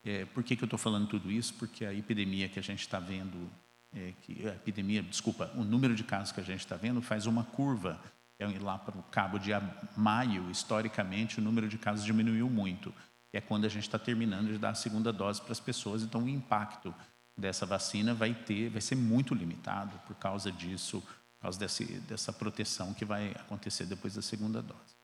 É, 0.05 0.25
por 0.27 0.45
que, 0.45 0.55
que 0.55 0.63
eu 0.63 0.67
estou 0.67 0.79
falando 0.79 1.09
tudo 1.09 1.33
isso? 1.33 1.55
Porque 1.55 1.85
a 1.85 1.93
epidemia 1.93 2.49
que 2.49 2.59
a 2.59 2.63
gente 2.63 2.81
está 2.81 3.01
vendo, 3.01 3.51
é, 3.93 4.13
que, 4.23 4.47
a 4.47 4.55
epidemia, 4.55 5.03
desculpa, 5.03 5.51
o 5.57 5.65
número 5.65 5.95
de 5.95 6.05
casos 6.05 6.33
que 6.33 6.41
a 6.41 6.45
gente 6.45 6.61
está 6.61 6.77
vendo 6.77 7.01
faz 7.01 7.27
uma 7.27 7.45
curva. 7.45 8.01
É, 8.39 8.47
lá 8.59 8.77
para 8.77 8.99
o 8.99 9.03
cabo 9.05 9.39
de 9.39 9.51
maio, 9.97 10.51
historicamente, 10.51 11.41
o 11.41 11.43
número 11.43 11.67
de 11.67 11.79
casos 11.79 12.05
diminuiu 12.05 12.51
muito. 12.51 12.93
É 13.33 13.41
quando 13.41 13.65
a 13.65 13.69
gente 13.69 13.83
está 13.83 13.99
terminando 13.99 14.49
de 14.49 14.59
dar 14.59 14.71
a 14.71 14.75
segunda 14.75 15.13
dose 15.13 15.41
para 15.41 15.53
as 15.53 15.61
pessoas, 15.61 16.03
então 16.03 16.23
o 16.23 16.29
impacto 16.29 16.95
dessa 17.37 17.67
vacina 17.67 18.15
vai 18.15 18.33
ter, 18.33 18.71
vai 18.71 18.81
ser 18.81 18.95
muito 18.95 19.35
limitado 19.35 19.99
por 20.07 20.17
causa 20.17 20.51
disso, 20.51 21.01
por 21.01 21.43
causa 21.43 21.59
desse, 21.59 21.85
dessa 22.01 22.33
proteção 22.33 22.95
que 22.95 23.05
vai 23.05 23.33
acontecer 23.33 23.85
depois 23.85 24.15
da 24.15 24.23
segunda 24.23 24.63
dose. 24.63 24.97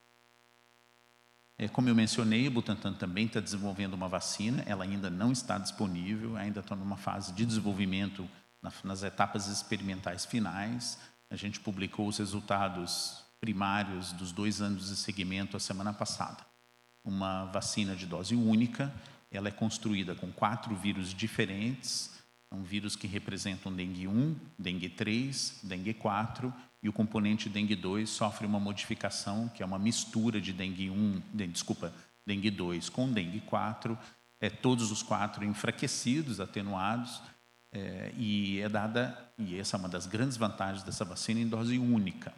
É, 1.59 1.69
como 1.69 1.89
eu 1.89 1.95
mencionei, 1.95 2.49
o 2.49 2.51
Butantan 2.51 2.95
também 2.95 3.27
está 3.27 3.39
desenvolvendo 3.39 3.95
uma 3.95 4.09
vacina, 4.09 4.63
ela 4.67 4.85
ainda 4.85 5.11
não 5.11 5.31
está 5.31 5.59
disponível, 5.59 6.37
ainda 6.37 6.61
está 6.61 6.75
numa 6.75 6.97
fase 6.97 7.33
de 7.33 7.45
desenvolvimento 7.45 8.29
nas 8.83 9.03
etapas 9.03 9.47
experimentais 9.49 10.25
finais. 10.25 10.99
A 11.29 11.37
gente 11.37 11.61
publicou 11.61 12.09
os 12.09 12.19
resultados 12.19 13.25
primários 13.41 14.13
dos 14.13 14.33
dois 14.33 14.61
anos 14.61 14.89
de 14.89 14.97
seguimento 14.97 15.57
a 15.57 15.61
semana 15.61 15.93
passada. 15.93 16.52
Uma 17.05 17.47
vacina 17.47 17.97
de 17.97 18.07
dose 18.07 18.35
única, 18.35 18.93
ela 19.31 19.49
é 19.49 19.51
construída 19.51 20.15
com 20.15 20.31
quatro 20.31 20.75
vírus 20.77 21.13
diferentes, 21.13 22.11
um 22.53 22.63
vírus 22.63 22.95
que 22.95 23.07
representam 23.07 23.73
dengue 23.73 24.07
1, 24.07 24.37
dengue 24.59 24.89
3, 24.89 25.61
dengue 25.63 25.95
4 25.95 26.53
e 26.83 26.89
o 26.89 26.93
componente 26.93 27.49
dengue 27.49 27.75
2 27.75 28.09
sofre 28.09 28.47
uma 28.47 28.61
modificação 28.61 29.49
que 29.49 29.63
é 29.63 29.67
uma 29.67 29.79
mistura 29.79 30.41
de 30.41 30.53
dengue 30.53 30.91
1, 30.91 31.23
de, 31.33 31.47
desculpa, 31.47 31.93
dengue 32.27 32.51
2 32.51 32.89
com 32.89 33.11
dengue 33.11 33.41
4, 33.41 33.99
é, 34.41 34.51
todos 34.51 34.91
os 34.91 35.03
quatro 35.03 35.45
enfraquecidos, 35.45 36.41
atenuados, 36.41 37.23
é, 37.73 38.13
e 38.17 38.61
é 38.61 38.69
dada, 38.69 39.17
e 39.39 39.57
essa 39.57 39.77
é 39.77 39.79
uma 39.79 39.89
das 39.89 40.07
grandes 40.07 40.37
vantagens 40.37 40.83
dessa 40.83 41.05
vacina, 41.05 41.41
em 41.41 41.49
dose 41.49 41.79
única. 41.79 42.35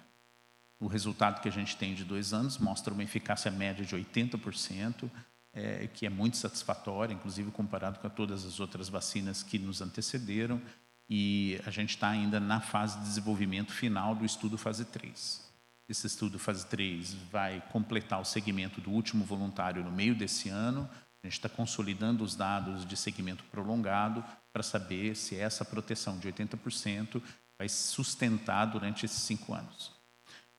O 0.84 0.86
resultado 0.86 1.40
que 1.40 1.48
a 1.48 1.50
gente 1.50 1.78
tem 1.78 1.94
de 1.94 2.04
dois 2.04 2.34
anos 2.34 2.58
mostra 2.58 2.92
uma 2.92 3.02
eficácia 3.02 3.50
média 3.50 3.82
de 3.82 3.96
80%, 3.96 5.10
é, 5.54 5.86
que 5.86 6.04
é 6.04 6.10
muito 6.10 6.36
satisfatória, 6.36 7.14
inclusive 7.14 7.50
comparado 7.50 7.98
com 8.00 8.10
todas 8.10 8.44
as 8.44 8.60
outras 8.60 8.90
vacinas 8.90 9.42
que 9.42 9.58
nos 9.58 9.80
antecederam, 9.80 10.60
e 11.08 11.58
a 11.64 11.70
gente 11.70 11.94
está 11.94 12.10
ainda 12.10 12.38
na 12.38 12.60
fase 12.60 12.98
de 12.98 13.04
desenvolvimento 13.04 13.72
final 13.72 14.14
do 14.14 14.26
estudo 14.26 14.58
fase 14.58 14.84
3. 14.84 15.50
Esse 15.88 16.06
estudo 16.06 16.38
fase 16.38 16.66
3 16.66 17.14
vai 17.32 17.62
completar 17.72 18.20
o 18.20 18.24
segmento 18.26 18.78
do 18.82 18.90
último 18.90 19.24
voluntário 19.24 19.82
no 19.82 19.90
meio 19.90 20.14
desse 20.14 20.50
ano. 20.50 20.86
A 21.22 21.26
gente 21.26 21.38
está 21.38 21.48
consolidando 21.48 22.22
os 22.22 22.36
dados 22.36 22.84
de 22.84 22.94
segmento 22.94 23.42
prolongado 23.44 24.22
para 24.52 24.62
saber 24.62 25.16
se 25.16 25.34
essa 25.34 25.64
proteção 25.64 26.18
de 26.18 26.30
80% 26.30 27.22
vai 27.56 27.70
sustentar 27.70 28.66
durante 28.66 29.06
esses 29.06 29.22
cinco 29.22 29.54
anos. 29.54 29.93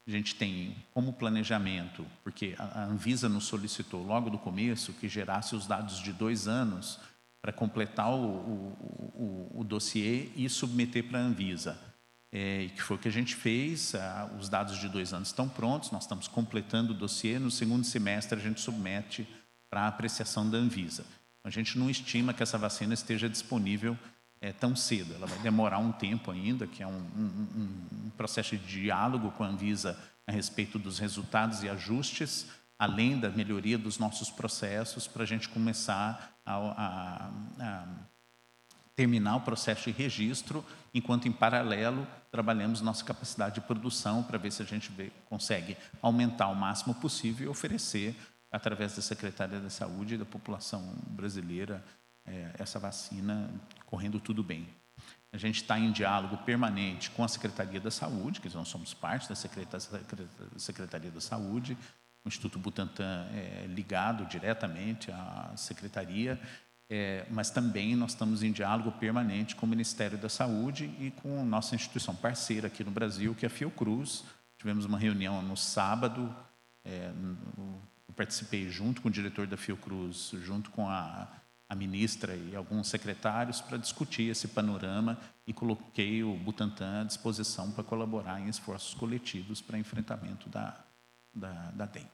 A 0.07 0.11
gente 0.11 0.35
tem 0.35 0.75
como 0.93 1.13
planejamento, 1.13 2.05
porque 2.23 2.55
a 2.59 2.83
Anvisa 2.83 3.27
nos 3.27 3.45
solicitou 3.45 4.05
logo 4.05 4.29
do 4.29 4.37
começo 4.37 4.93
que 4.93 5.09
gerasse 5.09 5.55
os 5.55 5.65
dados 5.65 5.99
de 5.99 6.13
dois 6.13 6.47
anos 6.47 6.99
para 7.41 7.51
completar 7.51 8.09
o, 8.09 8.23
o, 8.23 9.51
o, 9.53 9.59
o, 9.61 9.63
dossiê 9.63 10.29
e 10.35 10.47
submeter 10.47 11.07
para 11.07 11.19
a 11.19 11.21
Anvisa. 11.21 11.79
É, 12.31 12.69
que 12.75 12.81
foi 12.81 12.97
o 12.97 12.99
que 12.99 13.07
a 13.07 13.11
gente 13.11 13.35
fez, 13.35 13.95
ah, 13.95 14.29
os 14.39 14.49
dados 14.49 14.77
de 14.77 14.89
dois 14.89 15.13
anos 15.13 15.29
estão 15.29 15.47
prontos, 15.47 15.91
nós 15.91 16.03
estamos 16.03 16.27
completando 16.27 16.91
o 16.91 16.95
dossiê, 16.95 17.39
no 17.39 17.49
segundo 17.49 17.83
semestre 17.85 18.37
a 18.37 18.41
gente 18.41 18.59
submete 18.59 19.27
para 19.69 19.81
a 19.81 19.87
apreciação 19.87 20.49
da 20.49 20.57
Anvisa. 20.57 21.05
A 21.43 21.49
gente 21.49 21.77
não 21.77 21.89
estima 21.89 22.33
que 22.33 22.43
essa 22.43 22.57
vacina 22.57 22.93
esteja 22.93 23.29
disponível 23.29 23.97
é, 24.45 24.53
tão 24.53 24.75
cedo. 24.75 25.15
Ela 25.15 25.25
vai 25.25 25.39
demorar 25.39 25.79
um 25.79 25.91
tempo 25.91 26.29
ainda, 26.29 26.67
que 26.67 26.83
é 26.83 26.87
um, 26.87 26.91
um, 26.91 27.47
um, 28.05 28.09
processo 28.15 28.55
de 28.55 28.81
diálogo 28.81 29.31
com 29.31 29.43
a 29.43 29.47
Anvisa 29.47 29.97
a 30.27 30.31
respeito 30.31 30.77
dos 30.77 30.99
resultados 30.99 31.63
e 31.63 31.69
ajustes, 31.69 32.45
além 32.77 33.19
da 33.19 33.29
melhoria 33.29 33.77
dos 33.77 33.97
nossos 33.97 34.29
processos, 34.29 35.07
para 35.07 35.23
a 35.23 35.25
gente 35.25 35.49
começar 35.49 36.39
a, 36.45 36.55
a, 36.55 37.31
a 37.59 37.87
terminar 38.95 39.37
o 39.37 39.41
processo 39.41 39.91
de 39.91 39.97
registro, 39.97 40.63
enquanto 40.93 41.27
em 41.27 41.31
paralelo 41.31 42.07
trabalhamos 42.31 42.81
nossa 42.81 43.03
capacidade 43.03 43.55
de 43.55 43.61
produção 43.61 44.21
para 44.21 44.37
ver 44.37 44.51
se 44.51 44.61
a 44.61 44.65
gente 44.65 44.91
vê, 44.91 45.11
consegue 45.27 45.75
aumentar 46.01 46.49
o 46.49 46.55
máximo 46.55 46.93
possível 46.93 47.47
e 47.47 47.49
oferecer, 47.49 48.15
através 48.51 48.95
da 48.95 49.01
Secretaria 49.01 49.59
da 49.59 49.71
Saúde 49.71 50.15
e 50.15 50.17
da 50.17 50.25
população 50.25 50.95
brasileira, 51.07 51.83
é, 52.25 52.51
essa 52.57 52.79
vacina 52.79 53.49
correndo 53.85 54.19
tudo 54.19 54.43
bem. 54.43 54.67
A 55.31 55.37
gente 55.37 55.61
está 55.61 55.77
em 55.77 55.91
diálogo 55.91 56.37
permanente 56.37 57.09
com 57.11 57.23
a 57.23 57.27
Secretaria 57.27 57.79
da 57.79 57.91
Saúde, 57.91 58.39
que 58.39 58.53
nós 58.53 58.67
somos 58.67 58.93
parte 58.93 59.27
da 59.27 59.35
Secretaria 59.35 61.11
da 61.11 61.21
Saúde, 61.21 61.77
o 62.23 62.27
Instituto 62.27 62.57
Butantan 62.57 63.27
é 63.33 63.67
ligado 63.67 64.25
diretamente 64.25 65.11
à 65.11 65.51
Secretaria, 65.55 66.39
é, 66.89 67.25
mas 67.29 67.51
também 67.51 67.95
nós 67.95 68.11
estamos 68.11 68.41
em 68.41 68.51
diálogo 68.51 68.91
permanente 68.93 69.55
com 69.55 69.65
o 69.65 69.69
Ministério 69.69 70.17
da 70.17 70.29
Saúde 70.29 70.85
e 70.99 71.11
com 71.21 71.43
nossa 71.45 71.75
instituição 71.75 72.15
parceira 72.15 72.67
aqui 72.67 72.83
no 72.83 72.91
Brasil, 72.91 73.35
que 73.35 73.45
é 73.45 73.47
a 73.47 73.49
Fiocruz. 73.49 74.23
Tivemos 74.57 74.85
uma 74.85 74.97
reunião 74.97 75.41
no 75.41 75.57
sábado, 75.57 76.35
é, 76.83 77.11
eu 78.07 78.13
participei 78.15 78.69
junto 78.69 79.01
com 79.01 79.09
o 79.09 79.11
diretor 79.11 79.45
da 79.45 79.57
Fiocruz, 79.57 80.31
junto 80.41 80.71
com 80.71 80.89
a 80.89 81.27
a 81.67 81.75
ministra 81.75 82.35
e 82.35 82.55
alguns 82.55 82.87
secretários 82.87 83.59
para 83.59 83.77
discutir 83.77 84.29
esse 84.29 84.47
panorama 84.47 85.17
e 85.47 85.53
coloquei 85.53 86.23
o 86.23 86.35
Butantan 86.35 87.01
à 87.01 87.03
disposição 87.03 87.71
para 87.71 87.83
colaborar 87.83 88.39
em 88.39 88.47
esforços 88.47 88.93
coletivos 88.93 89.61
para 89.61 89.77
enfrentamento 89.77 90.47
da, 90.49 90.77
da, 91.33 91.71
da 91.71 91.85
dengue. 91.85 92.07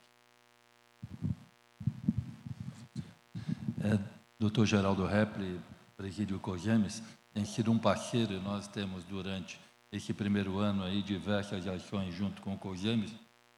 É, 3.84 3.99
Dr. 4.39 4.66
Geraldo 4.66 5.06
Repli, 5.06 5.60
presídio 5.97 6.39
Cogemes, 6.39 7.04
tem 7.34 7.45
sido 7.45 7.72
um 7.72 7.78
parceiro, 7.78 8.41
nós 8.41 8.68
temos 8.68 9.04
durante 9.04 9.60
esse 9.91 10.14
primeiro 10.14 10.60
ano 10.60 10.84
aí 10.84 11.02
diversas 11.02 11.68
ações 11.68 12.14
junto 12.14 12.41
com 12.41 12.54
o 12.54 12.58
Cogemes, 12.58 13.14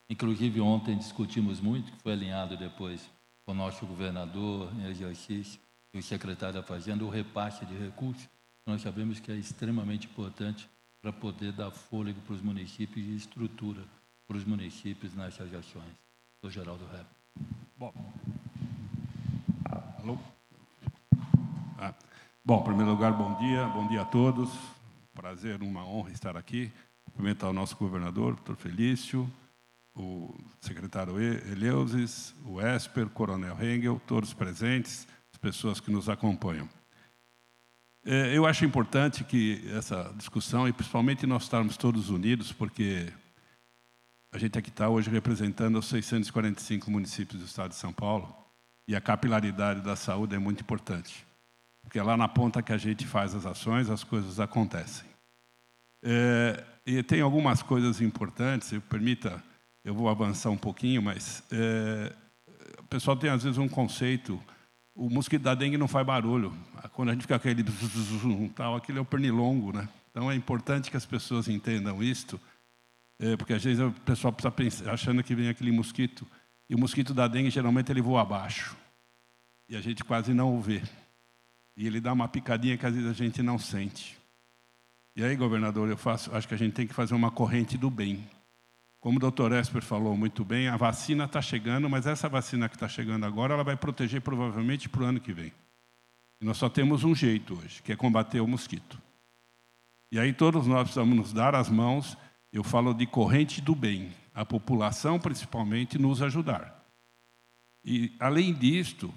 inclusive 0.08 0.60
ontem 0.60 0.96
discutimos 0.96 1.60
muito, 1.60 1.92
que 1.92 2.02
foi 2.02 2.12
alinhado 2.12 2.56
depois 2.56 3.08
com 3.44 3.52
o 3.52 3.54
nosso 3.54 3.86
governador 3.86 4.72
em 4.76 4.86
exercício, 4.86 5.60
e 5.94 5.98
o 5.98 6.02
secretário 6.02 6.56
da 6.56 6.62
Fazenda, 6.62 7.04
o 7.04 7.08
repasse 7.08 7.64
de 7.64 7.74
recursos, 7.76 8.28
nós 8.66 8.82
sabemos 8.82 9.20
que 9.20 9.30
é 9.30 9.36
extremamente 9.36 10.08
importante 10.08 10.68
para 11.00 11.12
poder 11.12 11.52
dar 11.52 11.70
fôlego 11.70 12.20
para 12.22 12.34
os 12.34 12.42
municípios 12.42 13.06
e 13.06 13.14
estrutura 13.14 13.82
para 14.26 14.36
os 14.36 14.44
municípios 14.44 15.14
nessas 15.14 15.52
ações. 15.54 15.92
Do 16.42 16.50
Geraldo 16.50 16.84
Rep. 16.86 17.06
Bom. 17.78 17.92
Alô? 19.98 20.18
Ah. 21.78 21.94
Bom, 22.44 22.60
em 22.60 22.64
primeiro 22.64 22.90
lugar, 22.90 23.12
bom 23.12 23.38
dia, 23.38 23.64
bom 23.66 23.86
dia 23.86 24.02
a 24.02 24.04
todos. 24.04 24.50
Prazer, 25.14 25.62
uma 25.62 25.86
honra 25.86 26.10
estar 26.10 26.36
aqui. 26.36 26.72
Cumprimentar 27.04 27.50
o 27.50 27.52
nosso 27.52 27.76
governador, 27.76 28.34
doutor 28.34 28.56
Felício, 28.56 29.30
o 29.94 30.34
secretário 30.60 31.20
Eleusis, 31.20 32.34
o 32.44 32.60
Esper, 32.60 33.08
Coronel 33.08 33.56
Hengel, 33.62 34.00
todos 34.06 34.34
presentes, 34.34 35.06
pessoas 35.44 35.78
que 35.78 35.90
nos 35.90 36.08
acompanham. 36.08 36.66
É, 38.02 38.34
eu 38.34 38.46
acho 38.46 38.64
importante 38.64 39.22
que 39.24 39.62
essa 39.76 40.10
discussão, 40.16 40.66
e 40.66 40.72
principalmente 40.72 41.26
nós 41.26 41.42
estarmos 41.42 41.76
todos 41.76 42.08
unidos, 42.08 42.50
porque 42.50 43.12
a 44.32 44.38
gente 44.38 44.58
aqui 44.58 44.70
está 44.70 44.88
hoje 44.88 45.10
representando 45.10 45.78
os 45.78 45.86
645 45.86 46.90
municípios 46.90 47.42
do 47.42 47.46
estado 47.46 47.70
de 47.70 47.76
São 47.76 47.92
Paulo, 47.92 48.34
e 48.88 48.96
a 48.96 49.02
capilaridade 49.02 49.82
da 49.82 49.94
saúde 49.96 50.34
é 50.34 50.38
muito 50.38 50.62
importante, 50.62 51.26
porque 51.82 51.98
é 51.98 52.02
lá 52.02 52.16
na 52.16 52.26
ponta 52.26 52.62
que 52.62 52.72
a 52.72 52.78
gente 52.78 53.06
faz 53.06 53.34
as 53.34 53.44
ações, 53.44 53.90
as 53.90 54.02
coisas 54.02 54.40
acontecem. 54.40 55.06
É, 56.02 56.64
e 56.86 57.02
tem 57.02 57.20
algumas 57.20 57.62
coisas 57.62 58.00
importantes, 58.00 58.68
se 58.68 58.80
permita, 58.80 59.44
eu 59.84 59.94
vou 59.94 60.08
avançar 60.08 60.48
um 60.48 60.56
pouquinho, 60.56 61.02
mas 61.02 61.42
é, 61.52 62.14
o 62.78 62.84
pessoal 62.84 63.14
tem 63.14 63.28
às 63.28 63.42
vezes 63.42 63.58
um 63.58 63.68
conceito 63.68 64.40
o 64.94 65.10
mosquito 65.10 65.42
da 65.42 65.54
dengue 65.54 65.76
não 65.76 65.88
faz 65.88 66.06
barulho. 66.06 66.52
Quando 66.92 67.08
a 67.08 67.12
gente 67.12 67.22
fica 67.22 67.36
aquele 67.36 67.64
tal, 68.54 68.76
aquilo 68.76 68.98
é 68.98 69.00
o 69.00 69.04
pernilongo, 69.04 69.72
né? 69.72 69.88
Então 70.10 70.30
é 70.30 70.34
importante 70.34 70.90
que 70.90 70.96
as 70.96 71.04
pessoas 71.04 71.48
entendam 71.48 72.02
isto, 72.02 72.40
é, 73.18 73.36
porque 73.36 73.52
às 73.52 73.64
vezes 73.64 73.80
o 73.80 73.90
pessoal 74.04 74.34
está 74.36 74.52
achando 74.92 75.22
que 75.22 75.34
vem 75.34 75.48
aquele 75.48 75.72
mosquito 75.72 76.26
e 76.70 76.74
o 76.74 76.78
mosquito 76.78 77.12
da 77.12 77.26
dengue 77.26 77.50
geralmente 77.50 77.90
ele 77.90 78.00
voa 78.00 78.22
abaixo 78.22 78.76
e 79.68 79.76
a 79.76 79.80
gente 79.80 80.04
quase 80.04 80.32
não 80.32 80.56
o 80.56 80.60
vê. 80.60 80.82
E 81.76 81.86
ele 81.86 82.00
dá 82.00 82.12
uma 82.12 82.28
picadinha 82.28 82.76
que 82.76 82.86
às 82.86 82.94
vezes 82.94 83.10
a 83.10 83.12
gente 83.12 83.42
não 83.42 83.58
sente. 83.58 84.16
E 85.16 85.24
aí, 85.24 85.36
governador, 85.36 85.88
eu 85.88 85.96
faço, 85.96 86.34
acho 86.34 86.46
que 86.46 86.54
a 86.54 86.58
gente 86.58 86.72
tem 86.72 86.86
que 86.86 86.94
fazer 86.94 87.14
uma 87.14 87.30
corrente 87.30 87.76
do 87.78 87.90
bem. 87.90 88.28
Como 89.04 89.18
o 89.18 89.20
doutor 89.20 89.52
Esper 89.52 89.82
falou 89.82 90.16
muito 90.16 90.42
bem, 90.46 90.66
a 90.66 90.78
vacina 90.78 91.24
está 91.26 91.42
chegando, 91.42 91.90
mas 91.90 92.06
essa 92.06 92.26
vacina 92.26 92.70
que 92.70 92.74
está 92.74 92.88
chegando 92.88 93.26
agora, 93.26 93.52
ela 93.52 93.62
vai 93.62 93.76
proteger 93.76 94.22
provavelmente 94.22 94.88
para 94.88 95.02
o 95.02 95.04
ano 95.04 95.20
que 95.20 95.30
vem. 95.30 95.52
E 96.40 96.44
nós 96.46 96.56
só 96.56 96.70
temos 96.70 97.04
um 97.04 97.14
jeito 97.14 97.52
hoje, 97.52 97.82
que 97.82 97.92
é 97.92 97.96
combater 97.96 98.40
o 98.40 98.48
mosquito. 98.48 98.98
E 100.10 100.18
aí 100.18 100.32
todos 100.32 100.66
nós 100.66 100.84
precisamos 100.84 101.14
nos 101.14 101.34
dar 101.34 101.54
as 101.54 101.68
mãos, 101.68 102.16
eu 102.50 102.64
falo 102.64 102.94
de 102.94 103.06
corrente 103.06 103.60
do 103.60 103.74
bem, 103.74 104.10
a 104.32 104.42
população 104.42 105.20
principalmente 105.20 105.98
nos 105.98 106.22
ajudar. 106.22 106.82
E 107.84 108.16
além 108.18 108.54
disto, 108.54 109.12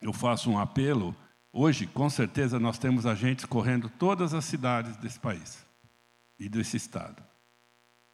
eu 0.00 0.12
faço 0.12 0.50
um 0.50 0.58
apelo, 0.58 1.14
Hoje, 1.58 1.86
com 1.86 2.10
certeza, 2.10 2.60
nós 2.60 2.76
temos 2.76 3.06
agentes 3.06 3.44
correndo 3.46 3.88
todas 3.88 4.34
as 4.34 4.44
cidades 4.44 4.94
desse 4.98 5.18
país 5.18 5.64
e 6.38 6.50
desse 6.50 6.76
estado. 6.76 7.25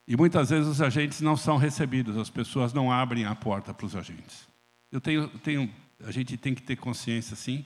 E 0.07 0.17
muitas 0.17 0.51
vezes 0.51 0.69
os 0.69 0.83
agentes 0.83 1.21
não 1.21 1.37
são 1.37 1.57
recebidos, 1.57 2.17
as 2.17 2.29
pessoas 2.29 2.73
não 2.73 2.91
abrem 2.91 3.25
a 3.25 3.35
porta 3.35 3.73
para 3.73 3.87
os 3.87 3.95
agentes. 3.95 4.49
Eu 4.91 5.01
tenho, 5.01 5.29
tenho, 5.39 5.71
a 6.05 6.11
gente 6.11 6.37
tem 6.37 6.55
que 6.55 6.63
ter 6.63 6.77
consciência, 6.77 7.37
sim. 7.37 7.65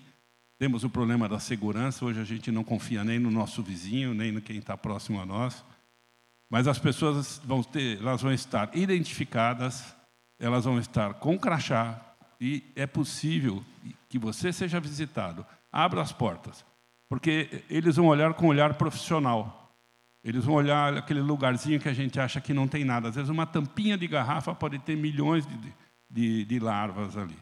Temos 0.59 0.85
o 0.85 0.91
problema 0.91 1.29
da 1.29 1.39
segurança. 1.39 2.05
Hoje 2.05 2.21
a 2.21 2.25
gente 2.25 2.51
não 2.51 2.65
confia 2.65 3.05
nem 3.05 3.19
no 3.19 3.31
nosso 3.31 3.63
vizinho, 3.63 4.15
nem 4.15 4.33
no 4.33 4.41
quem 4.41 4.59
está 4.59 4.77
próximo 4.77 5.21
a 5.21 5.27
nós. 5.27 5.65
Mas 6.49 6.69
as 6.69 6.79
pessoas 6.79 7.41
vão 7.45 7.63
ter, 7.63 7.99
elas 7.99 8.23
vão 8.23 8.33
estar 8.33 8.71
identificadas, 8.77 9.95
elas 10.39 10.65
vão 10.65 10.79
estar 10.79 11.15
com 11.15 11.39
crachá 11.39 12.01
e 12.41 12.63
é 12.77 12.87
possível 12.87 13.65
que 14.09 14.19
você 14.19 14.53
seja 14.53 14.79
visitado. 14.79 15.45
Abra 15.73 16.01
as 16.01 16.13
portas, 16.13 16.65
porque 17.09 17.65
eles 17.69 17.97
vão 17.97 18.07
olhar 18.07 18.33
com 18.35 18.47
um 18.47 18.51
olhar 18.51 18.75
profissional. 18.75 19.66
Eles 20.27 20.45
vão 20.45 20.57
olhar 20.57 20.97
aquele 20.97 21.21
lugarzinho 21.21 21.79
que 21.79 21.89
a 21.89 21.93
gente 21.93 22.19
acha 22.19 22.41
que 22.41 22.53
não 22.53 22.67
tem 22.67 22.85
nada. 22.85 23.09
Às 23.09 23.15
vezes, 23.15 23.31
uma 23.31 23.47
tampinha 23.47 23.97
de 23.97 24.09
garrafa 24.09 24.53
pode 24.53 24.77
ter 24.81 24.97
milhões 24.97 25.47
de, 25.47 25.73
de, 26.11 26.45
de 26.45 26.59
larvas 26.59 27.17
ali. 27.17 27.39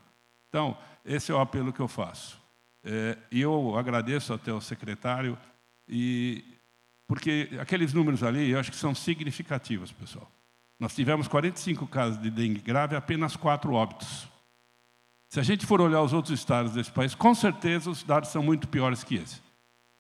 Então, 0.51 0.76
esse 1.03 1.32
é 1.32 1.35
o 1.35 1.41
apelo 1.41 1.72
que 1.72 1.80
eu 1.80 1.89
faço. 1.89 2.39
É, 2.85 3.16
eu 3.32 3.74
agradeço 3.78 4.35
até 4.35 4.53
o 4.53 4.61
secretário, 4.61 5.39
e, 5.89 6.45
porque 7.07 7.49
aqueles 7.59 7.95
números 7.95 8.22
ali 8.22 8.51
eu 8.51 8.61
acho 8.61 8.70
que 8.70 8.76
são 8.76 8.95
significativos, 8.95 9.91
pessoal. 9.91 10.30
Nós 10.78 10.95
tivemos 10.95 11.26
45 11.26 11.87
casos 11.87 12.20
de 12.20 12.28
dengue 12.28 12.61
grave, 12.61 12.95
apenas 12.95 13.35
quatro 13.35 13.72
óbitos. 13.72 14.28
Se 15.30 15.41
a 15.41 15.43
gente 15.43 15.64
for 15.64 15.80
olhar 15.80 16.03
os 16.03 16.12
outros 16.12 16.39
estados 16.39 16.74
desse 16.74 16.93
país, 16.93 17.14
com 17.14 17.35
certeza 17.35 17.89
os 17.89 18.03
dados 18.03 18.28
são 18.28 18.43
muito 18.43 18.68
piores 18.68 19.03
que 19.03 19.14
esse 19.14 19.43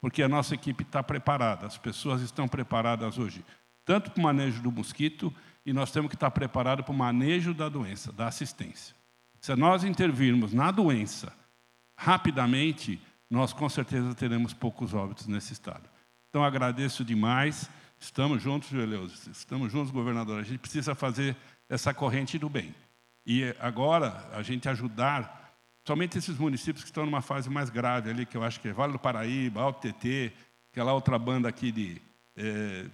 porque 0.04 0.22
a 0.22 0.28
nossa 0.28 0.54
equipe 0.54 0.82
está 0.82 1.02
preparada, 1.02 1.66
as 1.66 1.78
pessoas 1.78 2.20
estão 2.20 2.46
preparadas 2.46 3.16
hoje, 3.16 3.42
tanto 3.86 4.10
para 4.10 4.20
o 4.20 4.22
manejo 4.22 4.60
do 4.60 4.70
mosquito, 4.70 5.32
e 5.64 5.72
nós 5.72 5.90
temos 5.90 6.10
que 6.10 6.14
estar 6.14 6.30
preparados 6.30 6.84
para 6.84 6.92
o 6.92 6.94
manejo 6.94 7.54
da 7.54 7.70
doença, 7.70 8.12
da 8.12 8.26
assistência. 8.26 8.94
Se 9.40 9.56
nós 9.56 9.82
intervirmos 9.82 10.52
na 10.52 10.70
doença 10.70 11.32
rapidamente, 11.96 13.00
nós 13.30 13.54
com 13.54 13.66
certeza 13.66 14.14
teremos 14.14 14.52
poucos 14.52 14.92
óbitos 14.92 15.26
nesse 15.26 15.54
estado. 15.54 15.88
Então 16.28 16.44
agradeço 16.44 17.02
demais, 17.02 17.70
estamos 17.98 18.42
juntos, 18.42 18.68
Jueleus, 18.68 19.26
estamos 19.28 19.72
juntos, 19.72 19.90
governador. 19.90 20.38
A 20.38 20.42
gente 20.44 20.58
precisa 20.58 20.94
fazer 20.94 21.34
essa 21.66 21.94
corrente 21.94 22.38
do 22.38 22.50
bem. 22.50 22.74
E 23.24 23.56
agora 23.58 24.28
a 24.34 24.42
gente 24.42 24.68
ajudar 24.68 25.43
Somente 25.86 26.16
esses 26.16 26.38
municípios 26.38 26.82
que 26.82 26.88
estão 26.88 27.04
numa 27.04 27.20
fase 27.20 27.50
mais 27.50 27.68
grave 27.68 28.08
ali, 28.08 28.24
que 28.24 28.36
eu 28.36 28.42
acho 28.42 28.58
que 28.58 28.68
é 28.68 28.72
Vale 28.72 28.94
do 28.94 28.98
Paraíba, 28.98 29.60
Alto 29.60 29.86
TT, 29.86 30.32
aquela 30.72 30.94
outra 30.94 31.18
banda 31.18 31.46
aqui 31.46 31.70
de 31.70 32.00
é, 32.36 32.86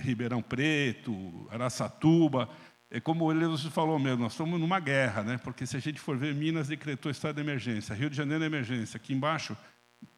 Ribeirão 0.00 0.40
Preto, 0.40 1.46
Araçatuba. 1.50 2.48
É 2.90 3.00
como 3.00 3.26
o 3.26 3.30
Eleus 3.30 3.64
falou 3.66 3.98
mesmo, 3.98 4.22
nós 4.22 4.32
estamos 4.32 4.58
numa 4.58 4.80
guerra, 4.80 5.22
né? 5.22 5.38
porque 5.42 5.66
se 5.66 5.76
a 5.76 5.80
gente 5.80 6.00
for 6.00 6.16
ver, 6.16 6.34
Minas 6.34 6.68
decretou 6.68 7.10
estado 7.10 7.34
de 7.34 7.42
emergência, 7.42 7.94
Rio 7.94 8.08
de 8.08 8.16
Janeiro 8.16 8.44
é 8.44 8.46
emergência, 8.46 8.96
aqui 8.96 9.12
embaixo. 9.12 9.54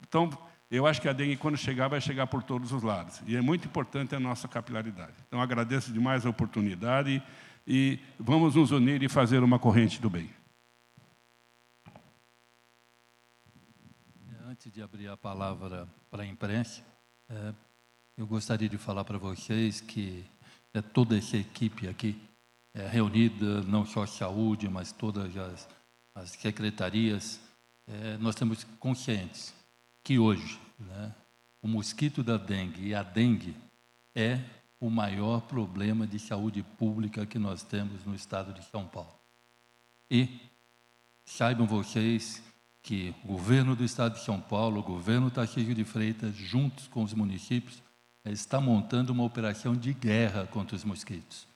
Então, 0.06 0.30
eu 0.70 0.86
acho 0.86 1.00
que 1.00 1.08
a 1.08 1.12
dengue, 1.12 1.36
quando 1.36 1.56
chegar, 1.56 1.88
vai 1.88 2.00
chegar 2.00 2.26
por 2.26 2.42
todos 2.42 2.72
os 2.72 2.82
lados. 2.82 3.22
E 3.26 3.36
é 3.36 3.40
muito 3.40 3.66
importante 3.66 4.14
a 4.14 4.20
nossa 4.20 4.46
capilaridade. 4.46 5.14
Então, 5.26 5.40
agradeço 5.40 5.92
demais 5.92 6.24
a 6.26 6.30
oportunidade 6.30 7.20
e 7.66 7.98
vamos 8.20 8.54
nos 8.54 8.70
unir 8.70 9.02
e 9.02 9.08
fazer 9.08 9.42
uma 9.42 9.58
corrente 9.58 10.00
do 10.00 10.08
bem. 10.10 10.35
Antes 14.66 14.74
de 14.74 14.82
abrir 14.82 15.06
a 15.06 15.16
palavra 15.16 15.86
para 16.10 16.24
a 16.24 16.26
imprensa, 16.26 16.82
é, 17.28 17.54
eu 18.16 18.26
gostaria 18.26 18.68
de 18.68 18.76
falar 18.76 19.04
para 19.04 19.16
vocês 19.16 19.80
que 19.80 20.24
é, 20.74 20.82
toda 20.82 21.16
essa 21.16 21.36
equipe 21.36 21.86
aqui 21.86 22.20
é, 22.74 22.84
reunida, 22.88 23.62
não 23.62 23.86
só 23.86 24.04
saúde, 24.06 24.68
mas 24.68 24.90
todas 24.90 25.36
as, 25.36 25.68
as 26.16 26.30
secretarias, 26.30 27.38
é, 27.86 28.16
nós 28.16 28.34
temos 28.34 28.64
conscientes 28.80 29.54
que 30.02 30.18
hoje 30.18 30.60
né, 30.80 31.14
o 31.62 31.68
mosquito 31.68 32.24
da 32.24 32.36
dengue 32.36 32.88
e 32.88 32.92
a 32.92 33.04
dengue 33.04 33.54
é 34.16 34.40
o 34.80 34.90
maior 34.90 35.42
problema 35.42 36.08
de 36.08 36.18
saúde 36.18 36.64
pública 36.76 37.24
que 37.24 37.38
nós 37.38 37.62
temos 37.62 38.04
no 38.04 38.16
estado 38.16 38.52
de 38.52 38.64
São 38.64 38.84
Paulo. 38.84 39.14
E 40.10 40.40
saibam 41.24 41.68
vocês 41.68 42.42
que 42.86 43.12
o 43.24 43.32
governo 43.32 43.74
do 43.74 43.84
estado 43.84 44.14
de 44.14 44.24
São 44.24 44.40
Paulo, 44.40 44.78
o 44.78 44.82
governo 44.84 45.28
Tarcísio 45.28 45.74
de 45.74 45.82
Freitas, 45.82 46.36
juntos 46.36 46.86
com 46.86 47.02
os 47.02 47.12
municípios, 47.12 47.82
eh, 48.24 48.30
está 48.30 48.60
montando 48.60 49.12
uma 49.12 49.24
operação 49.24 49.74
de 49.74 49.92
guerra 49.92 50.46
contra 50.46 50.76
os 50.76 50.84
mosquitos. 50.84 51.48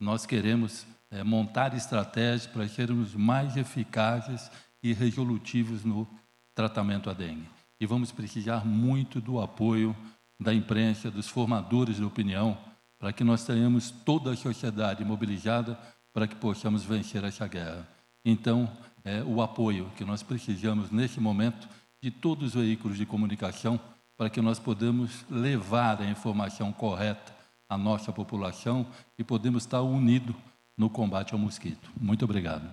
Nós 0.00 0.26
queremos 0.26 0.84
é, 1.08 1.22
montar 1.22 1.72
estratégias 1.76 2.48
para 2.48 2.66
sermos 2.66 3.14
mais 3.14 3.56
eficazes 3.56 4.50
e 4.82 4.92
resolutivos 4.92 5.84
no 5.84 6.08
tratamento 6.52 7.08
à 7.08 7.12
dengue. 7.12 7.48
E 7.78 7.86
vamos 7.86 8.10
precisar 8.10 8.66
muito 8.66 9.20
do 9.20 9.40
apoio 9.40 9.94
da 10.40 10.52
imprensa, 10.52 11.12
dos 11.12 11.28
formadores 11.28 11.96
de 11.96 12.04
opinião, 12.04 12.58
para 12.98 13.12
que 13.12 13.22
nós 13.22 13.44
tenhamos 13.44 13.92
toda 13.92 14.32
a 14.32 14.36
sociedade 14.36 15.04
mobilizada 15.04 15.78
para 16.12 16.26
que 16.26 16.34
possamos 16.34 16.82
vencer 16.82 17.22
essa 17.22 17.46
guerra. 17.46 17.86
Então, 18.24 18.68
é, 19.04 19.22
o 19.22 19.42
apoio 19.42 19.90
que 19.96 20.04
nós 20.04 20.22
precisamos 20.22 20.90
nesse 20.90 21.20
momento 21.20 21.68
de 22.00 22.10
todos 22.10 22.54
os 22.54 22.62
veículos 22.62 22.96
de 22.96 23.06
comunicação 23.06 23.80
para 24.16 24.30
que 24.30 24.40
nós 24.40 24.58
podemos 24.58 25.24
levar 25.30 26.00
a 26.00 26.06
informação 26.06 26.72
correta 26.72 27.32
à 27.68 27.76
nossa 27.76 28.12
população 28.12 28.86
e 29.18 29.24
podemos 29.24 29.64
estar 29.64 29.82
unidos 29.82 30.34
no 30.76 30.90
combate 30.90 31.32
ao 31.32 31.38
mosquito. 31.38 31.90
Muito 32.00 32.24
obrigado. 32.24 32.68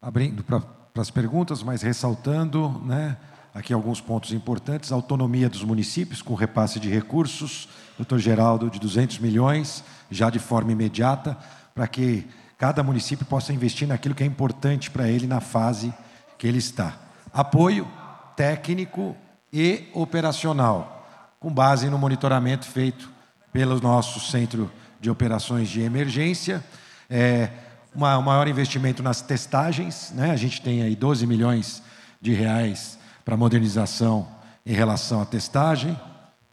Abrindo 0.00 0.42
para 0.42 0.62
as 0.96 1.10
perguntas, 1.10 1.62
mas 1.62 1.82
ressaltando, 1.82 2.70
né, 2.84 3.16
aqui 3.54 3.72
alguns 3.72 4.00
pontos 4.00 4.32
importantes, 4.32 4.92
autonomia 4.92 5.48
dos 5.48 5.62
municípios 5.62 6.22
com 6.22 6.34
repasse 6.34 6.80
de 6.80 6.88
recursos, 6.88 7.68
doutor 7.96 8.18
Geraldo, 8.18 8.70
de 8.70 8.78
200 8.78 9.18
milhões, 9.18 9.84
já 10.10 10.30
de 10.30 10.38
forma 10.38 10.72
imediata, 10.72 11.36
para 11.74 11.86
que 11.86 12.26
cada 12.60 12.82
município 12.82 13.24
possa 13.24 13.54
investir 13.54 13.88
naquilo 13.88 14.14
que 14.14 14.22
é 14.22 14.26
importante 14.26 14.90
para 14.90 15.08
ele 15.08 15.26
na 15.26 15.40
fase 15.40 15.94
que 16.36 16.46
ele 16.46 16.58
está. 16.58 16.94
Apoio 17.32 17.88
técnico 18.36 19.16
e 19.50 19.88
operacional, 19.94 21.34
com 21.40 21.50
base 21.50 21.88
no 21.88 21.96
monitoramento 21.96 22.66
feito 22.66 23.10
pelo 23.50 23.80
nosso 23.80 24.20
Centro 24.20 24.70
de 25.00 25.08
Operações 25.08 25.70
de 25.70 25.80
Emergência. 25.80 26.62
É, 27.08 27.48
um 27.96 28.00
maior 28.20 28.46
investimento 28.46 29.02
nas 29.02 29.22
testagens, 29.22 30.12
né? 30.14 30.30
a 30.30 30.36
gente 30.36 30.60
tem 30.60 30.82
aí 30.82 30.94
12 30.94 31.26
milhões 31.26 31.82
de 32.20 32.34
reais 32.34 32.98
para 33.24 33.38
modernização 33.38 34.28
em 34.66 34.74
relação 34.74 35.22
à 35.22 35.24
testagem, 35.24 35.98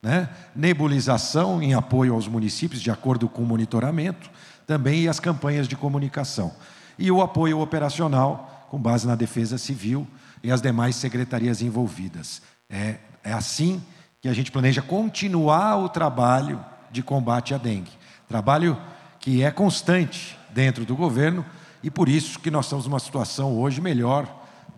né? 0.02 0.30
nebulização 0.56 1.62
em 1.62 1.74
apoio 1.74 2.14
aos 2.14 2.30
municípios, 2.30 2.82
de 2.82 2.90
acordo 2.90 3.28
com 3.28 3.42
o 3.42 3.46
monitoramento, 3.46 4.32
também 4.68 5.04
e 5.04 5.08
as 5.08 5.20
campanhas 5.20 5.68
de 5.68 5.76
comunicação. 5.78 6.54
E 7.00 7.10
o 7.10 7.22
apoio 7.22 7.60
operacional, 7.60 8.68
com 8.70 8.78
base 8.78 9.08
na 9.08 9.16
Defesa 9.16 9.58
Civil 9.58 10.06
e 10.44 10.52
as 10.52 10.62
demais 10.62 10.98
secretarias 10.98 11.62
envolvidas. 11.62 12.42
É, 12.70 12.98
é 13.24 13.32
assim 13.32 13.82
que 14.22 14.28
a 14.28 14.34
gente 14.34 14.52
planeja 14.52 14.82
continuar 14.82 15.78
o 15.78 15.88
trabalho 15.88 16.64
de 16.92 17.02
combate 17.02 17.54
à 17.54 17.58
dengue. 17.58 17.92
Trabalho 18.28 18.78
que 19.20 19.42
é 19.42 19.50
constante 19.50 20.38
dentro 20.50 20.86
do 20.86 20.96
governo 20.96 21.46
e 21.82 21.90
por 21.90 22.10
isso 22.10 22.40
que 22.40 22.52
nós 22.52 22.66
estamos 22.66 22.86
numa 22.86 23.00
situação 23.00 23.58
hoje 23.58 23.80
melhor 23.80 24.28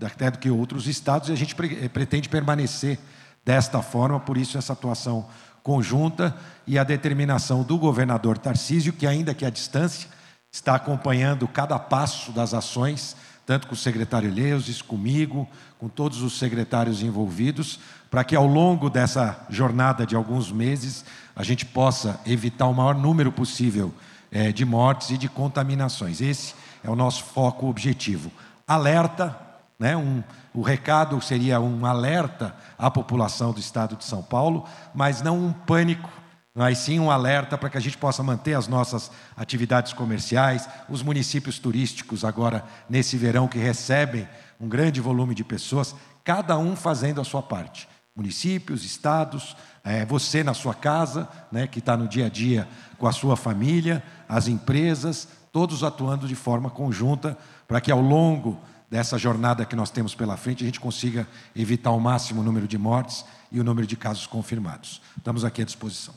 até 0.02 0.30
do 0.30 0.38
que 0.38 0.50
outros 0.50 0.88
estados 0.88 1.30
e 1.30 1.32
a 1.32 1.36
gente 1.36 1.56
pretende 1.56 2.30
permanecer 2.30 3.00
desta 3.44 3.82
forma, 3.82 4.20
por 4.20 4.38
isso 4.38 4.58
essa 4.58 4.74
atuação 4.74 5.28
conjunta 5.64 6.36
e 6.66 6.78
a 6.78 6.84
determinação 6.84 7.64
do 7.64 7.78
governador 7.78 8.38
Tarcísio, 8.38 8.94
que, 8.94 9.08
ainda 9.08 9.34
que 9.34 9.46
à 9.46 9.50
distância, 9.50 10.10
está 10.52 10.76
acompanhando 10.76 11.48
cada 11.48 11.78
passo 11.78 12.32
das 12.32 12.54
ações, 12.54 13.16
tanto 13.46 13.68
com 13.68 13.74
o 13.74 13.78
secretário 13.78 14.34
Leuses, 14.34 14.82
comigo, 14.82 15.48
com 15.78 15.88
todos 15.88 16.22
os 16.22 16.38
secretários 16.38 17.02
envolvidos, 17.02 17.80
para 18.10 18.24
que 18.24 18.36
ao 18.36 18.48
longo 18.48 18.90
dessa 18.90 19.46
jornada 19.50 20.06
de 20.06 20.16
alguns 20.16 20.52
meses 20.52 21.06
a 21.36 21.44
gente 21.44 21.66
possa 21.66 22.20
evitar 22.26 22.68
o 22.68 22.74
maior 22.74 22.96
número 22.96 23.32
possível 23.32 23.94
é, 24.32 24.52
de 24.52 24.66
mortes 24.66 25.12
e 25.12 25.18
de 25.18 25.30
contaminações. 25.30 26.22
Esse 26.22 26.54
é 26.84 26.90
o 26.90 26.96
nosso 26.96 27.24
foco 27.24 27.68
objetivo. 27.68 28.32
Alerta, 28.68 29.49
né, 29.80 29.96
um, 29.96 30.22
o 30.54 30.62
recado 30.62 31.20
seria 31.22 31.62
um 31.62 31.86
alerta 31.86 32.54
à 32.78 32.92
população 32.92 33.54
do 33.54 33.60
estado 33.62 33.96
de 33.96 34.04
São 34.04 34.22
Paulo, 34.22 34.68
mas 34.94 35.22
não 35.22 35.40
um 35.40 35.54
pânico, 35.54 36.10
mas 36.54 36.80
sim 36.80 37.00
um 37.00 37.10
alerta 37.10 37.58
para 37.58 37.70
que 37.70 37.78
a 37.78 37.82
gente 37.82 37.98
possa 37.98 38.22
manter 38.22 38.56
as 38.56 38.68
nossas 38.68 39.10
atividades 39.38 39.94
comerciais, 39.94 40.68
os 40.90 41.02
municípios 41.02 41.58
turísticos 41.60 42.26
agora 42.26 42.66
nesse 42.90 43.16
verão 43.16 43.48
que 43.48 43.58
recebem 43.58 44.28
um 44.60 44.68
grande 44.68 45.00
volume 45.00 45.34
de 45.34 45.46
pessoas, 45.46 45.96
cada 46.26 46.58
um 46.58 46.76
fazendo 46.76 47.22
a 47.22 47.24
sua 47.24 47.42
parte. 47.42 47.88
Municípios, 48.14 48.84
estados, 48.84 49.56
é, 49.82 50.06
você 50.06 50.44
na 50.44 50.54
sua 50.54 50.74
casa, 50.74 51.30
né, 51.50 51.68
que 51.68 51.80
está 51.80 51.96
no 51.96 52.06
dia 52.06 52.26
a 52.26 52.30
dia 52.30 52.68
com 52.98 53.08
a 53.08 53.14
sua 53.14 53.38
família, 53.38 54.04
as 54.28 54.50
empresas, 54.50 55.30
todos 55.52 55.84
atuando 55.84 56.28
de 56.28 56.36
forma 56.36 56.70
conjunta 56.70 57.38
para 57.68 57.82
que 57.82 57.92
ao 57.92 58.02
longo 58.02 58.58
dessa 58.90 59.18
jornada 59.18 59.66
que 59.66 59.76
nós 59.76 59.92
temos 59.92 60.16
pela 60.16 60.36
frente 60.36 60.64
a 60.64 60.66
gente 60.66 60.80
consiga 60.80 61.28
evitar 61.56 61.92
o 61.92 62.00
máximo 62.00 62.42
número 62.42 62.68
de 62.68 62.78
mortes 62.78 63.24
e 63.52 63.60
o 63.60 63.64
número 63.64 63.86
de 63.86 63.96
casos 63.96 64.26
confirmados. 64.26 65.02
Estamos 65.18 65.46
aqui 65.46 65.62
à 65.62 65.66
disposição. 65.66 66.14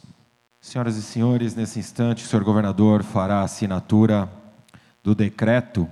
Senhoras 0.60 0.96
e 0.96 1.02
senhores, 1.02 1.54
nesse 1.54 1.78
instante, 1.78 2.24
o 2.24 2.28
senhor 2.28 2.44
governador 2.44 3.02
fará 3.02 3.40
a 3.40 3.44
assinatura 3.44 4.30
do 5.02 5.14
decreto 5.14 5.88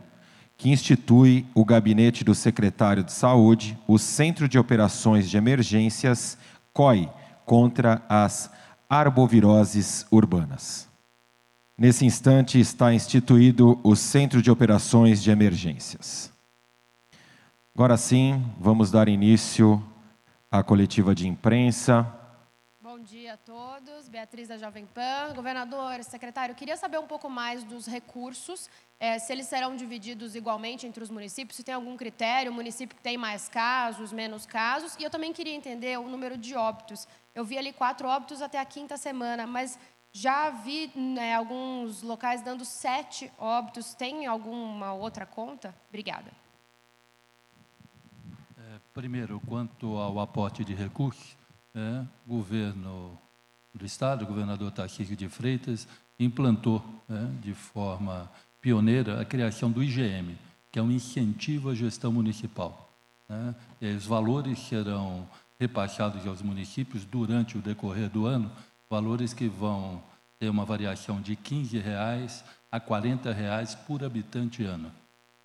que 0.56 0.70
institui 0.70 1.46
o 1.54 1.64
gabinete 1.64 2.22
do 2.22 2.34
secretário 2.34 3.02
de 3.02 3.12
Saúde, 3.12 3.78
o 3.88 3.98
Centro 3.98 4.46
de 4.46 4.58
Operações 4.58 5.28
de 5.28 5.36
Emergências, 5.36 6.36
COI, 6.72 7.10
contra 7.46 8.02
as 8.08 8.50
arboviroses 8.88 10.06
urbanas. 10.10 10.89
Nesse 11.80 12.04
instante 12.04 12.60
está 12.60 12.92
instituído 12.92 13.80
o 13.82 13.96
Centro 13.96 14.42
de 14.42 14.50
Operações 14.50 15.22
de 15.22 15.30
Emergências. 15.30 16.30
Agora 17.74 17.96
sim, 17.96 18.44
vamos 18.58 18.90
dar 18.90 19.08
início 19.08 19.82
à 20.50 20.62
coletiva 20.62 21.14
de 21.14 21.26
imprensa. 21.26 22.06
Bom 22.82 22.98
dia 22.98 23.32
a 23.32 23.36
todos. 23.38 24.10
Beatriz 24.10 24.48
da 24.48 24.58
Jovem 24.58 24.84
Pan. 24.84 25.32
Governador, 25.34 26.04
secretário, 26.04 26.54
queria 26.54 26.76
saber 26.76 26.98
um 26.98 27.06
pouco 27.06 27.30
mais 27.30 27.64
dos 27.64 27.86
recursos, 27.86 28.68
é, 28.98 29.18
se 29.18 29.32
eles 29.32 29.46
serão 29.46 29.74
divididos 29.74 30.34
igualmente 30.34 30.86
entre 30.86 31.02
os 31.02 31.08
municípios, 31.08 31.56
se 31.56 31.64
tem 31.64 31.74
algum 31.74 31.96
critério, 31.96 32.52
o 32.52 32.54
município 32.54 32.94
que 32.94 33.02
tem 33.02 33.16
mais 33.16 33.48
casos, 33.48 34.12
menos 34.12 34.44
casos. 34.44 34.94
E 34.98 35.02
eu 35.02 35.08
também 35.08 35.32
queria 35.32 35.54
entender 35.54 35.98
o 35.98 36.06
número 36.06 36.36
de 36.36 36.54
óbitos. 36.54 37.08
Eu 37.34 37.42
vi 37.42 37.56
ali 37.56 37.72
quatro 37.72 38.06
óbitos 38.06 38.42
até 38.42 38.58
a 38.58 38.64
quinta 38.66 38.98
semana, 38.98 39.46
mas 39.46 39.78
já 40.12 40.50
vi 40.50 40.90
né, 40.94 41.34
alguns 41.34 42.02
locais 42.02 42.42
dando 42.42 42.64
sete 42.64 43.30
óbitos. 43.38 43.94
Tem 43.94 44.26
alguma 44.26 44.92
outra 44.92 45.24
conta? 45.24 45.74
Obrigada. 45.88 46.30
É, 48.58 48.78
primeiro, 48.92 49.40
quanto 49.46 49.96
ao 49.96 50.18
aporte 50.18 50.64
de 50.64 50.74
recursos, 50.74 51.36
é, 51.74 52.04
o 52.26 52.36
governo 52.36 53.16
do 53.72 53.86
Estado, 53.86 54.24
o 54.24 54.26
governador 54.26 54.72
Tarcísio 54.72 55.16
de 55.16 55.28
Freitas, 55.28 55.86
implantou 56.18 56.84
é, 57.08 57.26
de 57.40 57.54
forma 57.54 58.30
pioneira 58.60 59.20
a 59.20 59.24
criação 59.24 59.70
do 59.70 59.82
IGM, 59.82 60.36
que 60.72 60.78
é 60.78 60.82
um 60.82 60.90
incentivo 60.90 61.70
à 61.70 61.74
gestão 61.74 62.12
municipal. 62.12 62.90
Né? 63.28 63.54
Os 63.96 64.06
valores 64.06 64.58
serão 64.58 65.26
repassados 65.58 66.26
aos 66.26 66.42
municípios 66.42 67.04
durante 67.04 67.56
o 67.56 67.62
decorrer 67.62 68.08
do 68.10 68.26
ano 68.26 68.50
valores 68.90 69.32
que 69.32 69.46
vão 69.46 70.02
ter 70.36 70.48
uma 70.48 70.64
variação 70.64 71.20
de 71.20 71.36
15 71.36 71.78
reais 71.78 72.44
a 72.72 72.80
40 72.80 73.32
reais 73.32 73.72
por 73.72 74.02
habitante 74.02 74.64
ano. 74.64 74.90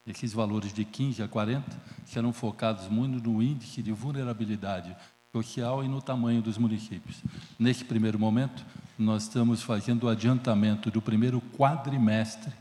Esses 0.08 0.34
valores 0.34 0.74
de 0.74 0.84
15 0.84 1.22
a 1.22 1.28
40 1.28 1.64
serão 2.06 2.34
focados 2.34 2.88
muito 2.88 3.30
no 3.30 3.44
índice 3.44 3.84
de 3.84 3.92
vulnerabilidade 3.92 4.96
social 5.32 5.84
e 5.84 5.88
no 5.88 6.02
tamanho 6.02 6.42
dos 6.42 6.58
municípios. 6.58 7.22
Nesse 7.60 7.86
primeiro 7.86 8.18
momento, 8.18 8.66
nós 8.98 9.24
estamos 9.24 9.62
fazendo 9.62 10.06
o 10.06 10.10
adiantamento 10.10 10.90
do 10.90 11.02
primeiro 11.02 11.40
quadrimestre 11.56 12.52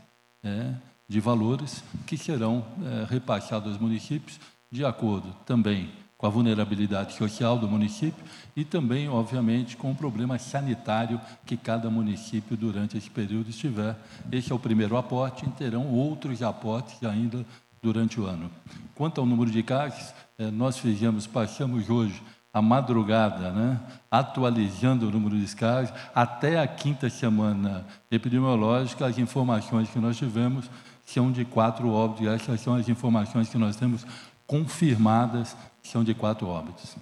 é, 0.43 0.73
de 1.07 1.19
valores 1.19 1.83
que 2.05 2.15
serão 2.15 2.63
é, 2.83 3.05
repassados 3.09 3.71
aos 3.71 3.81
municípios 3.81 4.39
de 4.71 4.85
acordo 4.85 5.33
também 5.45 5.89
com 6.17 6.25
a 6.25 6.29
vulnerabilidade 6.29 7.13
social 7.13 7.57
do 7.57 7.67
município 7.67 8.23
e 8.55 8.63
também, 8.63 9.09
obviamente, 9.09 9.75
com 9.75 9.91
o 9.91 9.95
problema 9.95 10.39
sanitário 10.39 11.19
que 11.45 11.57
cada 11.57 11.89
município 11.89 12.55
durante 12.55 12.97
esse 12.97 13.09
período 13.09 13.49
estiver. 13.49 13.97
Esse 14.31 14.51
é 14.51 14.55
o 14.55 14.59
primeiro 14.59 14.95
aporte, 14.95 15.45
e 15.45 15.49
terão 15.49 15.87
outros 15.87 16.41
aportes 16.41 17.03
ainda 17.03 17.45
durante 17.81 18.19
o 18.19 18.25
ano. 18.25 18.49
Quanto 18.95 19.19
ao 19.19 19.27
número 19.27 19.51
de 19.51 19.61
casos, 19.61 20.13
eh, 20.39 20.49
nós 20.49 20.77
fizemos, 20.77 21.27
passamos 21.27 21.89
hoje 21.89 22.21
a 22.55 22.61
madrugada, 22.61 23.51
né, 23.51 23.81
atualizando 24.09 25.09
o 25.09 25.11
número 25.11 25.37
de 25.37 25.55
casos, 25.55 25.93
até 26.15 26.57
a 26.57 26.65
quinta 26.65 27.09
semana 27.09 27.85
epidemiológica, 28.09 29.05
as 29.05 29.17
informações 29.17 29.89
que 29.89 29.99
nós 29.99 30.15
tivemos 30.15 30.69
são 31.05 31.33
de 31.33 31.43
quatro 31.43 31.91
óbitos, 31.91 32.25
essas 32.25 32.61
são 32.61 32.73
as 32.75 32.87
informações 32.87 33.49
que 33.49 33.57
nós 33.57 33.75
temos 33.75 34.05
confirmadas 34.47 35.55
são 35.83 36.03
de 36.03 36.13
quatro 36.13 36.47
óbitos. 36.47 36.95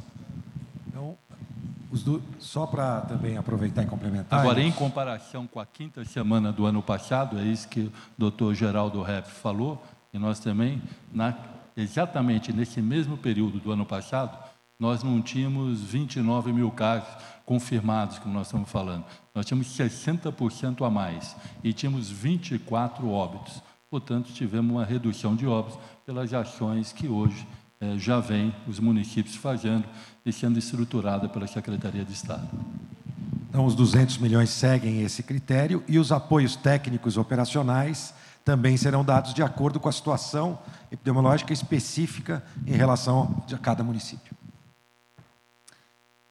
Então, 0.87 1.17
do, 1.91 2.21
só 2.39 2.65
para 2.65 3.01
também 3.01 3.37
aproveitar 3.37 3.83
e 3.83 3.85
complementar. 3.85 4.39
Agora, 4.39 4.61
em 4.61 4.71
comparação 4.71 5.45
com 5.47 5.59
a 5.59 5.65
quinta 5.65 6.03
semana 6.05 6.51
do 6.51 6.65
ano 6.65 6.81
passado, 6.81 7.39
é 7.39 7.43
isso 7.43 7.67
que 7.67 7.81
o 7.81 7.91
doutor 8.17 8.53
Geraldo 8.55 9.01
Rep 9.01 9.27
falou, 9.27 9.81
e 10.13 10.19
nós 10.19 10.39
também, 10.39 10.81
na, 11.11 11.35
exatamente 11.75 12.53
nesse 12.53 12.81
mesmo 12.81 13.17
período 13.17 13.59
do 13.59 13.71
ano 13.71 13.85
passado, 13.85 14.37
nós 14.79 15.03
não 15.03 15.21
tínhamos 15.21 15.81
29 15.81 16.51
mil 16.51 16.71
casos 16.71 17.09
confirmados, 17.45 18.19
como 18.19 18.33
nós 18.33 18.47
estamos 18.47 18.69
falando. 18.69 19.05
Nós 19.33 19.45
tínhamos 19.45 19.67
60% 19.67 20.85
a 20.85 20.89
mais 20.89 21.35
e 21.63 21.73
tínhamos 21.73 22.09
24 22.09 23.09
óbitos. 23.09 23.61
Portanto, 23.93 24.33
tivemos 24.33 24.71
uma 24.71 24.83
redução 24.83 25.35
de 25.35 25.45
óbitos 25.45 25.77
pelas 26.03 26.33
ações 26.33 26.91
que 26.91 27.07
hoje 27.07 27.47
eh, 27.79 27.95
já 27.95 28.19
vem 28.19 28.51
os 28.67 28.79
municípios 28.79 29.35
fazendo 29.35 29.83
e 30.25 30.33
sendo 30.33 30.57
estruturada 30.57 31.29
pela 31.29 31.45
Secretaria 31.45 32.03
de 32.03 32.11
Estado. 32.11 32.49
Então, 33.47 33.63
os 33.67 33.75
200 33.75 34.17
milhões 34.17 34.49
seguem 34.49 35.03
esse 35.03 35.21
critério 35.21 35.83
e 35.87 35.99
os 35.99 36.11
apoios 36.11 36.55
técnicos 36.55 37.17
operacionais 37.17 38.15
também 38.43 38.77
serão 38.77 39.05
dados 39.05 39.31
de 39.31 39.43
acordo 39.43 39.79
com 39.79 39.87
a 39.87 39.91
situação 39.91 40.57
epidemiológica 40.91 41.53
específica 41.53 42.43
em 42.65 42.73
relação 42.73 43.43
a 43.53 43.57
cada 43.59 43.83
município. 43.83 44.32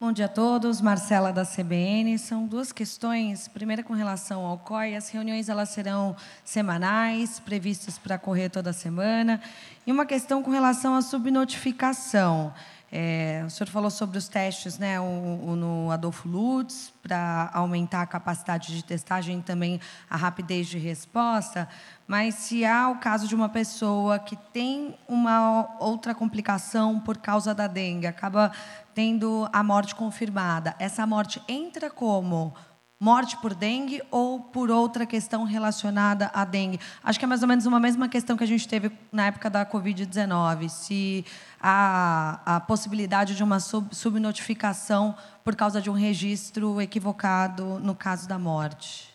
Bom 0.02 0.10
dia 0.10 0.24
a 0.24 0.28
todos, 0.28 0.80
Marcela 0.80 1.32
da 1.32 1.44
CBN. 1.46 2.18
São 2.18 2.44
duas 2.44 2.72
questões. 2.72 3.46
Primeira 3.46 3.84
com 3.84 3.92
relação 3.92 4.44
ao 4.44 4.58
COI, 4.58 4.96
as 4.96 5.08
reuniões 5.08 5.48
elas 5.48 5.68
serão 5.68 6.16
semanais, 6.44 7.38
previstas 7.38 7.98
para 7.98 8.18
correr 8.18 8.48
toda 8.48 8.72
semana. 8.72 9.40
E 9.86 9.92
uma 9.92 10.04
questão 10.04 10.42
com 10.42 10.50
relação 10.50 10.96
à 10.96 11.02
subnotificação. 11.02 12.52
É, 12.94 13.42
o 13.46 13.48
senhor 13.48 13.70
falou 13.70 13.90
sobre 13.90 14.18
os 14.18 14.28
testes 14.28 14.76
né, 14.76 15.00
o, 15.00 15.04
o, 15.04 15.56
no 15.56 15.90
Adolfo 15.90 16.28
Lutz, 16.28 16.92
para 17.02 17.48
aumentar 17.54 18.02
a 18.02 18.06
capacidade 18.06 18.76
de 18.76 18.84
testagem 18.84 19.38
e 19.38 19.42
também 19.42 19.80
a 20.10 20.16
rapidez 20.16 20.66
de 20.66 20.76
resposta, 20.76 21.66
mas 22.06 22.34
se 22.34 22.66
há 22.66 22.90
o 22.90 22.96
caso 22.96 23.26
de 23.26 23.34
uma 23.34 23.48
pessoa 23.48 24.18
que 24.18 24.36
tem 24.36 24.94
uma 25.08 25.74
outra 25.80 26.14
complicação 26.14 27.00
por 27.00 27.16
causa 27.16 27.54
da 27.54 27.66
dengue, 27.66 28.06
acaba 28.06 28.52
tendo 28.94 29.48
a 29.52 29.62
morte 29.62 29.94
confirmada, 29.94 30.74
essa 30.78 31.06
morte 31.06 31.42
entra 31.48 31.90
como 31.90 32.54
morte 33.02 33.36
por 33.38 33.52
dengue 33.52 34.00
ou 34.12 34.38
por 34.38 34.70
outra 34.70 35.04
questão 35.04 35.42
relacionada 35.42 36.30
à 36.32 36.44
dengue? 36.44 36.78
Acho 37.02 37.18
que 37.18 37.24
é 37.24 37.28
mais 37.28 37.42
ou 37.42 37.48
menos 37.48 37.66
uma 37.66 37.80
mesma 37.80 38.08
questão 38.08 38.36
que 38.36 38.44
a 38.44 38.46
gente 38.46 38.68
teve 38.68 38.92
na 39.10 39.26
época 39.26 39.50
da 39.50 39.66
Covid-19. 39.66 40.68
Se 40.68 41.24
há 41.60 42.40
a 42.46 42.60
possibilidade 42.60 43.34
de 43.34 43.42
uma 43.42 43.58
sub 43.58 43.92
subnotificação 43.92 45.16
por 45.42 45.56
causa 45.56 45.80
de 45.82 45.90
um 45.90 45.94
registro 45.94 46.80
equivocado 46.80 47.80
no 47.80 47.94
caso 47.94 48.28
da 48.28 48.38
morte. 48.38 49.12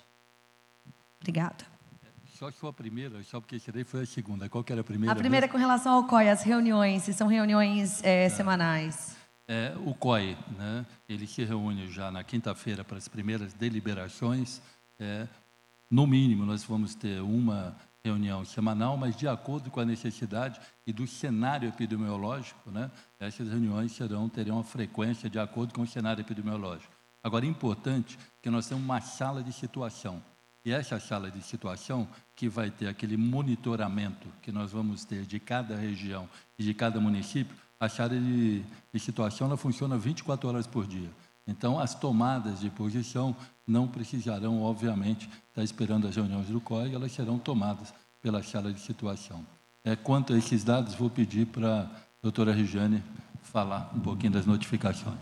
Obrigada. 1.21 1.77
Só 2.37 2.51
que 2.51 2.57
foi 2.57 2.69
a 2.69 2.73
primeira, 2.73 3.23
só 3.23 3.39
porque 3.39 3.55
esse 3.55 3.71
daí 3.71 3.83
foi 3.83 4.03
a 4.03 4.05
segunda. 4.05 4.47
Qual 4.47 4.63
que 4.63 4.71
era 4.71 4.81
a 4.81 4.83
primeira? 4.83 5.11
A 5.11 5.15
primeira 5.15 5.45
é 5.47 5.49
com 5.49 5.57
relação 5.57 5.93
ao 5.93 6.03
COI, 6.03 6.29
as 6.29 6.43
reuniões, 6.43 7.01
se 7.03 7.13
são 7.13 7.27
reuniões 7.27 8.03
é, 8.03 8.29
semanais. 8.29 9.16
É, 9.47 9.73
o 9.85 9.93
COI, 9.93 10.37
né, 10.57 10.85
ele 11.07 11.25
se 11.25 11.43
reúne 11.43 11.89
já 11.89 12.11
na 12.11 12.23
quinta-feira 12.23 12.83
para 12.83 12.97
as 12.97 13.07
primeiras 13.07 13.53
deliberações. 13.53 14.61
É, 14.99 15.25
no 15.89 16.05
mínimo, 16.05 16.45
nós 16.45 16.63
vamos 16.63 16.93
ter 16.93 17.21
uma 17.21 17.73
reunião 18.03 18.43
semanal, 18.43 18.97
mas 18.97 19.15
de 19.15 19.27
acordo 19.27 19.71
com 19.71 19.79
a 19.79 19.85
necessidade 19.85 20.59
e 20.85 20.91
do 20.91 21.07
cenário 21.07 21.69
epidemiológico, 21.69 22.69
né, 22.69 22.91
essas 23.19 23.49
reuniões 23.49 23.93
serão, 23.93 24.27
terão 24.27 24.55
uma 24.55 24.63
frequência 24.63 25.29
de 25.29 25.39
acordo 25.39 25.73
com 25.73 25.81
o 25.81 25.87
cenário 25.87 26.21
epidemiológico. 26.21 26.91
Agora, 27.23 27.45
é 27.45 27.49
importante 27.49 28.17
que 28.41 28.49
nós 28.49 28.67
temos 28.67 28.83
uma 28.83 29.01
sala 29.01 29.41
de 29.43 29.51
situação. 29.51 30.21
E 30.63 30.71
essa 30.71 30.99
sala 30.99 31.31
de 31.31 31.41
situação, 31.41 32.07
que 32.35 32.49
vai 32.49 32.69
ter 32.69 32.87
aquele 32.87 33.15
monitoramento 33.15 34.27
que 34.41 34.51
nós 34.51 34.71
vamos 34.71 35.05
ter 35.05 35.25
de 35.25 35.39
cada 35.39 35.77
região 35.77 36.27
e 36.59 36.63
de 36.63 36.73
cada 36.73 36.99
município, 36.99 37.55
a 37.79 37.87
de, 37.87 38.63
de 38.93 38.99
situação 38.99 39.47
ela 39.47 39.57
funciona 39.57 39.97
24 39.97 40.49
horas 40.49 40.67
por 40.67 40.87
dia. 40.87 41.09
Então, 41.47 41.79
as 41.79 41.95
tomadas 41.95 42.59
de 42.59 42.69
posição 42.69 43.35
não 43.65 43.87
precisarão, 43.87 44.61
obviamente, 44.61 45.29
estar 45.49 45.63
esperando 45.63 46.07
as 46.07 46.15
reuniões 46.15 46.47
do 46.47 46.59
COI, 46.59 46.93
elas 46.93 47.11
serão 47.11 47.37
tomadas 47.39 47.93
pela 48.21 48.43
sala 48.43 48.73
de 48.73 48.79
situação. 48.81 49.45
É, 49.83 49.95
quanto 49.95 50.33
a 50.33 50.37
esses 50.37 50.63
dados, 50.63 50.95
vou 50.95 51.09
pedir 51.09 51.45
para 51.47 51.83
a 51.83 51.87
doutora 52.21 52.51
Regiane 52.51 53.01
falar 53.41 53.91
um 53.95 53.99
pouquinho 53.99 54.33
das 54.33 54.45
notificações. 54.45 55.17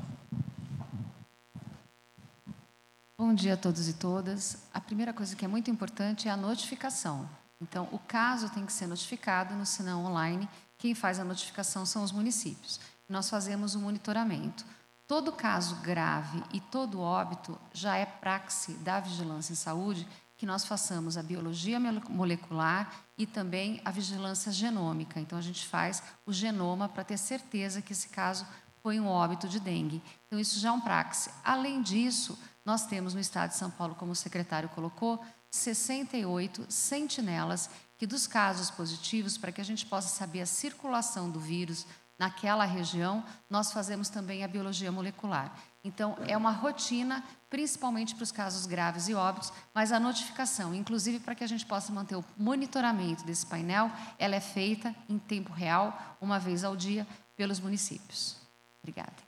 Bom 3.17 3.33
dia 3.33 3.53
a 3.53 3.57
todos 3.57 3.87
e 3.87 3.93
todas. 3.93 4.63
A 4.73 4.81
primeira 4.81 5.13
coisa 5.13 5.35
que 5.35 5.45
é 5.45 5.47
muito 5.47 5.69
importante 5.69 6.27
é 6.27 6.31
a 6.31 6.37
notificação. 6.37 7.29
Então, 7.61 7.87
o 7.91 7.99
caso 7.99 8.49
tem 8.49 8.65
que 8.65 8.73
ser 8.73 8.87
notificado 8.87 9.55
no 9.55 9.65
Sinão 9.65 10.05
Online. 10.05 10.49
Quem 10.85 10.93
faz 10.93 11.19
a 11.19 11.23
notificação 11.23 11.83
são 11.83 12.03
os 12.03 12.11
municípios. 12.11 12.79
Nós 13.09 13.27
fazemos 13.27 13.73
o 13.73 13.79
monitoramento. 13.79 14.63
Todo 15.07 15.31
caso 15.31 15.77
grave 15.77 16.43
e 16.53 16.59
todo 16.59 17.01
óbito 17.01 17.59
já 17.73 17.97
é 17.97 18.05
praxe 18.05 18.73
da 18.73 18.99
vigilância 18.99 19.51
em 19.51 19.55
saúde 19.55 20.07
que 20.37 20.45
nós 20.45 20.63
façamos 20.63 21.17
a 21.17 21.23
biologia 21.23 21.79
molecular 22.07 23.01
e 23.17 23.25
também 23.25 23.81
a 23.83 23.89
vigilância 23.89 24.51
genômica. 24.51 25.19
Então, 25.19 25.39
a 25.39 25.41
gente 25.41 25.65
faz 25.65 26.03
o 26.23 26.31
genoma 26.31 26.87
para 26.87 27.03
ter 27.03 27.17
certeza 27.17 27.81
que 27.81 27.91
esse 27.91 28.09
caso 28.09 28.45
foi 28.83 28.99
um 28.99 29.07
óbito 29.07 29.49
de 29.49 29.59
dengue. 29.59 30.03
Então, 30.27 30.39
isso 30.39 30.59
já 30.59 30.69
é 30.69 30.71
um 30.71 30.81
praxe. 30.81 31.31
Além 31.43 31.81
disso, 31.81 32.37
nós 32.63 32.85
temos 32.85 33.15
no 33.15 33.19
estado 33.19 33.49
de 33.49 33.57
São 33.57 33.71
Paulo, 33.71 33.95
como 33.95 34.11
o 34.11 34.15
secretário 34.15 34.69
colocou, 34.69 35.19
68 35.49 36.65
sentinelas 36.69 37.71
que, 37.97 38.05
dos 38.05 38.27
casos 38.27 38.69
positivos, 38.69 39.37
para 39.37 39.51
que 39.51 39.61
a 39.61 39.65
gente 39.65 39.85
possa 39.85 40.09
saber 40.09 40.41
a 40.41 40.45
circulação 40.45 41.29
do 41.29 41.39
vírus 41.39 41.85
naquela 42.17 42.65
região, 42.65 43.23
nós 43.49 43.71
fazemos 43.71 44.09
também 44.09 44.43
a 44.43 44.47
biologia 44.47 44.91
molecular. 44.91 45.53
Então, 45.83 46.17
é 46.27 46.35
uma 46.35 46.51
rotina, 46.51 47.23
principalmente 47.49 48.15
para 48.15 48.23
os 48.23 48.31
casos 48.31 48.65
graves 48.65 49.07
e 49.07 49.13
óbitos, 49.13 49.53
mas 49.73 49.91
a 49.91 49.99
notificação, 49.99 50.73
inclusive 50.73 51.19
para 51.19 51.35
que 51.35 51.43
a 51.43 51.47
gente 51.47 51.65
possa 51.65 51.93
manter 51.93 52.15
o 52.15 52.25
monitoramento 52.37 53.23
desse 53.23 53.45
painel, 53.45 53.91
ela 54.17 54.35
é 54.35 54.41
feita 54.41 54.95
em 55.07 55.19
tempo 55.19 55.53
real, 55.53 56.17
uma 56.19 56.39
vez 56.39 56.63
ao 56.63 56.75
dia, 56.75 57.05
pelos 57.35 57.59
municípios. 57.59 58.37
Obrigada. 58.81 59.24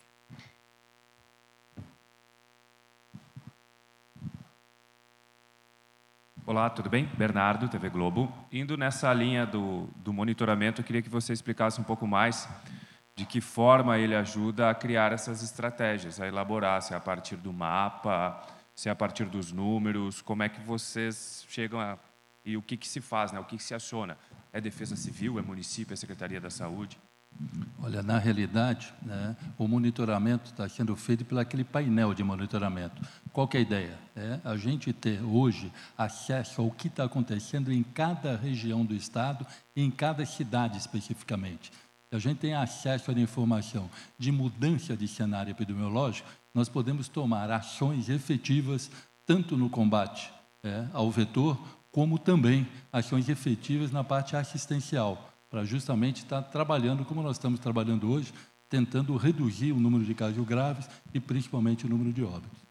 Olá, 6.49 6.69
tudo 6.69 6.89
bem? 6.89 7.03
Bernardo, 7.17 7.67
TV 7.67 7.89
Globo. 7.89 8.31
Indo 8.49 8.77
nessa 8.77 9.13
linha 9.13 9.45
do, 9.45 9.89
do 9.97 10.13
monitoramento, 10.13 10.79
eu 10.79 10.85
queria 10.85 11.01
que 11.01 11.09
você 11.09 11.33
explicasse 11.33 11.81
um 11.81 11.83
pouco 11.83 12.07
mais 12.07 12.47
de 13.17 13.25
que 13.25 13.41
forma 13.41 13.99
ele 13.99 14.15
ajuda 14.15 14.69
a 14.69 14.73
criar 14.73 15.11
essas 15.11 15.43
estratégias, 15.43 16.21
a 16.21 16.25
elaborar, 16.25 16.81
se 16.81 16.93
é 16.93 16.95
a 16.95 17.01
partir 17.01 17.35
do 17.35 17.51
mapa, 17.51 18.41
se 18.73 18.87
é 18.87 18.91
a 18.93 18.95
partir 18.95 19.25
dos 19.25 19.51
números, 19.51 20.21
como 20.21 20.41
é 20.41 20.47
que 20.47 20.61
vocês 20.61 21.45
chegam 21.49 21.81
a... 21.81 21.97
e 22.45 22.55
o 22.55 22.61
que, 22.61 22.77
que 22.77 22.87
se 22.87 23.01
faz, 23.01 23.33
né? 23.33 23.41
o 23.41 23.43
que, 23.43 23.57
que 23.57 23.63
se 23.63 23.75
aciona? 23.75 24.17
É 24.53 24.61
defesa 24.61 24.95
civil, 24.95 25.37
é 25.37 25.41
município, 25.41 25.93
é 25.93 25.97
secretaria 25.97 26.39
da 26.39 26.49
saúde? 26.49 26.97
Olha, 27.81 28.01
na 28.01 28.17
realidade, 28.17 28.93
né, 29.01 29.35
o 29.57 29.67
monitoramento 29.67 30.51
está 30.51 30.67
sendo 30.67 30.95
feito 30.95 31.23
pelo 31.23 31.39
aquele 31.39 31.63
painel 31.63 32.13
de 32.13 32.23
monitoramento. 32.23 33.01
Qual 33.31 33.49
é 33.53 33.57
a 33.57 33.61
ideia? 33.61 33.99
É 34.15 34.39
a 34.43 34.57
gente 34.57 34.91
ter 34.91 35.21
hoje 35.23 35.71
acesso 35.97 36.61
ao 36.61 36.71
que 36.71 36.87
está 36.87 37.03
acontecendo 37.03 37.71
em 37.71 37.83
cada 37.83 38.35
região 38.35 38.83
do 38.83 38.95
estado 38.95 39.45
em 39.75 39.91
cada 39.91 40.25
cidade 40.25 40.77
especificamente 40.77 41.71
se 42.09 42.15
a 42.15 42.19
gente 42.19 42.37
tem 42.37 42.53
acesso 42.53 43.11
à 43.11 43.13
informação 43.13 43.89
de 44.17 44.31
mudança 44.31 44.95
de 44.95 45.07
cenário 45.09 45.51
epidemiológico, 45.51 46.29
nós 46.53 46.69
podemos 46.69 47.09
tomar 47.09 47.51
ações 47.51 48.07
efetivas 48.07 48.89
tanto 49.25 49.57
no 49.57 49.69
combate 49.69 50.31
é, 50.63 50.85
ao 50.93 51.11
vetor, 51.11 51.57
como 51.91 52.17
também 52.17 52.65
ações 52.93 53.27
efetivas 53.27 53.91
na 53.91 54.05
parte 54.05 54.37
assistencial, 54.37 55.33
para 55.49 55.63
justamente 55.63 56.23
estar 56.23 56.41
trabalhando 56.43 57.05
como 57.05 57.21
nós 57.21 57.37
estamos 57.37 57.59
trabalhando 57.59 58.11
hoje, 58.11 58.33
tentando 58.69 59.15
reduzir 59.15 59.71
o 59.71 59.79
número 59.79 60.03
de 60.03 60.13
casos 60.13 60.45
graves 60.45 60.89
e 61.13 61.19
principalmente 61.19 61.85
o 61.85 61.89
número 61.89 62.11
de 62.11 62.23
óbitos. 62.23 62.67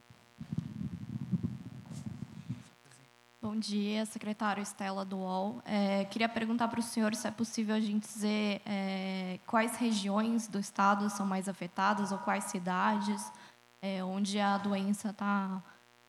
Bom 3.41 3.59
dia, 3.59 4.05
secretário 4.05 4.63
Estela 4.63 5.05
do 5.05 5.17
UOL. 5.17 5.63
É, 5.65 6.05
queria 6.05 6.29
perguntar 6.29 6.69
para 6.69 6.81
o 6.81 6.83
senhor 6.83 7.15
se 7.15 7.27
é 7.27 7.31
possível 7.31 7.75
a 7.75 7.81
gente 7.81 8.07
dizer 8.07 8.61
é, 8.67 9.39
quais 9.47 9.77
regiões 9.77 10.47
do 10.47 10.59
estado 10.59 11.09
são 11.09 11.25
mais 11.25 11.49
afetadas 11.49 12.13
ou 12.13 12.19
quais 12.19 12.45
cidades 12.45 13.33
é, 13.81 14.05
onde 14.05 14.39
a 14.39 14.59
doença 14.59 15.11
está 15.11 15.63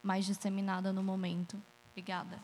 mais 0.03 0.25
disseminada 0.25 0.91
no 0.91 1.03
momento. 1.03 1.61
Obrigada. 1.91 2.37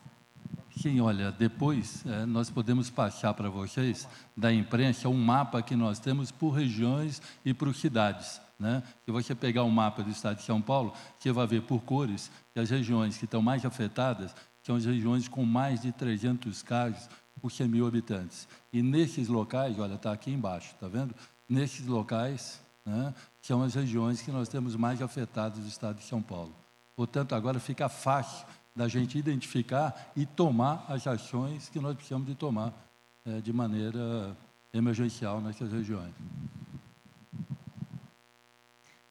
Sim, 0.84 1.00
olha, 1.00 1.32
depois 1.32 2.04
é, 2.04 2.26
nós 2.26 2.50
podemos 2.50 2.90
passar 2.90 3.32
para 3.32 3.48
vocês 3.48 4.06
da 4.36 4.52
imprensa 4.52 5.08
um 5.08 5.16
mapa 5.16 5.62
que 5.62 5.74
nós 5.74 5.98
temos 5.98 6.30
por 6.30 6.50
regiões 6.50 7.22
e 7.42 7.54
por 7.54 7.74
cidades. 7.74 8.38
Né? 8.58 8.82
Se 9.02 9.10
você 9.10 9.34
pegar 9.34 9.62
o 9.62 9.68
um 9.68 9.70
mapa 9.70 10.02
do 10.02 10.10
estado 10.10 10.36
de 10.36 10.42
São 10.42 10.60
Paulo, 10.60 10.92
você 11.18 11.32
vai 11.32 11.46
ver 11.46 11.62
por 11.62 11.80
cores 11.84 12.30
que 12.52 12.60
as 12.60 12.68
regiões 12.68 13.16
que 13.16 13.24
estão 13.24 13.40
mais 13.40 13.64
afetadas 13.64 14.36
são 14.62 14.76
as 14.76 14.84
regiões 14.84 15.26
com 15.26 15.42
mais 15.46 15.80
de 15.80 15.90
300 15.90 16.62
casos 16.62 17.08
por 17.40 17.50
100 17.50 17.66
mil 17.66 17.86
habitantes. 17.86 18.46
E 18.70 18.82
nesses 18.82 19.26
locais, 19.26 19.78
olha, 19.78 19.94
está 19.94 20.12
aqui 20.12 20.30
embaixo, 20.30 20.74
está 20.74 20.86
vendo? 20.86 21.14
Nesses 21.48 21.86
locais, 21.86 22.60
né, 22.84 23.14
são 23.40 23.62
as 23.62 23.74
regiões 23.74 24.20
que 24.20 24.30
nós 24.30 24.50
temos 24.50 24.76
mais 24.76 25.00
afetadas 25.00 25.60
do 25.60 25.66
estado 25.66 25.96
de 25.96 26.04
São 26.04 26.20
Paulo. 26.20 26.54
Portanto, 26.94 27.34
agora 27.34 27.58
fica 27.58 27.88
fácil 27.88 28.46
da 28.74 28.88
gente 28.88 29.16
identificar 29.16 30.12
e 30.16 30.26
tomar 30.26 30.84
as 30.88 31.06
ações 31.06 31.68
que 31.68 31.78
nós 31.78 31.94
precisamos 31.94 32.26
de 32.26 32.34
tomar 32.34 32.72
é, 33.24 33.40
de 33.40 33.52
maneira 33.52 34.36
emergencial 34.72 35.40
nessas 35.40 35.70
regiões. 35.72 36.12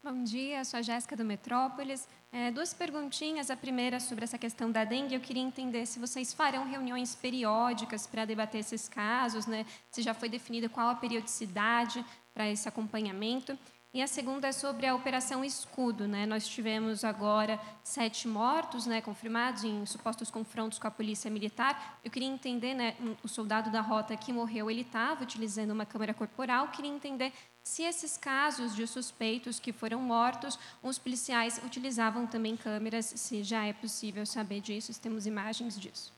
Bom 0.03 0.21
dia, 0.25 0.65
sou 0.65 0.79
a 0.79 0.81
Jéssica 0.81 1.15
do 1.15 1.23
Metrópolis. 1.23 2.05
É, 2.29 2.51
duas 2.51 2.73
perguntinhas. 2.73 3.49
A 3.49 3.55
primeira 3.55 4.01
sobre 4.01 4.25
essa 4.25 4.37
questão 4.37 4.69
da 4.69 4.83
dengue. 4.83 5.15
Eu 5.15 5.21
queria 5.21 5.41
entender 5.41 5.85
se 5.85 5.97
vocês 5.97 6.33
farão 6.33 6.69
reuniões 6.69 7.15
periódicas 7.15 8.05
para 8.05 8.25
debater 8.25 8.59
esses 8.59 8.89
casos, 8.89 9.47
né? 9.47 9.65
se 9.89 10.01
já 10.01 10.13
foi 10.13 10.27
definida 10.27 10.67
qual 10.67 10.89
a 10.89 10.95
periodicidade 10.95 12.03
para 12.33 12.49
esse 12.49 12.67
acompanhamento. 12.67 13.57
E 13.93 14.01
a 14.01 14.07
segunda 14.07 14.47
é 14.47 14.51
sobre 14.51 14.87
a 14.87 14.95
Operação 14.95 15.45
Escudo. 15.45 16.07
Né? 16.07 16.25
Nós 16.25 16.47
tivemos 16.47 17.03
agora 17.03 17.59
sete 17.83 18.27
mortos 18.27 18.87
né, 18.87 19.01
confirmados 19.01 19.63
em 19.63 19.85
supostos 19.85 20.31
confrontos 20.31 20.79
com 20.79 20.87
a 20.87 20.91
polícia 20.91 21.29
militar. 21.29 21.99
Eu 22.03 22.09
queria 22.09 22.27
entender, 22.27 22.73
né, 22.73 22.95
o 23.23 23.27
soldado 23.27 23.69
da 23.69 23.81
rota 23.81 24.17
que 24.17 24.33
morreu, 24.33 24.71
ele 24.71 24.81
estava 24.81 25.21
utilizando 25.21 25.69
uma 25.69 25.85
câmera 25.85 26.11
corporal. 26.11 26.65
Eu 26.65 26.71
queria 26.71 26.89
entender 26.89 27.31
se 27.63 27.83
esses 27.83 28.17
casos 28.17 28.75
de 28.75 28.87
suspeitos 28.87 29.59
que 29.59 29.71
foram 29.71 30.01
mortos, 30.01 30.57
os 30.81 30.97
policiais 30.97 31.61
utilizavam 31.63 32.25
também 32.25 32.57
câmeras, 32.57 33.05
se 33.05 33.43
já 33.43 33.63
é 33.63 33.73
possível 33.73 34.25
saber 34.25 34.59
disso, 34.59 34.91
se 34.91 34.99
temos 34.99 35.27
imagens 35.27 35.79
disso. 35.79 36.11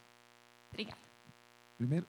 Obrigada. 0.72 0.98
Primeiro, 1.78 2.08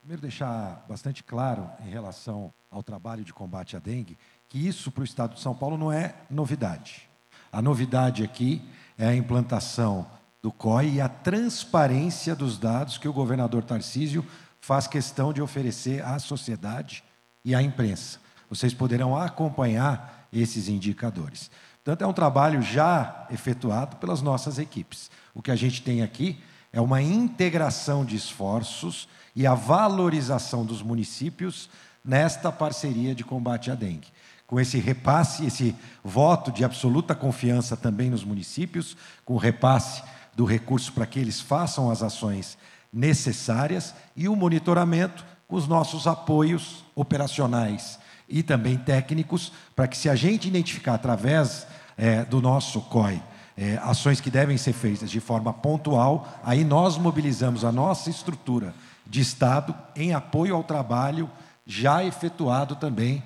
primeiro 0.00 0.20
deixar 0.20 0.84
bastante 0.88 1.22
claro 1.22 1.70
em 1.86 1.88
relação 1.88 2.52
ao 2.68 2.82
trabalho 2.82 3.24
de 3.24 3.32
combate 3.32 3.76
à 3.76 3.78
dengue, 3.78 4.18
que 4.54 4.68
isso 4.68 4.92
para 4.92 5.00
o 5.00 5.04
Estado 5.04 5.34
de 5.34 5.40
São 5.40 5.52
Paulo 5.52 5.76
não 5.76 5.90
é 5.90 6.14
novidade. 6.30 7.08
A 7.50 7.60
novidade 7.60 8.22
aqui 8.22 8.62
é 8.96 9.08
a 9.08 9.16
implantação 9.16 10.06
do 10.40 10.52
COI 10.52 10.90
e 10.90 11.00
a 11.00 11.08
transparência 11.08 12.36
dos 12.36 12.56
dados 12.56 12.96
que 12.96 13.08
o 13.08 13.12
governador 13.12 13.64
Tarcísio 13.64 14.24
faz 14.60 14.86
questão 14.86 15.32
de 15.32 15.42
oferecer 15.42 16.04
à 16.04 16.20
sociedade 16.20 17.02
e 17.44 17.52
à 17.52 17.60
imprensa. 17.60 18.20
Vocês 18.48 18.72
poderão 18.72 19.16
acompanhar 19.16 20.28
esses 20.32 20.68
indicadores. 20.68 21.50
Portanto, 21.82 22.02
é 22.02 22.06
um 22.06 22.12
trabalho 22.12 22.62
já 22.62 23.26
efetuado 23.32 23.96
pelas 23.96 24.22
nossas 24.22 24.60
equipes. 24.60 25.10
O 25.34 25.42
que 25.42 25.50
a 25.50 25.56
gente 25.56 25.82
tem 25.82 26.00
aqui 26.00 26.40
é 26.72 26.80
uma 26.80 27.02
integração 27.02 28.04
de 28.04 28.14
esforços 28.14 29.08
e 29.34 29.48
a 29.48 29.54
valorização 29.54 30.64
dos 30.64 30.80
municípios 30.80 31.68
nesta 32.04 32.52
parceria 32.52 33.16
de 33.16 33.24
combate 33.24 33.68
à 33.68 33.74
dengue 33.74 34.14
com 34.46 34.60
esse 34.60 34.78
repasse, 34.78 35.46
esse 35.46 35.74
voto 36.02 36.52
de 36.52 36.64
absoluta 36.64 37.14
confiança 37.14 37.76
também 37.76 38.10
nos 38.10 38.24
municípios, 38.24 38.96
com 39.24 39.34
o 39.34 39.38
repasse 39.38 40.02
do 40.34 40.44
recurso 40.44 40.92
para 40.92 41.06
que 41.06 41.18
eles 41.18 41.40
façam 41.40 41.90
as 41.90 42.02
ações 42.02 42.58
necessárias 42.92 43.94
e 44.14 44.28
o 44.28 44.36
monitoramento 44.36 45.24
com 45.48 45.56
os 45.56 45.66
nossos 45.66 46.06
apoios 46.06 46.84
operacionais 46.94 47.98
e 48.28 48.42
também 48.42 48.76
técnicos, 48.76 49.52
para 49.74 49.86
que 49.86 49.96
se 49.96 50.08
a 50.08 50.14
gente 50.14 50.48
identificar 50.48 50.94
através 50.94 51.66
é, 51.96 52.24
do 52.24 52.40
nosso 52.40 52.80
COI 52.82 53.22
é, 53.56 53.78
ações 53.82 54.20
que 54.20 54.30
devem 54.30 54.56
ser 54.56 54.72
feitas 54.72 55.10
de 55.10 55.20
forma 55.20 55.52
pontual, 55.52 56.28
aí 56.42 56.64
nós 56.64 56.98
mobilizamos 56.98 57.64
a 57.64 57.70
nossa 57.70 58.10
estrutura 58.10 58.74
de 59.06 59.20
Estado 59.20 59.74
em 59.94 60.12
apoio 60.12 60.54
ao 60.54 60.64
trabalho 60.64 61.30
já 61.66 62.04
efetuado 62.04 62.74
também 62.76 63.22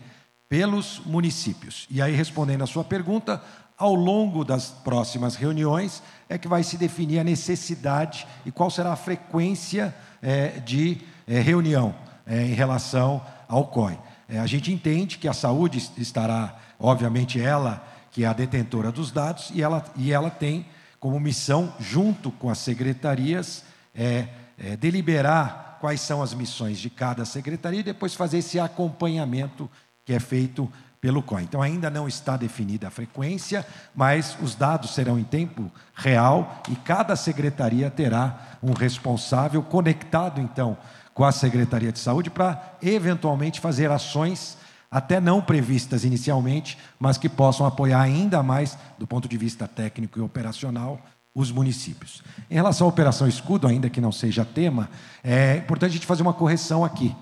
pelos 0.48 1.00
municípios. 1.04 1.86
E 1.90 2.00
aí, 2.00 2.14
respondendo 2.14 2.64
à 2.64 2.66
sua 2.66 2.84
pergunta, 2.84 3.42
Ao 3.78 3.94
longo 3.94 4.44
das 4.44 4.70
próximas 4.70 5.36
reuniões 5.36 6.02
é 6.28 6.36
que 6.36 6.48
vai 6.48 6.64
se 6.64 6.76
definir 6.76 7.20
a 7.20 7.24
necessidade 7.24 8.26
e 8.44 8.50
qual 8.50 8.68
será 8.70 8.92
a 8.92 8.96
frequência 8.96 9.94
é, 10.20 10.58
de 10.58 10.98
é, 11.28 11.38
reunião 11.38 11.94
é, 12.26 12.42
em 12.42 12.54
relação 12.54 13.22
ao 13.46 13.68
COI. 13.68 13.96
É, 14.28 14.40
a 14.40 14.46
gente 14.48 14.72
entende 14.72 15.16
que 15.16 15.28
a 15.28 15.32
saúde 15.32 15.78
estará, 15.96 16.58
obviamente, 16.76 17.40
ela 17.40 17.86
que 18.10 18.24
é 18.24 18.26
a 18.26 18.32
detentora 18.32 18.90
dos 18.90 19.12
dados, 19.12 19.52
e 19.54 19.62
ela, 19.62 19.84
e 19.94 20.12
ela 20.12 20.28
tem 20.28 20.66
como 20.98 21.20
missão, 21.20 21.72
junto 21.78 22.32
com 22.32 22.50
as 22.50 22.58
secretarias, 22.58 23.62
é, 23.94 24.26
é, 24.58 24.76
deliberar 24.76 25.78
quais 25.80 26.00
são 26.00 26.20
as 26.20 26.34
missões 26.34 26.80
de 26.80 26.90
cada 26.90 27.24
secretaria 27.24 27.78
e 27.78 27.84
depois 27.84 28.14
fazer 28.16 28.38
esse 28.38 28.58
acompanhamento 28.58 29.70
que 30.08 30.14
é 30.14 30.18
feito 30.18 30.72
pelo 31.02 31.22
COI. 31.22 31.42
Então, 31.42 31.60
ainda 31.60 31.90
não 31.90 32.08
está 32.08 32.34
definida 32.34 32.88
a 32.88 32.90
frequência, 32.90 33.66
mas 33.94 34.38
os 34.40 34.54
dados 34.54 34.94
serão 34.94 35.18
em 35.18 35.22
tempo 35.22 35.70
real 35.94 36.62
e 36.66 36.74
cada 36.76 37.14
secretaria 37.14 37.90
terá 37.90 38.56
um 38.62 38.72
responsável 38.72 39.62
conectado, 39.62 40.40
então, 40.40 40.78
com 41.12 41.26
a 41.26 41.30
Secretaria 41.30 41.92
de 41.92 41.98
Saúde 41.98 42.30
para, 42.30 42.78
eventualmente, 42.80 43.60
fazer 43.60 43.90
ações 43.90 44.56
até 44.90 45.20
não 45.20 45.42
previstas 45.42 46.04
inicialmente, 46.04 46.78
mas 46.98 47.18
que 47.18 47.28
possam 47.28 47.66
apoiar 47.66 48.00
ainda 48.00 48.42
mais, 48.42 48.78
do 48.98 49.06
ponto 49.06 49.28
de 49.28 49.36
vista 49.36 49.68
técnico 49.68 50.18
e 50.18 50.22
operacional, 50.22 50.98
os 51.34 51.52
municípios. 51.52 52.22
Em 52.50 52.54
relação 52.54 52.86
à 52.86 52.88
Operação 52.88 53.28
Escudo, 53.28 53.66
ainda 53.68 53.90
que 53.90 54.00
não 54.00 54.10
seja 54.10 54.42
tema, 54.42 54.88
é 55.22 55.56
importante 55.58 55.90
a 55.90 55.92
gente 55.92 56.06
fazer 56.06 56.22
uma 56.22 56.32
correção 56.32 56.82
aqui. 56.82 57.14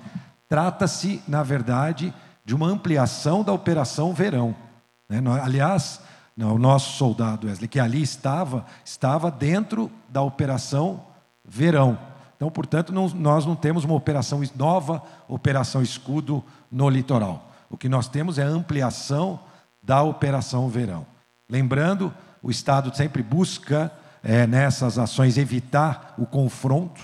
Trata-se, 0.49 1.20
na 1.26 1.43
verdade, 1.43 2.14
de 2.47 2.55
uma 2.55 2.68
ampliação 2.68 3.42
da 3.42 3.53
Operação 3.53 4.14
Verão. 4.14 4.55
Né? 5.09 5.20
Aliás, 5.42 6.01
o 6.38 6.59
nosso 6.59 6.97
soldado 6.97 7.49
Wesley, 7.49 7.66
que 7.66 7.80
ali 7.80 8.01
estava, 8.01 8.64
estava 8.84 9.32
dentro 9.32 9.90
da 10.09 10.22
Operação 10.22 11.03
Verão. 11.44 11.99
Então, 12.36 12.49
portanto, 12.49 12.92
não, 12.92 13.09
nós 13.09 13.44
não 13.44 13.57
temos 13.57 13.82
uma 13.82 13.94
operação 13.94 14.40
nova, 14.55 15.03
Operação 15.26 15.82
Escudo 15.82 16.44
no 16.70 16.88
litoral. 16.88 17.51
O 17.68 17.76
que 17.76 17.88
nós 17.88 18.07
temos 18.07 18.38
é 18.38 18.44
a 18.44 18.49
ampliação 18.49 19.40
da 19.82 20.03
Operação 20.03 20.68
Verão. 20.68 21.05
Lembrando, 21.49 22.14
o 22.40 22.49
Estado 22.49 22.97
sempre 22.97 23.24
busca, 23.24 23.90
é, 24.22 24.47
nessas 24.47 25.01
ações, 25.01 25.36
evitar 25.36 26.14
o 26.16 26.24
confronto, 26.24 27.01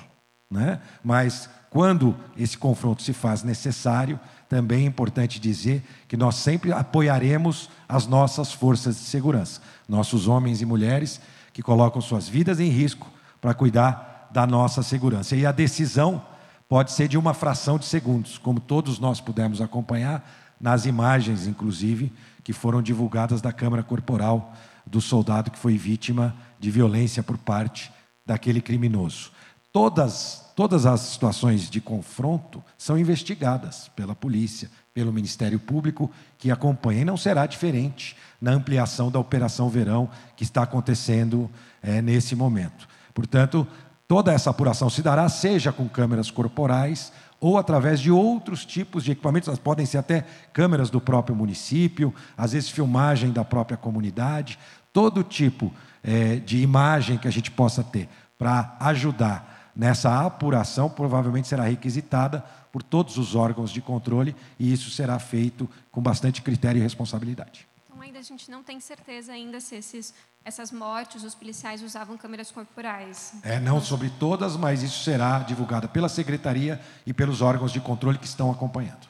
né? 0.49 0.80
mas 1.03 1.51
quando 1.68 2.14
esse 2.36 2.57
confronto 2.57 3.03
se 3.03 3.12
faz 3.12 3.43
necessário, 3.43 4.20
também 4.53 4.84
é 4.84 4.86
importante 4.86 5.40
dizer 5.40 5.82
que 6.07 6.14
nós 6.14 6.34
sempre 6.34 6.74
apoiaremos 6.74 7.70
as 7.88 8.07
nossas 8.07 8.53
forças 8.53 8.96
de 8.96 9.05
segurança, 9.05 9.62
nossos 9.88 10.28
homens 10.28 10.61
e 10.61 10.66
mulheres 10.66 11.22
que 11.55 11.62
colocam 11.62 12.03
suas 12.03 12.28
vidas 12.28 12.61
em 12.61 12.68
risco 12.68 13.11
para 13.40 13.55
cuidar 13.55 14.28
da 14.30 14.46
nossa 14.46 14.82
segurança. 14.82 15.34
E 15.34 15.46
a 15.46 15.53
decisão 15.53 16.22
pode 16.68 16.92
ser 16.92 17.09
de 17.09 17.16
uma 17.16 17.32
fração 17.32 17.78
de 17.78 17.86
segundos, 17.86 18.36
como 18.36 18.61
todos 18.61 18.98
nós 18.98 19.22
pudemos 19.22 19.62
acompanhar 19.62 20.22
nas 20.61 20.84
imagens, 20.84 21.46
inclusive, 21.46 22.12
que 22.44 22.53
foram 22.53 22.82
divulgadas 22.82 23.40
da 23.40 23.55
câmara 23.55 23.82
corporal 23.82 24.53
do 24.86 25.00
soldado 25.00 25.50
que 25.50 25.59
foi 25.59 25.78
vítima 25.78 26.36
de 26.61 26.70
violência 26.70 27.22
por 27.22 27.38
parte 27.38 27.90
daquele 28.26 28.61
criminoso. 28.61 29.32
Todas, 29.72 30.41
todas 30.55 30.86
as 30.86 31.00
situações 31.00 31.70
de 31.70 31.80
confronto 31.80 32.62
são 32.76 32.98
investigadas 32.98 33.90
pela 33.96 34.14
polícia, 34.14 34.70
pelo 34.94 35.12
Ministério 35.12 35.59
Público, 35.59 36.11
que 36.38 36.50
acompanha. 36.50 37.03
E 37.03 37.05
não 37.05 37.16
será 37.16 37.46
diferente 37.46 38.16
na 38.40 38.53
ampliação 38.53 39.11
da 39.11 39.18
Operação 39.18 39.68
Verão 39.68 40.09
que 40.36 40.44
está 40.44 40.62
acontecendo 40.62 41.50
é, 41.82 42.03
nesse 42.03 42.34
momento. 42.34 42.88
Portanto, 43.14 43.66
toda 44.07 44.32
essa 44.32 44.50
apuração 44.50 44.90
se 44.90 45.03
dará, 45.03 45.28
seja 45.28 45.72
com 45.72 45.88
câmeras 45.88 46.30
corporais 46.30 47.12
ou 47.40 47.59
através 47.59 47.98
de 47.98 48.11
outros 48.11 48.64
tipos 48.64 49.03
de 49.03 49.12
equipamentos, 49.12 49.59
podem 49.59 49.84
ser 49.84 49.98
até 49.98 50.24
câmeras 50.53 50.90
do 50.90 51.00
próprio 51.00 51.34
município, 51.34 52.14
às 52.36 52.53
vezes 52.53 52.68
filmagem 52.68 53.32
da 53.32 53.44
própria 53.44 53.76
comunidade, 53.76 54.59
todo 54.92 55.24
tipo 55.24 55.72
é, 56.05 56.36
de 56.36 56.59
imagem 56.59 57.18
que 57.18 57.26
a 57.26 57.32
gente 57.32 57.50
possa 57.50 57.82
ter 57.82 58.09
para 58.38 58.76
ajudar 58.80 59.51
nessa 59.75 60.25
apuração, 60.27 60.89
provavelmente 60.89 61.49
será 61.49 61.64
requisitada 61.64 62.45
por 62.70 62.83
todos 62.83 63.18
os 63.18 63.35
órgãos 63.35 63.70
de 63.70 63.81
controle 63.81 64.35
e 64.59 64.73
isso 64.73 64.91
será 64.91 65.18
feito 65.18 65.68
com 65.91 66.01
bastante 66.01 66.41
critério 66.43 66.79
e 66.79 66.83
responsabilidade. 66.83 67.66
Então, 67.87 68.01
ainda 68.01 68.18
a 68.18 68.23
gente 68.23 68.51
não 68.51 68.62
tem 68.62 68.81
certeza 68.81 69.33
ainda 69.33 69.61
se 69.61 69.77
esses 69.77 70.14
essas 70.45 70.73
mortes, 70.73 71.23
os 71.23 71.35
policiais 71.35 71.83
usavam 71.83 72.16
câmeras 72.16 72.51
corporais. 72.51 73.35
É, 73.43 73.61
não 73.61 73.81
sobre 73.81 74.11
todas, 74.11 74.57
mas 74.57 74.83
isso 74.83 75.05
será 75.05 75.39
divulgado 75.39 75.89
pela 75.89 76.09
secretaria 76.09 76.81
e 77.07 77.12
pelos 77.12 77.41
órgãos 77.41 77.73
de 77.73 77.81
controle 77.81 78.18
que 78.18 78.27
estão 78.27 78.51
acompanhando. 78.51 79.07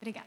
Obrigada. 0.00 0.26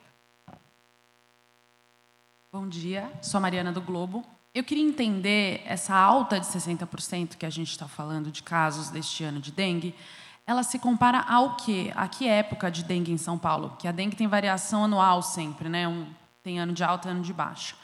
Bom 2.51 2.67
dia, 2.67 3.11
sou 3.21 3.39
a 3.39 3.41
Mariana 3.41 3.71
do 3.71 3.81
Globo. 3.81 4.23
Eu 4.55 4.63
queria 4.63 4.87
entender 4.87 5.61
essa 5.65 5.93
alta 5.93 6.39
de 6.39 6.45
60% 6.45 7.35
que 7.35 7.45
a 7.45 7.49
gente 7.49 7.71
está 7.71 7.89
falando 7.89 8.31
de 8.31 8.41
casos 8.41 8.89
deste 8.89 9.21
ano 9.21 9.41
de 9.41 9.51
dengue, 9.51 9.93
ela 10.47 10.63
se 10.63 10.79
compara 10.79 11.19
ao 11.27 11.57
quê? 11.57 11.91
A 11.93 12.07
que 12.07 12.25
época 12.25 12.71
de 12.71 12.81
dengue 12.81 13.11
em 13.11 13.17
São 13.17 13.37
Paulo? 13.37 13.75
Que 13.77 13.85
a 13.85 13.91
dengue 13.91 14.15
tem 14.15 14.27
variação 14.27 14.85
anual 14.85 15.21
sempre, 15.21 15.67
né? 15.67 15.85
Um, 15.85 16.07
tem 16.41 16.57
ano 16.57 16.71
de 16.71 16.85
alta, 16.85 17.09
ano 17.09 17.21
de 17.21 17.33
baixo. 17.33 17.75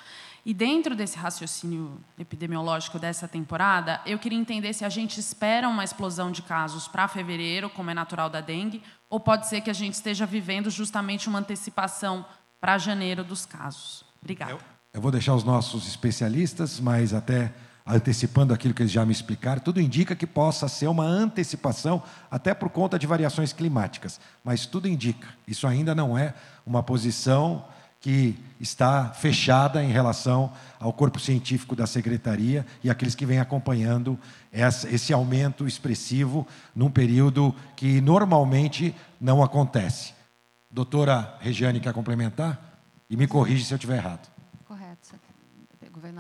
E 0.46 0.54
dentro 0.54 0.96
desse 0.96 1.18
raciocínio 1.18 2.00
epidemiológico 2.18 2.98
dessa 2.98 3.28
temporada, 3.28 4.00
eu 4.06 4.18
queria 4.18 4.40
entender 4.40 4.72
se 4.72 4.86
a 4.86 4.90
gente 4.90 5.20
espera 5.20 5.68
uma 5.68 5.84
explosão 5.84 6.32
de 6.32 6.42
casos 6.42 6.88
para 6.88 7.06
fevereiro, 7.10 7.70
como 7.70 7.90
é 7.90 7.94
natural 7.94 8.30
da 8.30 8.40
dengue, 8.40 8.82
ou 9.10 9.20
pode 9.20 9.50
ser 9.50 9.60
que 9.60 9.70
a 9.70 9.74
gente 9.74 9.96
esteja 9.96 10.26
vivendo 10.26 10.70
justamente 10.70 11.28
uma 11.28 11.40
antecipação 11.40 12.26
para 12.62 12.78
janeiro 12.78 13.26
dos 13.26 13.46
casos. 13.46 14.06
Obrigada. 14.22 14.54
Eu, 14.54 14.60
eu 14.94 15.00
vou 15.02 15.12
deixar 15.12 15.34
os 15.34 15.44
nossos 15.44 15.88
especialistas, 15.88 16.80
mas 16.80 17.14
até 17.14 17.54
antecipando 17.86 18.54
aquilo 18.54 18.74
que 18.74 18.82
eles 18.82 18.92
já 18.92 19.06
me 19.06 19.12
explicaram, 19.12 19.62
tudo 19.62 19.82
indica 19.82 20.16
que 20.16 20.28
possa 20.28 20.68
ser 20.68 20.88
uma 20.88 21.06
antecipação, 21.06 22.04
até 22.30 22.54
por 22.54 22.70
conta 22.70 23.00
de 23.00 23.08
variações 23.08 23.54
climáticas. 23.54 24.20
Mas 24.44 24.66
tudo 24.66 24.88
indica. 24.88 25.28
Isso 25.48 25.66
ainda 25.66 25.96
não 25.96 26.18
é 26.18 26.34
uma 26.66 26.84
posição 26.84 27.66
que 28.00 28.36
está 28.60 29.10
fechada 29.10 29.84
em 29.84 29.92
relação 29.92 30.52
ao 30.80 30.92
corpo 30.92 31.20
científico 31.20 31.76
da 31.76 31.86
secretaria 31.86 32.66
e 32.84 32.90
aqueles 32.90 33.14
que 33.14 33.28
vêm 33.28 33.40
acompanhando 33.40 34.18
esse 34.52 35.14
aumento 35.14 35.68
expressivo 35.68 36.48
num 36.76 36.90
período 36.90 37.56
que 37.76 38.02
normalmente 38.02 38.96
não 39.20 39.44
acontece. 39.44 40.14
Doutora 40.70 41.38
Regiane, 41.40 41.80
quer 41.80 41.94
complementar? 41.94 42.60
E 43.08 43.16
me 43.16 43.28
corrige 43.28 43.66
se 43.66 43.74
eu 43.74 43.76
estiver 43.76 43.98
errado. 43.98 44.31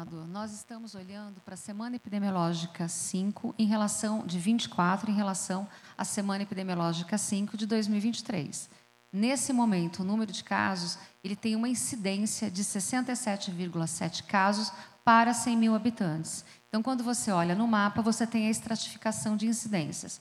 Nós 0.10 0.52
estamos 0.52 0.96
olhando 0.96 1.40
para 1.42 1.54
a 1.54 1.58
semana 1.58 1.96
epidemiológica 1.96 2.88
5 2.88 3.54
em 3.60 3.68
relação 3.68 4.26
de 4.26 4.40
24 4.40 5.12
em 5.12 5.14
relação 5.14 5.68
à 5.96 6.04
semana 6.04 6.42
epidemiológica 6.42 7.20
5 7.20 7.56
de 7.56 7.68
2023. 7.68 8.68
Nesse 9.14 9.54
momento, 9.54 10.00
o 10.00 10.04
número 10.04 10.32
de 10.32 10.44
casos 10.44 10.98
ele 11.24 11.36
tem 11.36 11.56
uma 11.56 11.70
incidência 11.70 12.50
de 12.50 12.64
67,7 12.64 14.24
casos 14.24 14.72
para 15.06 15.36
100 15.36 15.58
mil 15.58 15.76
habitantes. 15.76 16.44
Então, 16.68 16.82
quando 16.82 17.04
você 17.04 17.32
olha 17.32 17.54
no 17.54 17.68
mapa, 17.68 18.02
você 18.02 18.26
tem 18.26 18.48
a 18.48 18.52
estratificação 18.52 19.38
de 19.38 19.46
incidências. 19.46 20.20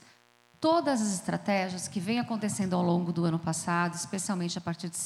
Todas 0.59 1.01
as 1.01 1.11
estratégias 1.13 1.87
que 1.87 1.99
vêm 1.99 2.19
acontecendo 2.19 2.75
ao 2.75 2.83
longo 2.83 3.11
do 3.11 3.25
ano 3.25 3.39
passado, 3.39 3.95
especialmente 3.95 4.59
a 4.59 4.61
partir 4.61 4.89
de 4.89 4.97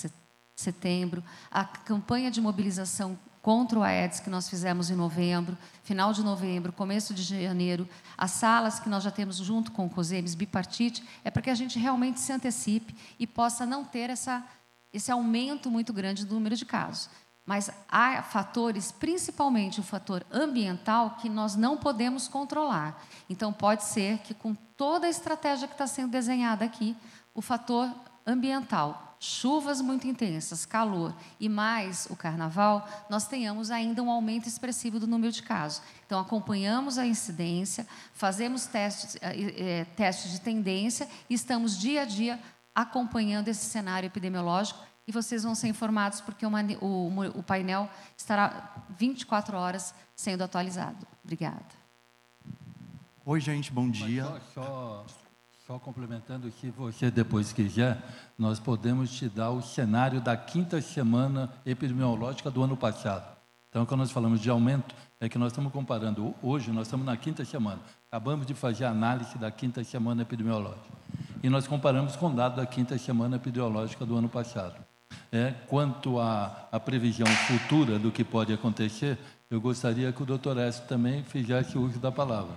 setembro, 0.54 1.24
a 1.50 1.64
campanha 1.64 2.30
de 2.30 2.42
mobilização 2.42 3.18
contra 3.46 3.78
o 3.78 3.84
Aedes 3.84 4.20
que 4.20 4.28
nós 4.28 4.50
fizemos 4.50 4.90
em 4.90 4.96
novembro, 4.96 5.56
final 5.84 6.12
de 6.12 6.24
novembro, 6.24 6.74
começo 6.74 7.14
de 7.14 7.22
janeiro, 7.22 7.88
as 8.18 8.32
salas 8.32 8.80
que 8.80 8.90
nós 8.90 9.04
já 9.04 9.12
temos 9.12 9.38
junto 9.38 9.72
com 9.72 9.86
o 9.86 9.90
COSEMES, 9.92 10.34
bipartite, 10.34 11.08
é 11.24 11.30
para 11.30 11.44
que 11.44 11.52
a 11.52 11.54
gente 11.54 11.78
realmente 11.78 12.20
se 12.20 12.34
antecipe 12.34 12.96
e 13.20 13.28
possa 13.28 13.64
não 13.64 13.86
ter 13.86 14.10
essa, 14.10 14.44
esse 14.92 15.12
aumento 15.12 15.70
muito 15.70 15.94
grande 15.94 16.26
do 16.26 16.34
número 16.34 16.56
de 16.56 16.66
casos. 16.66 17.08
Mas 17.46 17.70
há 17.88 18.24
fatores, 18.24 18.92
principalmente 18.92 19.80
o 19.80 19.84
fator 19.84 20.26
ambiental, 20.32 21.12
que 21.22 21.30
nós 21.30 21.56
não 21.56 21.78
podemos 21.78 22.28
controlar. 22.28 23.00
Então, 23.30 23.54
pode 23.54 23.84
ser 23.84 24.18
que, 24.24 24.34
com 24.34 24.56
toda 24.76 25.06
a 25.06 25.10
estratégia 25.12 25.68
que 25.68 25.76
está 25.76 25.86
sendo 25.86 26.10
desenhada 26.10 26.66
aqui, 26.66 26.98
o 27.32 27.44
fator 27.44 27.94
ambiental 28.26 29.15
chuvas 29.26 29.82
muito 29.82 30.08
intensas, 30.08 30.66
calor 30.66 31.14
e 31.40 31.50
mais 31.50 32.08
o 32.10 32.16
carnaval, 32.16 32.88
nós 33.10 33.28
tenhamos 33.28 33.72
ainda 33.72 34.04
um 34.04 34.10
aumento 34.10 34.48
expressivo 34.48 35.00
do 35.00 35.08
número 35.08 35.32
de 35.32 35.42
casos. 35.42 35.82
Então, 36.06 36.20
acompanhamos 36.20 36.98
a 36.98 37.06
incidência, 37.06 37.88
fazemos 38.14 38.68
testes, 38.68 39.18
é, 39.22 39.86
testes 39.96 40.32
de 40.32 40.42
tendência 40.42 41.08
e 41.30 41.34
estamos 41.34 41.78
dia 41.78 42.04
a 42.04 42.06
dia 42.06 42.40
acompanhando 42.74 43.48
esse 43.48 43.66
cenário 43.66 44.06
epidemiológico 44.06 44.80
e 45.08 45.12
vocês 45.12 45.44
vão 45.44 45.56
ser 45.56 45.70
informados 45.70 46.22
porque 46.22 46.46
o, 46.46 46.50
o, 46.82 47.40
o 47.40 47.44
painel 47.44 47.90
estará 48.16 48.74
24 48.98 49.58
horas 49.58 49.94
sendo 50.16 50.44
atualizado. 50.44 51.08
Obrigada. 51.24 51.66
Oi, 53.26 53.40
gente, 53.40 53.72
bom 53.72 53.90
dia. 53.90 54.24
Só, 54.54 55.04
só, 55.08 55.25
só, 55.66 55.80
complementando 55.80 56.52
que 56.52 56.70
você 56.70 57.10
depois 57.10 57.52
quiser, 57.52 57.98
nós 58.38 58.60
podemos 58.60 59.10
te 59.10 59.28
dar 59.28 59.50
o 59.50 59.64
cenário 59.64 60.22
da 60.22 60.38
quinta 60.38 60.80
semana 60.80 61.52
epidemiológica 61.66 62.52
do 62.52 62.62
ano 62.62 62.78
passado. 62.78 63.36
Então, 63.70 63.84
quando 63.84 64.02
nós 64.02 64.12
falamos 64.12 64.40
de 64.40 64.48
aumento, 64.48 64.94
é 65.20 65.28
que 65.28 65.40
nós 65.40 65.52
estamos 65.52 65.74
comparando. 65.74 66.36
Hoje, 66.44 66.72
nós 66.72 66.86
estamos 66.86 67.04
na 67.04 67.18
quinta 67.18 67.44
semana. 67.44 67.80
Acabamos 68.12 68.46
de 68.46 68.54
fazer 68.54 68.86
a 68.86 68.92
análise 68.92 69.40
da 69.40 69.50
quinta 69.50 69.84
semana 69.84 70.22
epidemiológica. 70.22 70.86
E 71.42 71.50
nós 71.50 71.66
comparamos 71.66 72.16
com 72.16 72.28
o 72.28 72.36
dado 72.36 72.58
da 72.58 72.66
quinta 72.68 72.96
semana 73.00 73.38
epidemiológica 73.38 74.06
do 74.06 74.16
ano 74.16 74.30
passado. 74.30 74.76
É, 75.32 75.52
quanto 75.68 76.20
à, 76.20 76.68
à 76.72 76.80
previsão 76.80 77.26
futura 77.26 77.98
do 77.98 78.12
que 78.12 78.24
pode 78.24 78.54
acontecer, 78.54 79.18
eu 79.50 79.60
gostaria 79.60 80.12
que 80.14 80.22
o 80.22 80.26
doutor 80.28 80.60
Écio 80.60 80.86
também 80.86 81.24
fizesse 81.24 81.76
uso 81.76 81.98
da 81.98 82.12
palavra. 82.12 82.54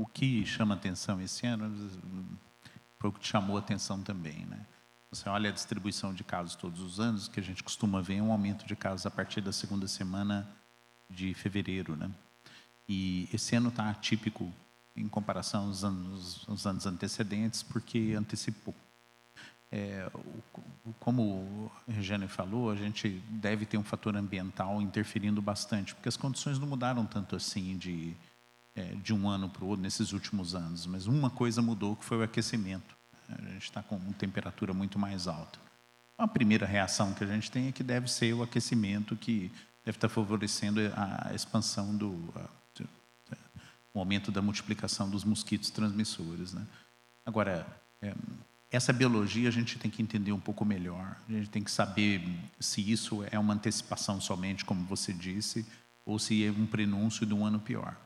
O 0.00 0.06
que 0.06 0.46
chama 0.46 0.76
atenção 0.76 1.20
esse 1.20 1.46
ano 1.46 1.90
foi 2.98 3.10
o 3.10 3.12
que 3.12 3.26
chamou 3.26 3.58
atenção 3.58 4.00
também. 4.00 4.46
Né? 4.46 4.58
Você 5.10 5.28
olha 5.28 5.50
a 5.50 5.52
distribuição 5.52 6.14
de 6.14 6.24
casos 6.24 6.54
todos 6.54 6.80
os 6.80 6.98
anos, 6.98 7.28
que 7.28 7.38
a 7.38 7.42
gente 7.42 7.62
costuma 7.62 8.00
ver 8.00 8.22
um 8.22 8.32
aumento 8.32 8.66
de 8.66 8.74
casos 8.74 9.04
a 9.04 9.10
partir 9.10 9.42
da 9.42 9.52
segunda 9.52 9.86
semana 9.86 10.48
de 11.10 11.34
fevereiro. 11.34 11.96
Né? 11.96 12.10
E 12.88 13.28
esse 13.30 13.54
ano 13.54 13.68
está 13.68 13.90
atípico 13.90 14.50
em 14.96 15.06
comparação 15.06 15.66
aos 15.66 15.84
anos, 15.84 16.46
aos 16.48 16.66
anos 16.66 16.86
antecedentes, 16.86 17.62
porque 17.62 18.14
antecipou. 18.16 18.74
É, 19.70 20.10
como 20.98 21.70
a 21.86 21.92
Regiane 21.92 22.26
falou, 22.26 22.70
a 22.70 22.74
gente 22.74 23.22
deve 23.28 23.66
ter 23.66 23.76
um 23.76 23.84
fator 23.84 24.16
ambiental 24.16 24.80
interferindo 24.80 25.42
bastante, 25.42 25.94
porque 25.94 26.08
as 26.08 26.16
condições 26.16 26.58
não 26.58 26.66
mudaram 26.66 27.04
tanto 27.04 27.36
assim 27.36 27.76
de, 27.76 28.16
é, 28.80 28.94
de 29.02 29.12
um 29.12 29.28
ano 29.28 29.48
para 29.48 29.64
o 29.64 29.68
outro 29.68 29.82
nesses 29.82 30.12
últimos 30.12 30.54
anos, 30.54 30.86
mas 30.86 31.06
uma 31.06 31.28
coisa 31.28 31.60
mudou, 31.60 31.94
que 31.96 32.04
foi 32.04 32.18
o 32.18 32.22
aquecimento. 32.22 32.96
A 33.28 33.50
gente 33.52 33.64
está 33.64 33.82
com 33.82 33.96
uma 33.96 34.12
temperatura 34.14 34.72
muito 34.72 34.98
mais 34.98 35.28
alta. 35.28 35.58
A 36.16 36.26
primeira 36.26 36.66
reação 36.66 37.12
que 37.12 37.22
a 37.22 37.26
gente 37.26 37.50
tem 37.50 37.68
é 37.68 37.72
que 37.72 37.82
deve 37.82 38.10
ser 38.10 38.34
o 38.34 38.42
aquecimento 38.42 39.16
que 39.16 39.52
deve 39.84 39.96
estar 39.96 40.08
favorecendo 40.08 40.80
a 40.96 41.32
expansão 41.34 41.94
do 41.96 42.32
a, 42.36 42.60
o 43.92 43.98
aumento 43.98 44.30
da 44.30 44.40
multiplicação 44.40 45.10
dos 45.10 45.24
mosquitos 45.24 45.70
transmissores. 45.70 46.54
Né? 46.54 46.64
Agora, 47.26 47.66
é, 48.00 48.14
essa 48.70 48.92
biologia 48.92 49.48
a 49.48 49.52
gente 49.52 49.78
tem 49.78 49.90
que 49.90 50.02
entender 50.02 50.32
um 50.32 50.40
pouco 50.40 50.64
melhor. 50.64 51.16
A 51.28 51.32
gente 51.32 51.50
tem 51.50 51.62
que 51.62 51.70
saber 51.70 52.22
se 52.58 52.80
isso 52.80 53.24
é 53.30 53.38
uma 53.38 53.54
antecipação 53.54 54.20
somente, 54.20 54.64
como 54.64 54.84
você 54.84 55.12
disse, 55.12 55.66
ou 56.06 56.18
se 56.18 56.44
é 56.44 56.50
um 56.50 56.66
prenúncio 56.66 57.26
de 57.26 57.34
um 57.34 57.44
ano 57.44 57.58
pior. 57.58 57.96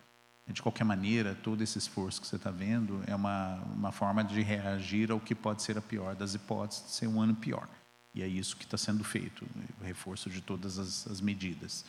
De 0.47 0.61
qualquer 0.61 0.85
maneira, 0.85 1.35
todo 1.35 1.63
esse 1.63 1.79
esforço 1.79 2.21
que 2.21 2.27
você 2.27 2.37
está 2.37 2.51
vendo 2.51 3.03
é 3.07 3.15
uma, 3.15 3.57
uma 3.75 3.93
forma 3.93 4.23
de 4.23 4.43
reagir 4.43 5.11
ao 5.11 5.19
que 5.19 5.35
pode 5.35 5.63
ser 5.63 5.79
a 5.79 5.81
pior 5.81 6.15
das 6.15 6.35
hipóteses 6.35 6.85
de 6.85 6.91
ser 6.91 7.07
um 7.07 7.21
ano 7.21 7.35
pior. 7.35 7.67
E 8.15 8.23
é 8.23 8.27
isso 8.29 8.57
que 8.57 8.65
está 8.65 8.77
sendo 8.77 9.03
feito, 9.03 9.47
o 9.81 9.85
reforço 9.85 10.29
de 10.29 10.41
todas 10.41 10.79
as, 10.79 11.07
as 11.07 11.21
medidas. 11.21 11.85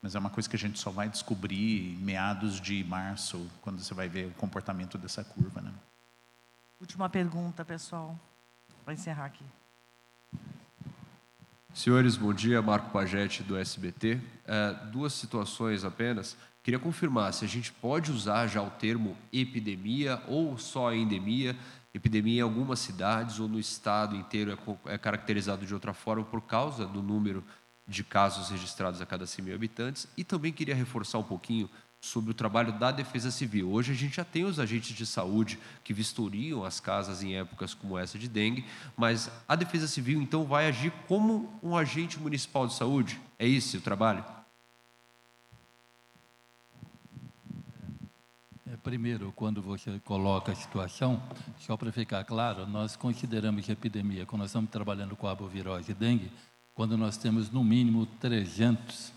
Mas 0.00 0.14
é 0.14 0.18
uma 0.18 0.30
coisa 0.30 0.48
que 0.48 0.54
a 0.54 0.58
gente 0.58 0.78
só 0.78 0.90
vai 0.90 1.08
descobrir 1.08 1.98
meados 1.98 2.60
de 2.60 2.84
março, 2.84 3.50
quando 3.60 3.80
você 3.80 3.92
vai 3.92 4.08
ver 4.08 4.28
o 4.28 4.34
comportamento 4.34 4.96
dessa 4.96 5.24
curva. 5.24 5.60
Né? 5.60 5.72
Última 6.80 7.08
pergunta, 7.08 7.64
pessoal, 7.64 8.18
para 8.84 8.94
encerrar 8.94 9.26
aqui. 9.26 9.44
Senhores, 11.76 12.16
bom 12.16 12.32
dia. 12.32 12.62
Marco 12.62 12.88
Pagete, 12.88 13.42
do 13.42 13.54
SBT. 13.54 14.18
É, 14.46 14.72
duas 14.90 15.12
situações 15.12 15.84
apenas. 15.84 16.34
Queria 16.62 16.80
confirmar 16.80 17.34
se 17.34 17.44
a 17.44 17.48
gente 17.48 17.70
pode 17.70 18.10
usar 18.10 18.46
já 18.46 18.62
o 18.62 18.70
termo 18.70 19.14
epidemia 19.30 20.22
ou 20.26 20.56
só 20.56 20.94
endemia. 20.94 21.54
Epidemia 21.92 22.38
em 22.38 22.40
algumas 22.40 22.78
cidades 22.78 23.38
ou 23.38 23.46
no 23.46 23.60
estado 23.60 24.16
inteiro 24.16 24.58
é, 24.86 24.94
é 24.94 24.96
caracterizado 24.96 25.66
de 25.66 25.74
outra 25.74 25.92
forma 25.92 26.24
por 26.24 26.40
causa 26.40 26.86
do 26.86 27.02
número 27.02 27.44
de 27.86 28.02
casos 28.02 28.48
registrados 28.48 29.02
a 29.02 29.04
cada 29.04 29.26
100 29.26 29.44
mil 29.44 29.54
habitantes. 29.54 30.08
E 30.16 30.24
também 30.24 30.54
queria 30.54 30.74
reforçar 30.74 31.18
um 31.18 31.24
pouquinho 31.24 31.68
sobre 32.06 32.30
o 32.30 32.34
trabalho 32.34 32.72
da 32.72 32.90
Defesa 32.90 33.30
Civil. 33.30 33.70
Hoje 33.70 33.92
a 33.92 33.94
gente 33.94 34.16
já 34.16 34.24
tem 34.24 34.44
os 34.44 34.60
agentes 34.60 34.96
de 34.96 35.04
saúde 35.04 35.58
que 35.82 35.92
vistoriam 35.92 36.64
as 36.64 36.78
casas 36.78 37.22
em 37.22 37.36
épocas 37.36 37.74
como 37.74 37.98
essa 37.98 38.18
de 38.18 38.28
dengue, 38.28 38.64
mas 38.96 39.30
a 39.48 39.56
Defesa 39.56 39.88
Civil 39.88 40.22
então 40.22 40.44
vai 40.44 40.68
agir 40.68 40.92
como 41.08 41.58
um 41.62 41.76
agente 41.76 42.18
municipal 42.18 42.66
de 42.66 42.74
saúde? 42.74 43.20
É 43.38 43.46
esse 43.46 43.76
o 43.76 43.80
trabalho? 43.80 44.24
Primeiro, 48.82 49.32
quando 49.34 49.60
você 49.60 50.00
coloca 50.04 50.52
a 50.52 50.54
situação, 50.54 51.20
só 51.58 51.76
para 51.76 51.90
ficar 51.90 52.22
claro, 52.22 52.68
nós 52.68 52.94
consideramos 52.94 53.68
epidemia, 53.68 54.24
quando 54.24 54.42
nós 54.42 54.50
estamos 54.50 54.70
trabalhando 54.70 55.16
com 55.16 55.26
a 55.26 55.30
arbovirose 55.30 55.90
e 55.90 55.94
dengue, 55.94 56.30
quando 56.72 56.96
nós 56.96 57.16
temos 57.16 57.50
no 57.50 57.64
mínimo 57.64 58.06
300 58.20 59.15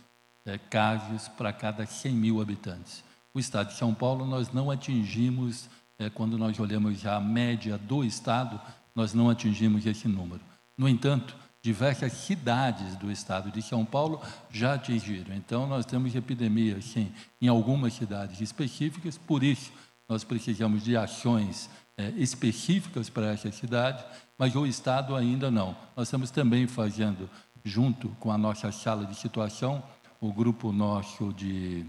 é, 0.49 1.29
para 1.37 1.53
cada 1.53 1.85
100 1.85 2.11
mil 2.13 2.41
habitantes. 2.41 3.03
O 3.33 3.39
estado 3.39 3.69
de 3.69 3.75
São 3.75 3.93
Paulo, 3.93 4.25
nós 4.25 4.51
não 4.51 4.71
atingimos, 4.71 5.69
é, 5.97 6.09
quando 6.09 6.37
nós 6.37 6.59
olhamos 6.59 6.99
já 6.99 7.15
a 7.15 7.21
média 7.21 7.77
do 7.77 8.03
estado, 8.03 8.59
nós 8.95 9.13
não 9.13 9.29
atingimos 9.29 9.85
esse 9.85 10.07
número. 10.07 10.41
No 10.77 10.89
entanto, 10.89 11.35
diversas 11.61 12.13
cidades 12.13 12.95
do 12.95 13.11
estado 13.11 13.51
de 13.51 13.61
São 13.61 13.85
Paulo 13.85 14.21
já 14.49 14.73
atingiram. 14.73 15.35
Então, 15.35 15.67
nós 15.67 15.85
temos 15.85 16.15
epidemia, 16.15 16.81
sim, 16.81 17.11
em 17.41 17.47
algumas 17.47 17.93
cidades 17.93 18.41
específicas, 18.41 19.17
por 19.17 19.43
isso 19.43 19.71
nós 20.07 20.23
precisamos 20.23 20.83
de 20.83 20.97
ações 20.97 21.69
é, 21.95 22.09
específicas 22.17 23.09
para 23.09 23.27
essa 23.27 23.51
cidade, 23.51 24.03
mas 24.37 24.55
o 24.55 24.65
Estado 24.65 25.15
ainda 25.15 25.51
não. 25.51 25.75
Nós 25.95 26.07
estamos 26.07 26.31
também 26.31 26.65
fazendo, 26.65 27.29
junto 27.63 28.09
com 28.19 28.31
a 28.31 28.37
nossa 28.37 28.71
sala 28.71 29.05
de 29.05 29.15
situação, 29.15 29.83
o 30.19 30.33
grupo 30.33 30.71
nosso 30.71 31.33
de 31.33 31.85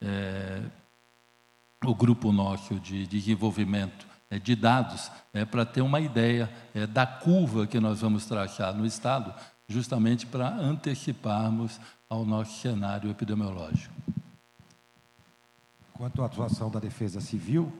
é, 0.00 0.62
o 1.84 1.94
grupo 1.94 2.32
nosso 2.32 2.78
de 2.78 3.06
desenvolvimento 3.06 4.06
é, 4.30 4.38
de 4.38 4.54
dados 4.54 5.10
é, 5.32 5.44
para 5.44 5.64
ter 5.64 5.80
uma 5.80 6.00
ideia 6.00 6.50
é, 6.74 6.86
da 6.86 7.06
curva 7.06 7.66
que 7.66 7.80
nós 7.80 8.00
vamos 8.00 8.26
traçar 8.26 8.74
no 8.74 8.86
Estado, 8.86 9.34
justamente 9.66 10.26
para 10.26 10.48
anteciparmos 10.48 11.80
ao 12.08 12.24
nosso 12.24 12.60
cenário 12.60 13.10
epidemiológico. 13.10 13.94
Quanto 15.94 16.22
à 16.22 16.26
atuação 16.26 16.70
da 16.70 16.80
Defesa 16.80 17.20
Civil, 17.20 17.72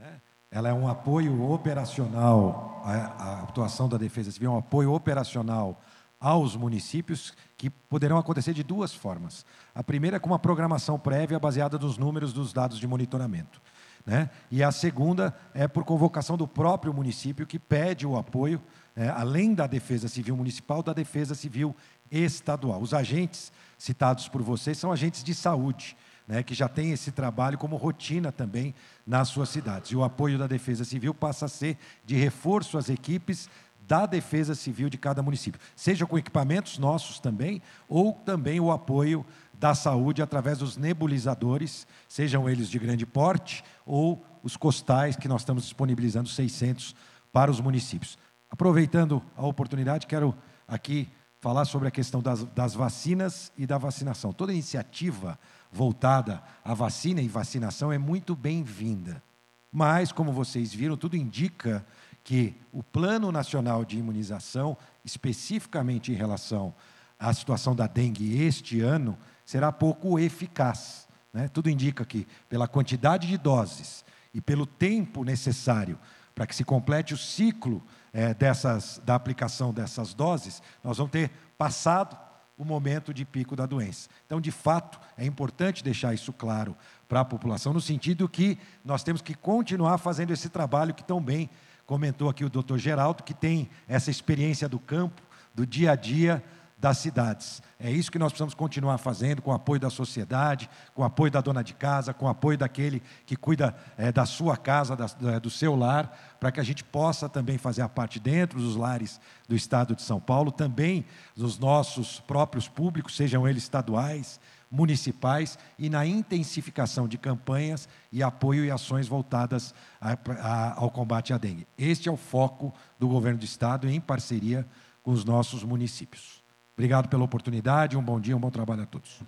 né, 0.00 0.20
ela 0.50 0.68
é 0.68 0.72
um 0.72 0.88
apoio 0.88 1.50
operacional, 1.50 2.82
a, 2.84 2.92
a 2.94 3.42
atuação 3.42 3.88
da 3.88 3.96
Defesa 3.96 4.30
Civil 4.30 4.50
é 4.50 4.54
um 4.54 4.58
apoio 4.58 4.92
operacional 4.92 5.80
aos 6.20 6.56
municípios 6.56 7.34
que 7.64 7.70
poderão 7.70 8.18
acontecer 8.18 8.52
de 8.52 8.62
duas 8.62 8.92
formas. 8.92 9.46
A 9.74 9.82
primeira 9.82 10.18
é 10.18 10.20
com 10.20 10.26
uma 10.26 10.38
programação 10.38 10.98
prévia 10.98 11.38
baseada 11.38 11.78
nos 11.78 11.96
números 11.96 12.30
dos 12.30 12.52
dados 12.52 12.78
de 12.78 12.86
monitoramento. 12.86 13.58
Né? 14.04 14.28
E 14.50 14.62
a 14.62 14.70
segunda 14.70 15.34
é 15.54 15.66
por 15.66 15.82
convocação 15.82 16.36
do 16.36 16.46
próprio 16.46 16.92
município, 16.92 17.46
que 17.46 17.58
pede 17.58 18.06
o 18.06 18.18
apoio, 18.18 18.60
é, 18.94 19.08
além 19.08 19.54
da 19.54 19.66
Defesa 19.66 20.08
Civil 20.08 20.36
Municipal, 20.36 20.82
da 20.82 20.92
Defesa 20.92 21.34
Civil 21.34 21.74
Estadual. 22.10 22.82
Os 22.82 22.92
agentes 22.92 23.50
citados 23.78 24.28
por 24.28 24.42
vocês 24.42 24.76
são 24.76 24.92
agentes 24.92 25.24
de 25.24 25.34
saúde, 25.34 25.96
né, 26.28 26.42
que 26.42 26.52
já 26.52 26.68
têm 26.68 26.92
esse 26.92 27.12
trabalho 27.12 27.56
como 27.56 27.76
rotina 27.76 28.30
também 28.30 28.74
nas 29.06 29.28
suas 29.28 29.48
cidades. 29.48 29.90
E 29.90 29.96
o 29.96 30.04
apoio 30.04 30.36
da 30.36 30.46
Defesa 30.46 30.84
Civil 30.84 31.14
passa 31.14 31.46
a 31.46 31.48
ser 31.48 31.78
de 32.04 32.14
reforço 32.14 32.76
às 32.76 32.90
equipes 32.90 33.48
da 33.86 34.06
Defesa 34.06 34.54
Civil 34.54 34.88
de 34.88 34.98
cada 34.98 35.22
município, 35.22 35.60
seja 35.76 36.06
com 36.06 36.18
equipamentos 36.18 36.78
nossos 36.78 37.18
também, 37.18 37.60
ou 37.88 38.12
também 38.12 38.60
o 38.60 38.70
apoio 38.70 39.24
da 39.52 39.74
saúde 39.74 40.22
através 40.22 40.58
dos 40.58 40.76
nebulizadores, 40.76 41.86
sejam 42.08 42.48
eles 42.48 42.68
de 42.68 42.78
grande 42.78 43.06
porte 43.06 43.62
ou 43.86 44.24
os 44.42 44.56
costais 44.56 45.16
que 45.16 45.28
nós 45.28 45.42
estamos 45.42 45.64
disponibilizando 45.64 46.28
600 46.28 46.94
para 47.32 47.50
os 47.50 47.60
municípios. 47.60 48.18
Aproveitando 48.50 49.22
a 49.36 49.46
oportunidade, 49.46 50.06
quero 50.06 50.34
aqui 50.66 51.08
falar 51.40 51.64
sobre 51.64 51.88
a 51.88 51.90
questão 51.90 52.22
das, 52.22 52.44
das 52.44 52.74
vacinas 52.74 53.52
e 53.56 53.66
da 53.66 53.76
vacinação. 53.76 54.32
Toda 54.32 54.52
iniciativa 54.52 55.38
voltada 55.70 56.42
à 56.64 56.72
vacina 56.72 57.20
e 57.20 57.28
vacinação 57.28 57.92
é 57.92 57.98
muito 57.98 58.34
bem-vinda. 58.34 59.22
Mas, 59.70 60.12
como 60.12 60.32
vocês 60.32 60.72
viram, 60.72 60.96
tudo 60.96 61.16
indica 61.16 61.84
que 62.24 62.56
o 62.72 62.82
Plano 62.82 63.30
Nacional 63.30 63.84
de 63.84 63.98
Imunização, 63.98 64.76
especificamente 65.04 66.10
em 66.10 66.14
relação 66.14 66.74
à 67.20 67.32
situação 67.34 67.76
da 67.76 67.86
dengue 67.86 68.42
este 68.42 68.80
ano, 68.80 69.16
será 69.44 69.70
pouco 69.70 70.18
eficaz. 70.18 71.06
Né? 71.32 71.48
Tudo 71.48 71.68
indica 71.68 72.04
que, 72.04 72.26
pela 72.48 72.66
quantidade 72.66 73.28
de 73.28 73.36
doses 73.36 74.04
e 74.32 74.40
pelo 74.40 74.64
tempo 74.64 75.22
necessário 75.22 75.98
para 76.34 76.46
que 76.46 76.56
se 76.56 76.64
complete 76.64 77.14
o 77.14 77.18
ciclo 77.18 77.82
é, 78.12 78.32
dessas, 78.34 79.00
da 79.04 79.14
aplicação 79.14 79.72
dessas 79.72 80.14
doses, 80.14 80.62
nós 80.82 80.96
vamos 80.96 81.12
ter 81.12 81.30
passado 81.58 82.18
o 82.56 82.64
momento 82.64 83.12
de 83.12 83.24
pico 83.24 83.54
da 83.54 83.66
doença. 83.66 84.08
Então, 84.26 84.40
de 84.40 84.50
fato, 84.50 84.98
é 85.16 85.26
importante 85.26 85.84
deixar 85.84 86.14
isso 86.14 86.32
claro 86.32 86.76
para 87.08 87.20
a 87.20 87.24
população, 87.24 87.72
no 87.72 87.80
sentido 87.80 88.28
que 88.28 88.58
nós 88.84 89.02
temos 89.02 89.20
que 89.20 89.34
continuar 89.34 89.98
fazendo 89.98 90.32
esse 90.32 90.48
trabalho 90.48 90.94
que 90.94 91.04
tão 91.04 91.20
bem 91.20 91.50
comentou 91.86 92.28
aqui 92.28 92.44
o 92.44 92.50
doutor 92.50 92.78
Geraldo, 92.78 93.22
que 93.22 93.34
tem 93.34 93.68
essa 93.88 94.10
experiência 94.10 94.68
do 94.68 94.78
campo, 94.78 95.22
do 95.54 95.66
dia 95.66 95.92
a 95.92 95.96
dia 95.96 96.42
das 96.84 96.98
cidades. 96.98 97.62
É 97.80 97.90
isso 97.90 98.12
que 98.12 98.18
nós 98.18 98.30
precisamos 98.30 98.52
continuar 98.52 98.98
fazendo, 98.98 99.40
com 99.40 99.50
o 99.50 99.54
apoio 99.54 99.80
da 99.80 99.88
sociedade, 99.88 100.68
com 100.94 101.00
o 101.00 101.04
apoio 101.04 101.30
da 101.30 101.40
dona 101.40 101.64
de 101.64 101.72
casa, 101.72 102.12
com 102.12 102.26
o 102.26 102.28
apoio 102.28 102.58
daquele 102.58 103.02
que 103.24 103.36
cuida 103.36 103.74
é, 103.96 104.12
da 104.12 104.26
sua 104.26 104.54
casa, 104.54 104.94
da, 104.94 105.38
do 105.38 105.48
seu 105.48 105.74
lar, 105.74 106.36
para 106.38 106.52
que 106.52 106.60
a 106.60 106.62
gente 106.62 106.84
possa 106.84 107.26
também 107.26 107.56
fazer 107.56 107.80
a 107.80 107.88
parte 107.88 108.20
dentro 108.20 108.58
dos 108.58 108.76
lares 108.76 109.18
do 109.48 109.56
Estado 109.56 109.96
de 109.96 110.02
São 110.02 110.20
Paulo, 110.20 110.52
também 110.52 111.06
dos 111.34 111.58
nossos 111.58 112.20
próprios 112.20 112.68
públicos, 112.68 113.16
sejam 113.16 113.48
eles 113.48 113.62
estaduais, 113.62 114.38
municipais, 114.74 115.56
e 115.78 115.88
na 115.88 116.04
intensificação 116.04 117.06
de 117.06 117.16
campanhas 117.16 117.88
e 118.10 118.22
apoio 118.22 118.64
e 118.64 118.70
ações 118.70 119.06
voltadas 119.06 119.72
a, 120.00 120.18
a, 120.40 120.80
ao 120.80 120.90
combate 120.90 121.32
à 121.32 121.38
dengue. 121.38 121.66
Este 121.78 122.08
é 122.08 122.12
o 122.12 122.16
foco 122.16 122.74
do 122.98 123.06
governo 123.06 123.38
do 123.38 123.44
Estado, 123.44 123.88
em 123.88 124.00
parceria 124.00 124.66
com 125.02 125.12
os 125.12 125.24
nossos 125.24 125.62
municípios. 125.62 126.42
Obrigado 126.76 127.08
pela 127.08 127.22
oportunidade, 127.22 127.96
um 127.96 128.02
bom 128.02 128.18
dia, 128.18 128.36
um 128.36 128.40
bom 128.40 128.50
trabalho 128.50 128.82
a 128.82 128.86
todos. 128.86 129.22